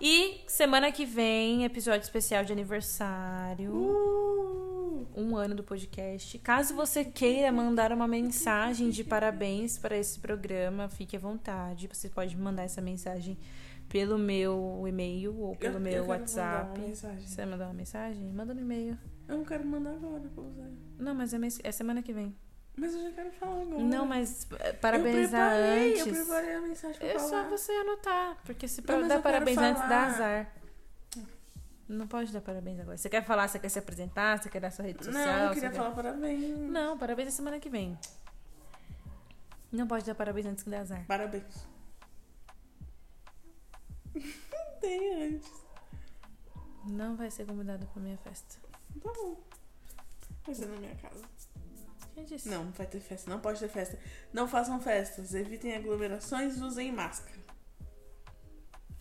E 0.00 0.42
semana 0.46 0.92
que 0.92 1.04
vem, 1.04 1.64
episódio 1.64 2.04
especial 2.04 2.44
de 2.44 2.52
aniversário. 2.52 3.72
Uh! 3.74 5.06
Um 5.16 5.36
ano 5.36 5.54
do 5.56 5.64
podcast. 5.64 6.38
Caso 6.38 6.74
você 6.74 7.04
queira 7.04 7.50
mandar 7.50 7.92
uma 7.92 8.06
mensagem 8.06 8.90
de 8.90 9.02
parabéns 9.02 9.76
para 9.76 9.96
esse 9.96 10.18
programa, 10.20 10.88
fique 10.88 11.16
à 11.16 11.18
vontade. 11.18 11.88
Você 11.92 12.08
pode 12.08 12.36
mandar 12.36 12.62
essa 12.62 12.80
mensagem 12.80 13.36
pelo 13.88 14.16
meu 14.16 14.84
e-mail 14.86 15.36
ou 15.36 15.56
pelo 15.56 15.76
Eu- 15.76 15.80
meu 15.80 15.92
eu 15.92 16.06
WhatsApp. 16.06 16.68
mandar 16.68 16.78
uma 16.80 16.86
mensagem. 16.88 17.26
Você 17.26 17.36
vai 17.36 17.46
mandar 17.46 17.64
uma 17.66 17.74
mensagem? 17.74 18.32
Manda 18.32 18.54
no 18.54 18.60
e-mail. 18.60 18.96
Eu 19.26 19.38
não 19.38 19.44
quero 19.44 19.66
mandar 19.66 19.90
agora 19.90 20.20
pra 20.32 20.42
você. 20.44 20.62
Não, 20.98 21.14
mas 21.14 21.34
é, 21.34 21.38
mês- 21.38 21.60
é 21.64 21.72
semana 21.72 22.02
que 22.02 22.12
vem. 22.12 22.34
Mas 22.78 22.94
eu 22.94 23.02
já 23.02 23.10
quero 23.12 23.30
falar 23.32 23.62
agora. 23.62 23.82
Não, 23.82 24.06
mas 24.06 24.46
eh, 24.60 24.70
eu 24.70 24.74
parabenizar 24.74 25.50
preparei, 25.50 25.90
antes. 26.00 26.06
Eu 26.06 26.12
preparei 26.24 26.54
a 26.54 26.60
mensagem 26.60 26.98
pra 26.98 27.08
É 27.08 27.18
só 27.18 27.28
falar. 27.30 27.48
você 27.48 27.72
anotar. 27.72 28.36
Porque 28.44 28.68
se 28.68 28.82
Não, 28.86 29.08
dar 29.08 29.20
parabéns 29.22 29.58
antes, 29.58 29.82
dá 29.88 30.06
azar. 30.06 30.52
Não 31.88 32.06
pode 32.06 32.32
dar 32.32 32.40
parabéns 32.42 32.78
agora. 32.80 32.96
Você 32.98 33.08
quer 33.08 33.24
falar, 33.24 33.48
você 33.48 33.58
quer 33.58 33.68
se 33.70 33.78
apresentar, 33.78 34.38
você 34.40 34.48
quer 34.50 34.60
dar 34.60 34.70
sua 34.70 34.84
rede 34.84 35.04
social? 35.04 35.24
Não, 35.24 35.44
eu 35.46 35.54
queria 35.54 35.70
quer- 35.70 35.76
falar 35.76 35.90
parabéns. 35.94 36.58
Não, 36.70 36.98
parabéns 36.98 37.26
na 37.28 37.32
semana 37.32 37.58
que 37.58 37.68
vem. 37.70 37.98
Não 39.72 39.86
pode 39.86 40.04
dar 40.04 40.14
parabéns 40.14 40.46
antes 40.46 40.62
que 40.62 40.70
dê 40.70 40.76
azar. 40.76 41.04
Parabéns. 41.06 41.66
Tem 44.80 45.22
antes. 45.34 45.50
Não 46.86 47.16
vai 47.16 47.30
ser 47.30 47.44
convidada 47.46 47.86
pra 47.86 48.02
minha 48.02 48.16
festa. 48.18 48.56
Tá 49.02 49.12
bom. 49.12 49.36
Vai 50.46 50.54
ser 50.54 50.66
na 50.66 50.76
minha 50.76 50.94
casa. 50.96 51.22
Quem 52.18 52.24
disse? 52.24 52.48
Não, 52.48 52.64
não 52.64 52.72
vai 52.72 52.86
ter 52.86 52.98
festa. 52.98 53.30
Não 53.30 53.38
pode 53.38 53.60
ter 53.60 53.68
festa. 53.68 53.96
Não 54.32 54.48
façam 54.48 54.80
festas. 54.80 55.34
Evitem 55.34 55.76
aglomerações 55.76 56.56
e 56.56 56.60
usem 56.60 56.90
máscara. 56.90 57.38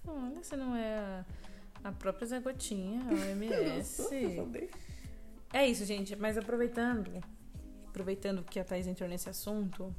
Olha, 0.06 0.44
você 0.44 0.56
não 0.56 0.76
é 0.76 0.98
a, 0.98 1.26
a 1.86 1.92
própria 1.92 2.28
Zé 2.28 2.40
Gotinha, 2.40 3.02
a 3.02 3.10
OMS. 3.28 4.04
É 5.52 5.68
isso, 5.68 5.84
gente. 5.84 6.16
Mas 6.16 6.38
aproveitando, 6.38 7.24
aproveitando 7.88 8.44
que 8.44 8.60
a 8.60 8.64
Thais 8.64 8.86
entrou 8.86 9.10
nesse 9.10 9.30
assunto, 9.30 9.96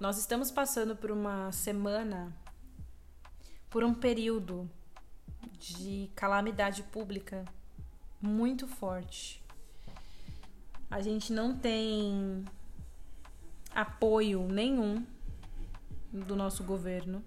nós 0.00 0.16
estamos 0.16 0.50
passando 0.50 0.96
por 0.96 1.10
uma 1.10 1.52
semana, 1.52 2.34
por 3.68 3.84
um 3.84 3.92
período 3.92 4.70
de 5.58 6.10
calamidade 6.14 6.82
pública 6.82 7.44
muito 8.22 8.66
forte. 8.66 9.44
A 10.90 11.00
gente 11.00 11.32
não 11.32 11.56
tem 11.56 12.44
apoio 13.74 14.46
nenhum 14.48 15.04
do 16.12 16.34
nosso 16.36 16.64
governo. 16.64 17.22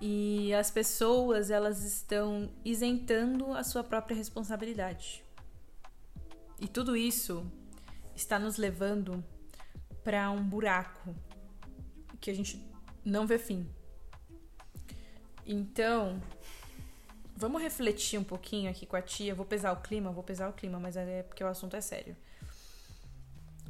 E 0.00 0.52
as 0.54 0.70
pessoas, 0.70 1.50
elas 1.50 1.82
estão 1.82 2.50
isentando 2.64 3.52
a 3.52 3.62
sua 3.64 3.82
própria 3.82 4.16
responsabilidade. 4.16 5.24
E 6.60 6.68
tudo 6.68 6.96
isso 6.96 7.50
está 8.14 8.38
nos 8.38 8.56
levando 8.56 9.24
para 10.02 10.30
um 10.30 10.42
buraco 10.42 11.14
que 12.20 12.30
a 12.30 12.34
gente 12.34 12.62
não 13.04 13.26
vê 13.26 13.38
fim. 13.38 13.68
Então, 15.46 16.20
vamos 17.36 17.62
refletir 17.62 18.18
um 18.18 18.24
pouquinho 18.24 18.70
aqui 18.70 18.86
com 18.86 18.96
a 18.96 19.02
tia. 19.02 19.34
Vou 19.34 19.44
pesar 19.44 19.72
o 19.72 19.76
clima, 19.76 20.10
vou 20.10 20.22
pesar 20.22 20.48
o 20.48 20.52
clima, 20.52 20.78
mas 20.78 20.96
é 20.96 21.22
porque 21.22 21.42
o 21.42 21.46
assunto 21.46 21.76
é 21.76 21.80
sério. 21.80 22.16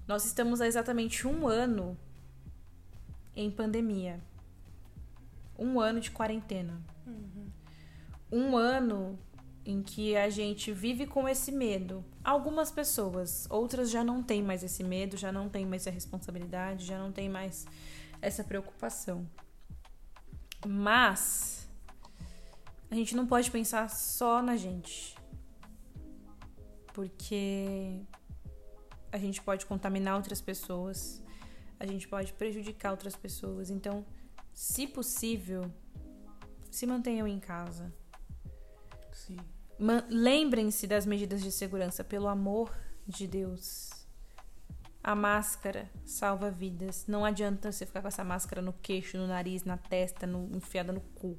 Nós 0.07 0.25
estamos 0.25 0.61
há 0.61 0.67
exatamente 0.67 1.27
um 1.27 1.49
ano 1.49 1.97
em 3.35 3.51
pandemia. 3.51 4.21
Um 5.59 5.81
ano 5.81 6.01
de 6.01 6.11
quarentena. 6.11 6.81
Um 8.31 8.57
ano 8.57 9.19
em 9.65 9.83
que 9.83 10.15
a 10.15 10.29
gente 10.29 10.73
vive 10.73 11.07
com 11.07 11.27
esse 11.27 11.51
medo. 11.51 12.05
Algumas 12.23 12.71
pessoas, 12.71 13.47
outras 13.49 13.91
já 13.91 14.05
não 14.05 14.23
têm 14.23 14.43
mais 14.43 14.63
esse 14.63 14.85
medo, 14.85 15.17
já 15.17 15.33
não 15.33 15.49
têm 15.49 15.65
mais 15.65 15.83
essa 15.83 15.91
responsabilidade, 15.91 16.85
já 16.85 16.99
não 16.99 17.11
têm 17.11 17.29
mais 17.31 17.65
essa 18.21 18.45
preocupação. 18.45 19.27
Mas 20.67 21.64
a 22.95 22.97
gente 22.97 23.17
não 23.17 23.27
pode 23.27 23.51
pensar 23.51 23.91
só 23.91 24.41
na 24.41 24.57
gente. 24.57 25.17
Porque 26.93 28.01
a 29.11 29.19
gente 29.19 29.43
pode 29.43 29.67
contaminar 29.67 30.15
outras 30.15 30.41
pessoas, 30.41 31.21
a 31.81 31.87
gente 31.87 32.07
pode 32.07 32.33
prejudicar 32.35 32.93
outras 32.93 33.17
pessoas. 33.17 33.69
Então, 33.69 34.07
se 34.53 34.87
possível, 34.87 35.69
se 36.71 36.87
mantenham 36.87 37.27
em 37.27 37.41
casa. 37.41 37.93
Sim. 39.13 39.39
Lembrem-se 40.09 40.87
das 40.87 41.05
medidas 41.05 41.43
de 41.43 41.51
segurança, 41.51 42.05
pelo 42.05 42.29
amor 42.29 42.73
de 43.09 43.27
Deus. 43.27 43.91
A 45.07 45.15
máscara 45.15 45.91
salva 46.07 46.51
vidas. 46.51 47.05
Não 47.07 47.27
adianta 47.27 47.71
você 47.71 47.85
ficar 47.85 48.01
com 48.01 48.09
essa 48.09 48.25
máscara 48.25 48.63
no 48.63 48.73
queixo, 48.73 49.19
no 49.19 49.27
nariz, 49.27 49.63
na 49.63 49.77
testa, 49.77 50.27
no, 50.27 50.49
enfiada 50.57 50.95
no 50.95 51.01
cu. 51.03 51.37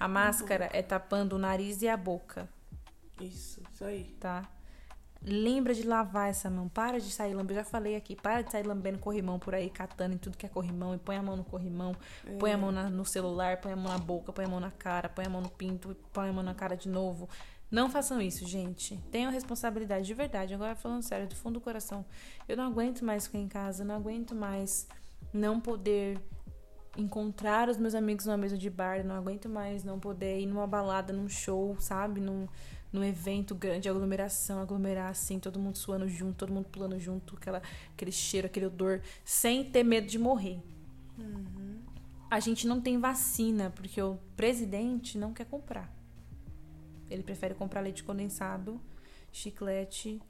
A 0.00 0.08
máscara 0.08 0.68
é 0.72 0.82
tapando 0.82 1.36
o 1.36 1.38
nariz 1.38 1.82
e 1.82 1.88
a 1.88 1.96
boca, 1.96 2.48
Isso, 3.20 3.62
isso 3.72 3.84
aí. 3.84 4.16
tá? 4.18 4.42
Lembra 5.22 5.72
de 5.74 5.82
lavar 5.84 6.28
essa 6.30 6.50
mão. 6.50 6.68
Para 6.68 7.00
de 7.00 7.10
sair 7.10 7.32
lambendo. 7.34 7.52
Eu 7.58 7.64
já 7.64 7.64
falei 7.64 7.96
aqui. 7.96 8.14
Para 8.14 8.42
de 8.42 8.52
sair 8.52 8.64
lambendo 8.66 8.98
corrimão 8.98 9.38
por 9.38 9.54
aí, 9.54 9.70
catando 9.70 10.14
em 10.14 10.18
tudo 10.18 10.36
que 10.36 10.44
é 10.46 10.48
corrimão. 10.48 10.94
E 10.94 10.98
põe 10.98 11.16
a 11.16 11.22
mão 11.22 11.36
no 11.36 11.42
corrimão. 11.44 11.96
Põe 12.38 12.52
a 12.52 12.58
mão 12.58 12.70
na- 12.70 12.90
no 12.90 13.04
celular. 13.04 13.56
Põe 13.56 13.72
a 13.72 13.76
mão 13.76 13.90
na 13.90 13.98
boca. 13.98 14.32
Põe 14.32 14.44
a 14.44 14.48
mão 14.48 14.60
na 14.60 14.70
cara. 14.70 15.08
Põe 15.08 15.24
a 15.24 15.28
mão 15.30 15.40
no 15.40 15.48
pinto. 15.48 15.96
Põe 16.12 16.28
a 16.28 16.32
mão 16.32 16.44
na 16.44 16.54
cara 16.54 16.76
de 16.76 16.88
novo. 16.88 17.28
Não 17.70 17.90
façam 17.90 18.20
isso, 18.20 18.46
gente. 18.46 18.96
Tenham 19.10 19.30
responsabilidade 19.30 20.06
de 20.06 20.14
verdade. 20.14 20.54
Agora, 20.54 20.74
falando 20.76 21.02
sério, 21.02 21.26
do 21.26 21.34
fundo 21.34 21.54
do 21.54 21.60
coração. 21.60 22.04
Eu 22.48 22.56
não 22.56 22.64
aguento 22.64 23.04
mais 23.04 23.26
ficar 23.26 23.38
em 23.38 23.48
casa. 23.48 23.84
Não 23.84 23.96
aguento 23.96 24.34
mais 24.34 24.86
não 25.32 25.60
poder 25.60 26.20
encontrar 26.96 27.68
os 27.68 27.76
meus 27.76 27.94
amigos 27.94 28.26
numa 28.26 28.36
mesa 28.36 28.56
de 28.56 28.70
bar. 28.70 29.04
Não 29.04 29.16
aguento 29.16 29.48
mais 29.48 29.82
não 29.82 29.98
poder 29.98 30.40
ir 30.40 30.46
numa 30.46 30.66
balada, 30.66 31.12
num 31.12 31.28
show, 31.28 31.76
sabe? 31.80 32.20
Num, 32.20 32.46
num 32.92 33.04
evento 33.04 33.54
grande, 33.54 33.88
aglomeração, 33.88 34.60
aglomerar 34.60 35.10
assim, 35.10 35.38
todo 35.38 35.58
mundo 35.58 35.76
suando 35.76 36.08
junto, 36.08 36.36
todo 36.36 36.52
mundo 36.52 36.68
pulando 36.68 36.98
junto, 36.98 37.36
aquela, 37.36 37.60
aquele 37.92 38.12
cheiro, 38.12 38.46
aquele 38.46 38.66
odor, 38.66 39.02
sem 39.24 39.64
ter 39.64 39.82
medo 39.82 40.06
de 40.06 40.18
morrer. 40.18 40.60
A 42.30 42.40
gente 42.40 42.66
não 42.66 42.80
tem 42.80 42.98
vacina, 42.98 43.70
porque 43.70 44.00
o 44.00 44.18
presidente 44.36 45.18
não 45.18 45.32
quer 45.32 45.46
comprar. 45.46 45.95
Ele 47.10 47.22
prefere 47.22 47.54
comprar 47.54 47.80
leite 47.80 48.02
condensado, 48.04 48.80
chiclete 49.32 50.20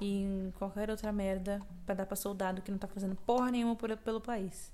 e 0.00 0.50
qualquer 0.58 0.88
outra 0.90 1.12
merda 1.12 1.60
pra 1.84 1.94
dar 1.94 2.06
pra 2.06 2.16
soldado 2.16 2.62
que 2.62 2.70
não 2.70 2.78
tá 2.78 2.86
fazendo 2.88 3.14
porra 3.16 3.50
nenhuma 3.50 3.76
por- 3.76 3.96
pelo 3.98 4.20
país. 4.20 4.72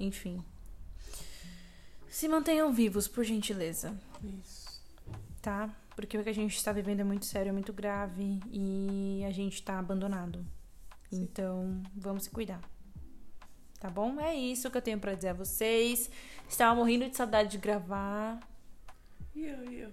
Enfim. 0.00 0.42
Se 2.08 2.28
mantenham 2.28 2.72
vivos, 2.72 3.08
por 3.08 3.24
gentileza 3.24 3.94
Isso. 4.22 4.80
tá? 5.42 5.68
Porque 5.96 6.16
o 6.18 6.22
que 6.24 6.28
a 6.30 6.34
gente 6.34 6.56
está 6.56 6.72
vivendo 6.72 7.00
é 7.00 7.04
muito 7.04 7.24
sério, 7.26 7.50
é 7.50 7.52
muito 7.52 7.72
grave 7.72 8.40
e 8.50 9.22
a 9.26 9.30
gente 9.30 9.62
tá 9.62 9.78
abandonado. 9.78 10.44
Então, 11.12 11.80
vamos 11.94 12.24
se 12.24 12.30
cuidar. 12.30 12.60
Tá 13.78 13.88
bom? 13.90 14.18
É 14.18 14.34
isso 14.34 14.70
que 14.70 14.76
eu 14.76 14.82
tenho 14.82 14.98
pra 14.98 15.14
dizer 15.14 15.28
a 15.28 15.32
vocês. 15.34 16.10
Estava 16.48 16.74
morrendo 16.74 17.08
de 17.08 17.16
saudade 17.16 17.50
de 17.50 17.58
gravar. 17.58 18.40
E 19.34 19.44
eu, 19.44 19.70
e 19.70 19.80
eu? 19.80 19.90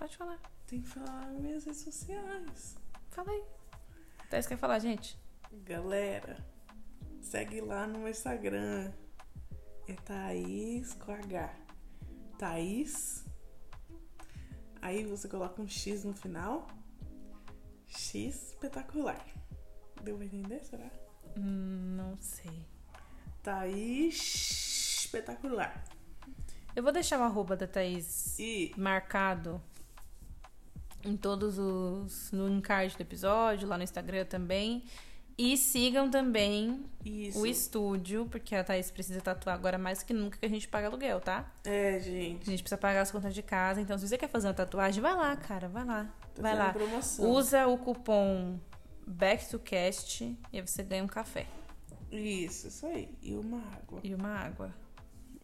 Pode 0.00 0.16
falar. 0.16 0.40
Tem 0.66 0.80
que 0.80 0.88
falar 0.88 1.26
nas 1.26 1.40
minhas 1.42 1.64
redes 1.66 1.82
sociais. 1.82 2.74
Fala 3.10 3.30
aí. 3.30 3.44
Thaís 4.30 4.46
quer 4.46 4.56
falar, 4.56 4.78
gente? 4.78 5.14
Galera, 5.52 6.42
segue 7.20 7.60
lá 7.60 7.86
no 7.86 7.98
meu 7.98 8.08
Instagram. 8.08 8.90
É 9.86 9.92
Thaís 9.92 10.94
com 10.94 11.12
H. 11.12 11.54
Thaís. 12.38 13.26
Aí 14.80 15.04
você 15.04 15.28
coloca 15.28 15.60
um 15.60 15.68
X 15.68 16.02
no 16.04 16.14
final. 16.14 16.66
X 17.86 18.52
espetacular. 18.52 19.22
Deu 20.02 20.16
pra 20.16 20.24
entender, 20.24 20.64
será? 20.64 20.90
Hum, 21.36 21.94
não 21.94 22.16
sei. 22.18 22.66
Thaís 23.42 25.04
espetacular. 25.04 25.84
Eu 26.74 26.82
vou 26.82 26.90
deixar 26.90 27.20
o 27.20 27.22
arroba 27.22 27.54
da 27.54 27.66
Thaís 27.66 28.38
E 28.38 28.72
marcado 28.78 29.60
em 31.04 31.16
todos 31.16 31.58
os. 31.58 32.30
no 32.32 32.48
encarte 32.48 32.96
do 32.96 33.00
episódio, 33.00 33.68
lá 33.68 33.76
no 33.76 33.84
Instagram 33.84 34.24
também. 34.24 34.84
E 35.38 35.56
sigam 35.56 36.10
também 36.10 36.84
isso. 37.02 37.40
o 37.40 37.46
estúdio, 37.46 38.26
porque 38.30 38.54
a 38.54 38.62
Thaís 38.62 38.90
precisa 38.90 39.22
tatuar 39.22 39.54
agora 39.56 39.78
mais 39.78 40.02
que 40.02 40.12
nunca 40.12 40.36
que 40.36 40.44
a 40.44 40.48
gente 40.50 40.68
paga 40.68 40.88
aluguel, 40.88 41.18
tá? 41.18 41.50
É, 41.64 41.94
A 41.94 41.98
gente. 41.98 42.44
gente 42.44 42.62
precisa 42.62 42.76
pagar 42.76 43.00
as 43.00 43.10
contas 43.10 43.32
de 43.32 43.42
casa. 43.42 43.80
Então, 43.80 43.96
se 43.96 44.06
você 44.06 44.18
quer 44.18 44.28
fazer 44.28 44.48
uma 44.48 44.54
tatuagem, 44.54 45.00
vai 45.00 45.14
lá, 45.14 45.34
cara, 45.36 45.66
vai 45.66 45.82
lá. 45.84 46.12
Tá 46.34 46.42
vai 46.42 46.54
lá. 46.54 46.72
promoção. 46.74 47.30
Usa 47.30 47.66
o 47.66 47.78
cupom 47.78 48.58
BackToCast 49.06 50.36
e 50.52 50.58
aí 50.58 50.66
você 50.66 50.82
ganha 50.82 51.02
um 51.02 51.06
café 51.08 51.46
Isso, 52.12 52.68
isso 52.68 52.84
aí. 52.86 53.08
E 53.22 53.34
uma 53.34 53.58
água. 53.72 54.00
e 54.04 54.14
uma 54.14 54.28
água. 54.34 54.74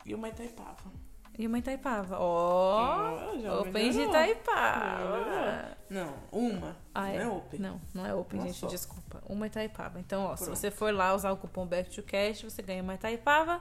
E 0.05 0.15
uma 0.15 0.29
Itaipava. 0.29 0.93
E 1.39 1.47
uma 1.47 1.59
Itaipava. 1.59 2.19
Ó! 2.19 3.39
Já 3.41 3.61
Open 3.61 3.91
de. 3.91 4.01
Itaipava. 4.03 5.77
Não, 5.91 6.15
uma. 6.33 6.77
Ah, 6.95 7.09
é? 7.11 7.19
Não 7.19 7.25
é 7.25 7.29
open. 7.37 7.61
Não, 7.61 7.81
não 7.95 8.07
é 8.07 8.15
open, 8.15 8.41
Uma 8.41 8.47
gente, 8.49 8.59
só. 8.59 8.67
desculpa. 8.67 9.23
Uma 9.29 9.47
Itaipava. 9.47 10.01
Então, 10.01 10.25
ó, 10.25 10.37
se 10.37 10.45
Pronto. 10.45 10.57
você 10.59 10.71
for 10.71 10.93
lá 10.95 11.15
usar 11.15 11.33
o 11.33 11.37
cupom 11.37 11.67
BackToCast, 11.67 12.45
você 12.45 12.63
ganha 12.63 12.83
uma 12.83 12.95
Itaipava, 12.95 13.61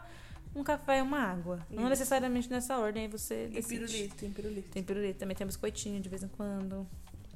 um 0.56 0.64
café 0.64 1.00
e 1.00 1.02
uma 1.02 1.20
água. 1.20 1.60
Não 1.70 1.82
Isso. 1.84 1.90
necessariamente 1.90 2.50
nessa 2.50 2.78
ordem, 2.80 3.04
aí 3.04 3.08
você 3.10 3.46
E 3.46 3.50
decide. 3.50 3.68
pirulito, 3.86 4.16
tem 4.16 4.32
pirulito. 4.32 4.70
Tem 4.70 4.84
pirulito, 4.84 5.20
também 5.20 5.36
tem 5.36 5.46
biscoitinho 5.46 6.00
de 6.00 6.10
vez 6.10 6.24
em 6.24 6.28
quando. 6.30 6.88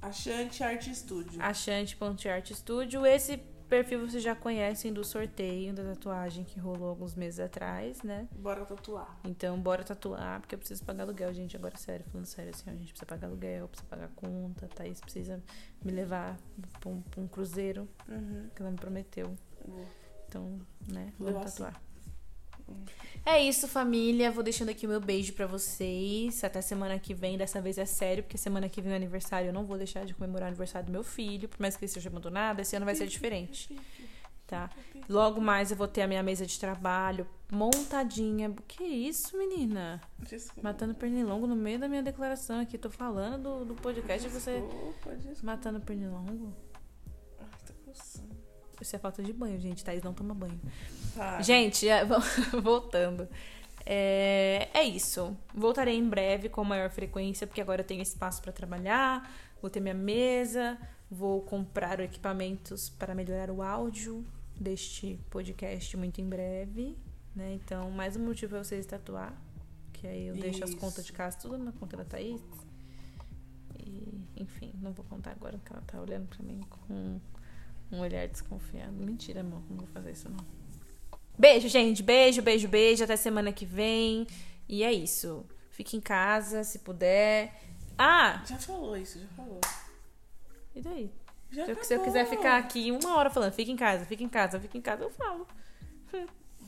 Achante 0.01 0.63
Arte 0.63 0.95
Studio. 0.95 1.41
Achante.art 1.41 2.51
Studio. 2.53 3.05
Esse 3.05 3.37
perfil 3.69 3.99
vocês 4.07 4.21
já 4.23 4.35
conhecem 4.35 4.91
do 4.91 5.03
sorteio 5.03 5.73
da 5.73 5.83
tatuagem 5.83 6.43
que 6.43 6.59
rolou 6.59 6.89
alguns 6.89 7.15
meses 7.15 7.39
atrás, 7.39 8.01
né? 8.01 8.27
Bora 8.31 8.65
tatuar. 8.65 9.17
Então, 9.23 9.59
bora 9.61 9.83
tatuar, 9.83 10.39
porque 10.41 10.55
eu 10.55 10.59
preciso 10.59 10.83
pagar 10.83 11.03
aluguel, 11.03 11.33
gente. 11.33 11.55
Agora, 11.55 11.77
sério, 11.77 12.05
falando 12.11 12.25
sério, 12.25 12.51
assim, 12.53 12.63
ó, 12.69 12.73
a 12.73 12.75
gente 12.75 12.89
precisa 12.91 13.05
pagar 13.05 13.27
aluguel, 13.27 13.67
precisa 13.67 13.87
pagar 13.89 14.09
conta, 14.15 14.67
Thaís 14.67 14.99
precisa 14.99 15.41
me 15.83 15.91
levar 15.91 16.37
pra 16.79 16.89
um, 16.89 17.01
pra 17.01 17.21
um 17.21 17.27
cruzeiro 17.27 17.87
Uhum. 18.07 18.49
que 18.55 18.61
ela 18.61 18.71
me 18.71 18.77
prometeu. 18.77 19.35
Vou. 19.65 19.85
Então, 20.27 20.59
né, 20.91 21.13
vamos 21.19 21.43
tatuar. 21.51 21.81
É 23.25 23.41
isso, 23.43 23.67
família. 23.67 24.31
Vou 24.31 24.43
deixando 24.43 24.69
aqui 24.69 24.85
o 24.85 24.89
meu 24.89 24.99
beijo 25.01 25.33
pra 25.33 25.45
vocês. 25.45 26.43
Até 26.43 26.61
semana 26.61 26.97
que 26.97 27.13
vem. 27.13 27.37
Dessa 27.37 27.61
vez 27.61 27.77
é 27.77 27.85
sério, 27.85 28.23
porque 28.23 28.37
semana 28.37 28.67
que 28.69 28.81
vem 28.81 28.93
é 28.93 28.95
aniversário. 28.95 29.49
Eu 29.49 29.53
não 29.53 29.65
vou 29.65 29.77
deixar 29.77 30.05
de 30.05 30.13
comemorar 30.13 30.45
o 30.45 30.47
aniversário 30.47 30.85
do 30.87 30.91
meu 30.91 31.03
filho. 31.03 31.47
Por 31.49 31.59
mais 31.59 31.75
que 31.75 31.83
ele 31.85 31.91
seja 31.91 32.09
abandonado, 32.09 32.59
esse 32.61 32.75
ano 32.75 32.85
vai 32.85 32.95
ser 32.95 33.07
diferente. 33.07 33.75
Tá? 34.47 34.69
Logo 35.07 35.39
mais 35.39 35.69
eu 35.69 35.77
vou 35.77 35.87
ter 35.87 36.01
a 36.01 36.07
minha 36.07 36.23
mesa 36.23 36.43
de 36.45 36.59
trabalho 36.59 37.27
montadinha. 37.51 38.51
Que 38.67 38.83
isso, 38.83 39.37
menina? 39.37 40.01
Desculpa. 40.19 40.61
Matando 40.63 40.95
pernilongo 40.95 41.45
no 41.45 41.55
meio 41.55 41.77
da 41.77 41.87
minha 41.87 42.01
declaração 42.01 42.59
aqui. 42.59 42.77
Tô 42.77 42.89
falando 42.89 43.59
do, 43.59 43.65
do 43.65 43.75
podcast 43.75 44.27
e 44.27 44.31
você 44.31 44.59
Desculpa, 44.59 45.15
desculpa. 45.17 45.39
matando 45.43 45.79
pernilongo. 45.81 46.51
Ai, 47.39 47.47
tá 47.67 47.73
coçando. 47.85 48.28
Isso 48.81 48.95
é 48.95 48.99
falta 48.99 49.21
de 49.21 49.33
banho, 49.33 49.59
gente. 49.59 49.83
Thaís 49.83 50.01
não 50.03 50.13
toma 50.13 50.33
banho. 50.33 50.59
Tá. 51.15 51.41
Gente, 51.41 51.87
é, 51.87 52.03
voltando. 52.61 53.27
É, 53.85 54.69
é 54.73 54.83
isso. 54.83 55.35
Voltarei 55.53 55.97
em 55.97 56.07
breve 56.07 56.49
com 56.49 56.63
maior 56.63 56.89
frequência, 56.89 57.47
porque 57.47 57.61
agora 57.61 57.81
eu 57.81 57.85
tenho 57.85 58.01
espaço 58.01 58.41
para 58.41 58.51
trabalhar, 58.51 59.29
vou 59.61 59.69
ter 59.69 59.79
minha 59.79 59.93
mesa, 59.93 60.77
vou 61.09 61.41
comprar 61.41 61.99
equipamentos 61.99 62.89
para 62.89 63.15
melhorar 63.15 63.51
o 63.51 63.61
áudio 63.61 64.23
deste 64.59 65.19
podcast 65.29 65.95
muito 65.97 66.21
em 66.21 66.27
breve. 66.27 66.97
Né? 67.35 67.53
Então, 67.53 67.89
mais 67.91 68.15
um 68.15 68.25
motivo 68.25 68.51
para 68.51 68.63
vocês 68.63 68.85
tatuar. 68.85 69.33
Que 69.93 70.07
aí 70.07 70.27
eu 70.27 70.35
deixo 70.35 70.63
as 70.63 70.69
Isso. 70.69 70.79
contas 70.79 71.05
de 71.05 71.11
casa 71.11 71.37
tudo 71.37 71.57
na 71.57 71.71
conta 71.71 71.97
da 71.97 72.05
Thaís. 72.05 72.41
E, 73.77 74.27
enfim, 74.37 74.71
não 74.81 74.93
vou 74.93 75.05
contar 75.05 75.31
agora, 75.31 75.57
porque 75.57 75.73
ela 75.73 75.81
tá 75.85 75.99
olhando 75.99 76.27
pra 76.27 76.43
mim 76.43 76.61
com 76.69 77.19
um 77.91 77.99
olhar 77.99 78.27
desconfiado. 78.27 78.93
Mentira, 78.93 79.41
amor, 79.41 79.61
não 79.69 79.77
vou 79.77 79.87
fazer 79.87 80.11
isso 80.11 80.29
não. 80.29 80.45
Beijo, 81.37 81.67
gente. 81.69 82.03
Beijo, 82.03 82.41
beijo, 82.41 82.67
beijo. 82.67 83.03
Até 83.03 83.15
semana 83.15 83.51
que 83.51 83.65
vem. 83.65 84.27
E 84.67 84.83
é 84.83 84.91
isso. 84.91 85.45
Fique 85.71 85.95
em 85.95 86.01
casa, 86.01 86.63
se 86.63 86.79
puder. 86.79 87.53
Ah! 87.97 88.43
Já 88.45 88.57
falou 88.57 88.97
isso, 88.97 89.19
já 89.19 89.27
falou. 89.29 89.61
E 90.75 90.81
daí? 90.81 91.11
Já 91.49 91.65
Se 91.65 91.71
eu, 91.71 91.83
se 91.83 91.93
eu 91.95 92.03
quiser 92.03 92.25
ficar 92.27 92.57
aqui 92.57 92.91
uma 92.91 93.15
hora 93.17 93.29
falando, 93.29 93.53
fica 93.53 93.71
em 93.71 93.75
casa, 93.75 94.05
fica 94.05 94.23
em 94.23 94.29
casa, 94.29 94.59
fica 94.59 94.77
em 94.77 94.81
casa, 94.81 95.03
eu 95.03 95.09
falo. 95.09 95.47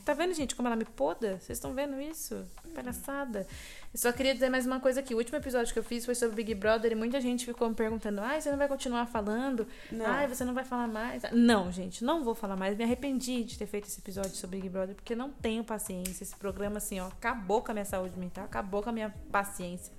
Tá 0.04 0.14
vendo, 0.14 0.34
gente, 0.34 0.56
como 0.56 0.66
ela 0.66 0.74
me 0.74 0.84
poda? 0.84 1.38
Vocês 1.38 1.58
estão 1.58 1.74
vendo 1.74 2.00
isso? 2.00 2.44
Palhaçada. 2.74 3.46
Eu 3.94 4.00
só 4.00 4.10
queria 4.10 4.34
dizer 4.34 4.48
mais 4.48 4.66
uma 4.66 4.80
coisa 4.80 4.98
aqui. 4.98 5.14
O 5.14 5.18
último 5.18 5.38
episódio 5.38 5.72
que 5.72 5.78
eu 5.78 5.84
fiz 5.84 6.04
foi 6.04 6.16
sobre 6.16 6.34
Big 6.34 6.56
Brother 6.56 6.90
e 6.90 6.94
muita 6.96 7.20
gente 7.20 7.46
ficou 7.46 7.68
me 7.68 7.74
perguntando: 7.74 8.20
ai, 8.20 8.40
você 8.40 8.50
não 8.50 8.58
vai 8.58 8.66
continuar 8.66 9.06
falando? 9.06 9.64
Não. 9.92 10.04
Ai, 10.04 10.26
você 10.26 10.44
não 10.44 10.54
vai 10.54 10.64
falar 10.64 10.88
mais? 10.88 11.22
Não, 11.30 11.70
gente, 11.70 12.02
não 12.04 12.24
vou 12.24 12.34
falar 12.34 12.56
mais. 12.56 12.76
Me 12.76 12.82
arrependi 12.82 13.44
de 13.44 13.56
ter 13.56 13.66
feito 13.66 13.86
esse 13.86 14.00
episódio 14.00 14.34
sobre 14.34 14.56
Big 14.56 14.68
Brother, 14.68 14.96
porque 14.96 15.14
não 15.14 15.30
tenho 15.30 15.62
paciência. 15.62 16.24
Esse 16.24 16.34
programa, 16.34 16.78
assim, 16.78 16.98
ó, 16.98 17.06
acabou 17.06 17.62
com 17.62 17.70
a 17.70 17.74
minha 17.74 17.84
saúde 17.84 18.18
mental, 18.18 18.44
acabou 18.44 18.82
com 18.82 18.90
a 18.90 18.92
minha 18.92 19.14
paciência, 19.30 19.92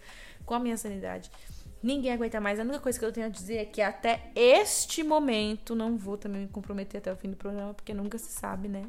com 0.45 0.54
a 0.54 0.60
minha 0.60 0.76
sanidade. 0.76 1.32
Ninguém 1.82 2.12
aguenta 2.12 2.41
mais. 2.41 2.60
A 2.60 2.64
única 2.64 2.80
coisa 2.80 2.99
que 2.99 3.06
eu 3.06 3.12
tenho 3.12 3.28
a 3.28 3.30
dizer 3.30 3.58
é 3.58 3.66
que 3.66 3.82
até 3.82 4.32
este 4.36 5.01
momento 5.01 5.76
não 5.76 5.97
vou 5.97 6.18
também 6.18 6.41
me 6.41 6.47
comprometer 6.47 6.97
até 6.97 7.12
o 7.12 7.16
fim 7.16 7.30
do 7.30 7.38
programa, 7.38 7.74
porque 7.74 7.93
nunca 7.93 8.18
se 8.18 8.32
sabe, 8.32 8.68
né? 8.68 8.86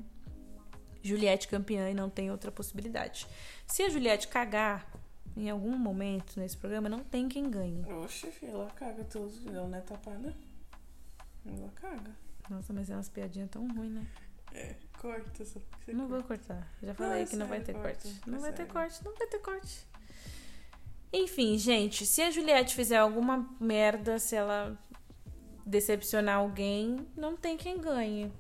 Juliette 1.05 1.47
campeã 1.49 1.91
e 1.91 1.95
não 1.95 2.09
tem 2.11 2.31
outra 2.31 2.51
possibilidade. 2.51 3.27
Se 3.67 3.83
a 3.83 3.89
Juliette 3.89 4.27
cagar 4.29 4.91
em 5.37 5.51
algum 5.51 5.77
momento 5.77 6.39
nesse 6.41 6.57
programa, 6.57 6.89
não 6.89 7.01
tem 7.05 7.29
quem 7.29 7.51
ganhe. 7.51 7.85
Oxe, 7.93 8.31
filha, 8.31 8.53
ela 8.53 8.71
caga 8.71 9.05
todos. 9.05 9.47
Ela 9.47 9.69
não 9.69 9.79
é 9.79 9.81
tapada. 9.81 10.35
Ela 11.47 11.69
caga. 11.75 12.11
Nossa, 12.49 12.73
mas 12.73 12.89
é 12.91 12.95
umas 12.95 13.09
piadinhas 13.09 13.51
tão 13.51 13.67
ruins, 13.75 13.93
né? 13.93 14.07
É, 14.53 14.75
corta 15.01 15.45
você 15.45 15.61
Não 15.89 16.07
vou 16.07 16.23
corta. 16.23 16.55
cortar. 16.55 16.73
Já 16.83 16.95
falei 16.95 17.23
é 17.23 17.27
que 17.27 17.37
não 17.37 17.47
vai 17.47 17.61
ter 17.61 17.73
corta. 17.73 17.89
corte. 17.89 18.21
É 18.27 18.31
Não 18.31 18.39
vai 18.39 18.51
ter 18.53 18.57
sério. 18.59 18.73
corte, 18.73 19.05
não 19.05 19.15
vai 19.15 19.27
ter 19.27 19.39
corte. 19.41 19.87
Enfim, 21.13 21.59
gente, 21.59 22.07
se 22.07 22.23
a 22.23 22.31
Juliette 22.31 22.75
fizer 22.75 22.97
alguma 22.99 23.49
merda, 23.61 24.19
se 24.19 24.35
ela 24.37 24.77
decepcionar 25.67 26.37
alguém, 26.39 27.07
não 27.17 27.37
tem 27.37 27.57
quem 27.57 27.81
ganhe. 27.81 28.33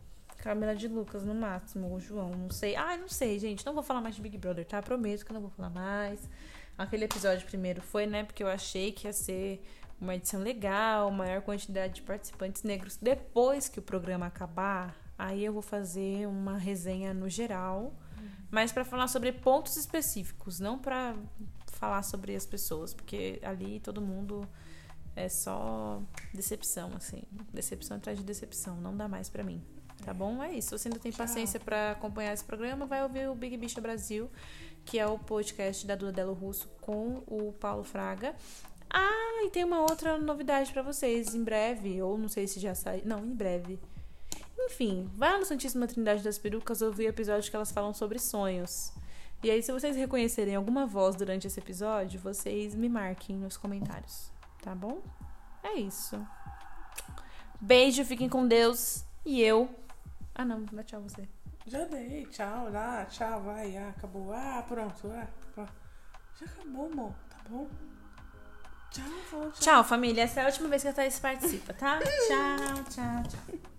Camila 0.44 0.74
de 0.74 0.88
Lucas, 0.88 1.24
no 1.24 1.34
máximo, 1.34 1.88
ou 1.88 1.98
João, 1.98 2.28
não 2.28 2.50
sei. 2.50 2.76
Ah, 2.76 2.98
não 2.98 3.08
sei, 3.08 3.38
gente. 3.38 3.64
Não 3.64 3.72
vou 3.72 3.82
falar 3.82 4.02
mais 4.02 4.14
de 4.14 4.20
Big 4.20 4.36
Brother, 4.36 4.66
tá? 4.66 4.82
Prometo 4.82 5.24
que 5.24 5.32
não 5.32 5.40
vou 5.40 5.48
falar 5.48 5.70
mais. 5.70 6.28
Aquele 6.76 7.06
episódio 7.06 7.46
primeiro 7.46 7.80
foi, 7.80 8.06
né? 8.06 8.24
Porque 8.24 8.42
eu 8.42 8.48
achei 8.48 8.92
que 8.92 9.06
ia 9.06 9.12
ser 9.14 9.64
uma 9.98 10.14
edição 10.14 10.42
legal, 10.42 11.10
maior 11.10 11.40
quantidade 11.40 11.94
de 11.94 12.02
participantes 12.02 12.62
negros. 12.62 12.98
Depois 13.00 13.70
que 13.70 13.78
o 13.78 13.82
programa 13.82 14.26
acabar, 14.26 14.94
aí 15.16 15.42
eu 15.42 15.52
vou 15.54 15.62
fazer 15.62 16.28
uma 16.28 16.58
resenha 16.58 17.14
no 17.14 17.26
geral, 17.26 17.94
mas 18.50 18.70
para 18.70 18.84
falar 18.84 19.08
sobre 19.08 19.32
pontos 19.32 19.78
específicos, 19.78 20.60
não 20.60 20.78
para 20.78 21.16
falar 21.68 22.02
sobre 22.02 22.36
as 22.36 22.44
pessoas, 22.44 22.92
porque 22.92 23.40
ali 23.42 23.80
todo 23.80 24.02
mundo 24.02 24.46
é 25.16 25.26
só 25.30 26.02
decepção, 26.34 26.90
assim, 26.94 27.22
decepção 27.50 27.96
atrás 27.96 28.18
de 28.18 28.24
decepção, 28.24 28.76
não 28.76 28.94
dá 28.94 29.08
mais 29.08 29.30
para 29.30 29.42
mim. 29.42 29.64
Tá 30.02 30.12
bom? 30.12 30.42
É 30.42 30.52
isso. 30.52 30.70
Se 30.70 30.78
você 30.78 30.88
ainda 30.88 31.00
tem 31.00 31.12
Tchau. 31.12 31.18
paciência 31.18 31.60
para 31.60 31.92
acompanhar 31.92 32.32
esse 32.32 32.44
programa, 32.44 32.86
vai 32.86 33.02
ouvir 33.02 33.28
o 33.28 33.34
Big 33.34 33.56
Bicha 33.56 33.80
Brasil, 33.80 34.30
que 34.84 34.98
é 34.98 35.06
o 35.06 35.18
podcast 35.18 35.86
da 35.86 35.94
Duda 35.94 36.12
Delo 36.12 36.34
Russo 36.34 36.68
com 36.80 37.22
o 37.26 37.52
Paulo 37.52 37.84
Fraga. 37.84 38.34
Ah, 38.90 39.42
e 39.44 39.50
tem 39.50 39.64
uma 39.64 39.80
outra 39.80 40.18
novidade 40.18 40.72
pra 40.72 40.82
vocês. 40.82 41.34
Em 41.34 41.42
breve, 41.42 42.00
ou 42.02 42.16
não 42.16 42.28
sei 42.28 42.46
se 42.46 42.60
já 42.60 42.74
saiu. 42.74 43.02
Não, 43.04 43.24
em 43.24 43.34
breve. 43.34 43.80
Enfim, 44.58 45.10
vai 45.14 45.32
lá 45.32 45.38
no 45.38 45.44
Santíssima 45.44 45.86
Trindade 45.86 46.22
das 46.22 46.38
Perucas 46.38 46.80
ouvir 46.80 47.06
o 47.06 47.08
episódio 47.08 47.50
que 47.50 47.56
elas 47.56 47.72
falam 47.72 47.92
sobre 47.92 48.18
sonhos. 48.18 48.92
E 49.42 49.50
aí, 49.50 49.62
se 49.62 49.72
vocês 49.72 49.94
reconhecerem 49.96 50.54
alguma 50.54 50.86
voz 50.86 51.16
durante 51.16 51.46
esse 51.46 51.60
episódio, 51.60 52.18
vocês 52.20 52.74
me 52.74 52.88
marquem 52.88 53.36
nos 53.36 53.56
comentários. 53.56 54.30
Tá 54.62 54.74
bom? 54.74 55.02
É 55.62 55.74
isso. 55.74 56.18
Beijo, 57.60 58.04
fiquem 58.04 58.28
com 58.28 58.46
Deus. 58.46 59.04
E 59.24 59.42
eu. 59.42 59.68
Ah, 60.34 60.44
não, 60.44 60.64
dá 60.64 60.82
tchau 60.82 61.02
você. 61.02 61.28
Já 61.66 61.84
dei, 61.84 62.26
tchau, 62.26 62.70
lá, 62.70 63.04
tchau, 63.06 63.42
vai, 63.42 63.76
ah, 63.76 63.90
acabou. 63.90 64.32
Ah, 64.32 64.64
pronto, 64.66 65.10
ah, 65.12 65.26
pronto. 65.54 65.72
Já 66.38 66.46
acabou, 66.46 66.90
amor, 66.92 67.14
tá 67.30 67.36
bom? 67.48 67.68
Tchau, 68.90 69.04
falou, 69.30 69.50
tchau. 69.52 69.60
Tchau, 69.60 69.84
família. 69.84 70.24
Essa 70.24 70.40
é 70.40 70.42
a 70.44 70.46
última 70.46 70.68
vez 70.68 70.82
que 70.82 70.88
a 70.88 70.92
Thaís 70.92 71.18
participa, 71.18 71.72
tá? 71.72 71.98
tchau, 72.28 72.84
tchau, 72.90 73.22
tchau. 73.28 73.73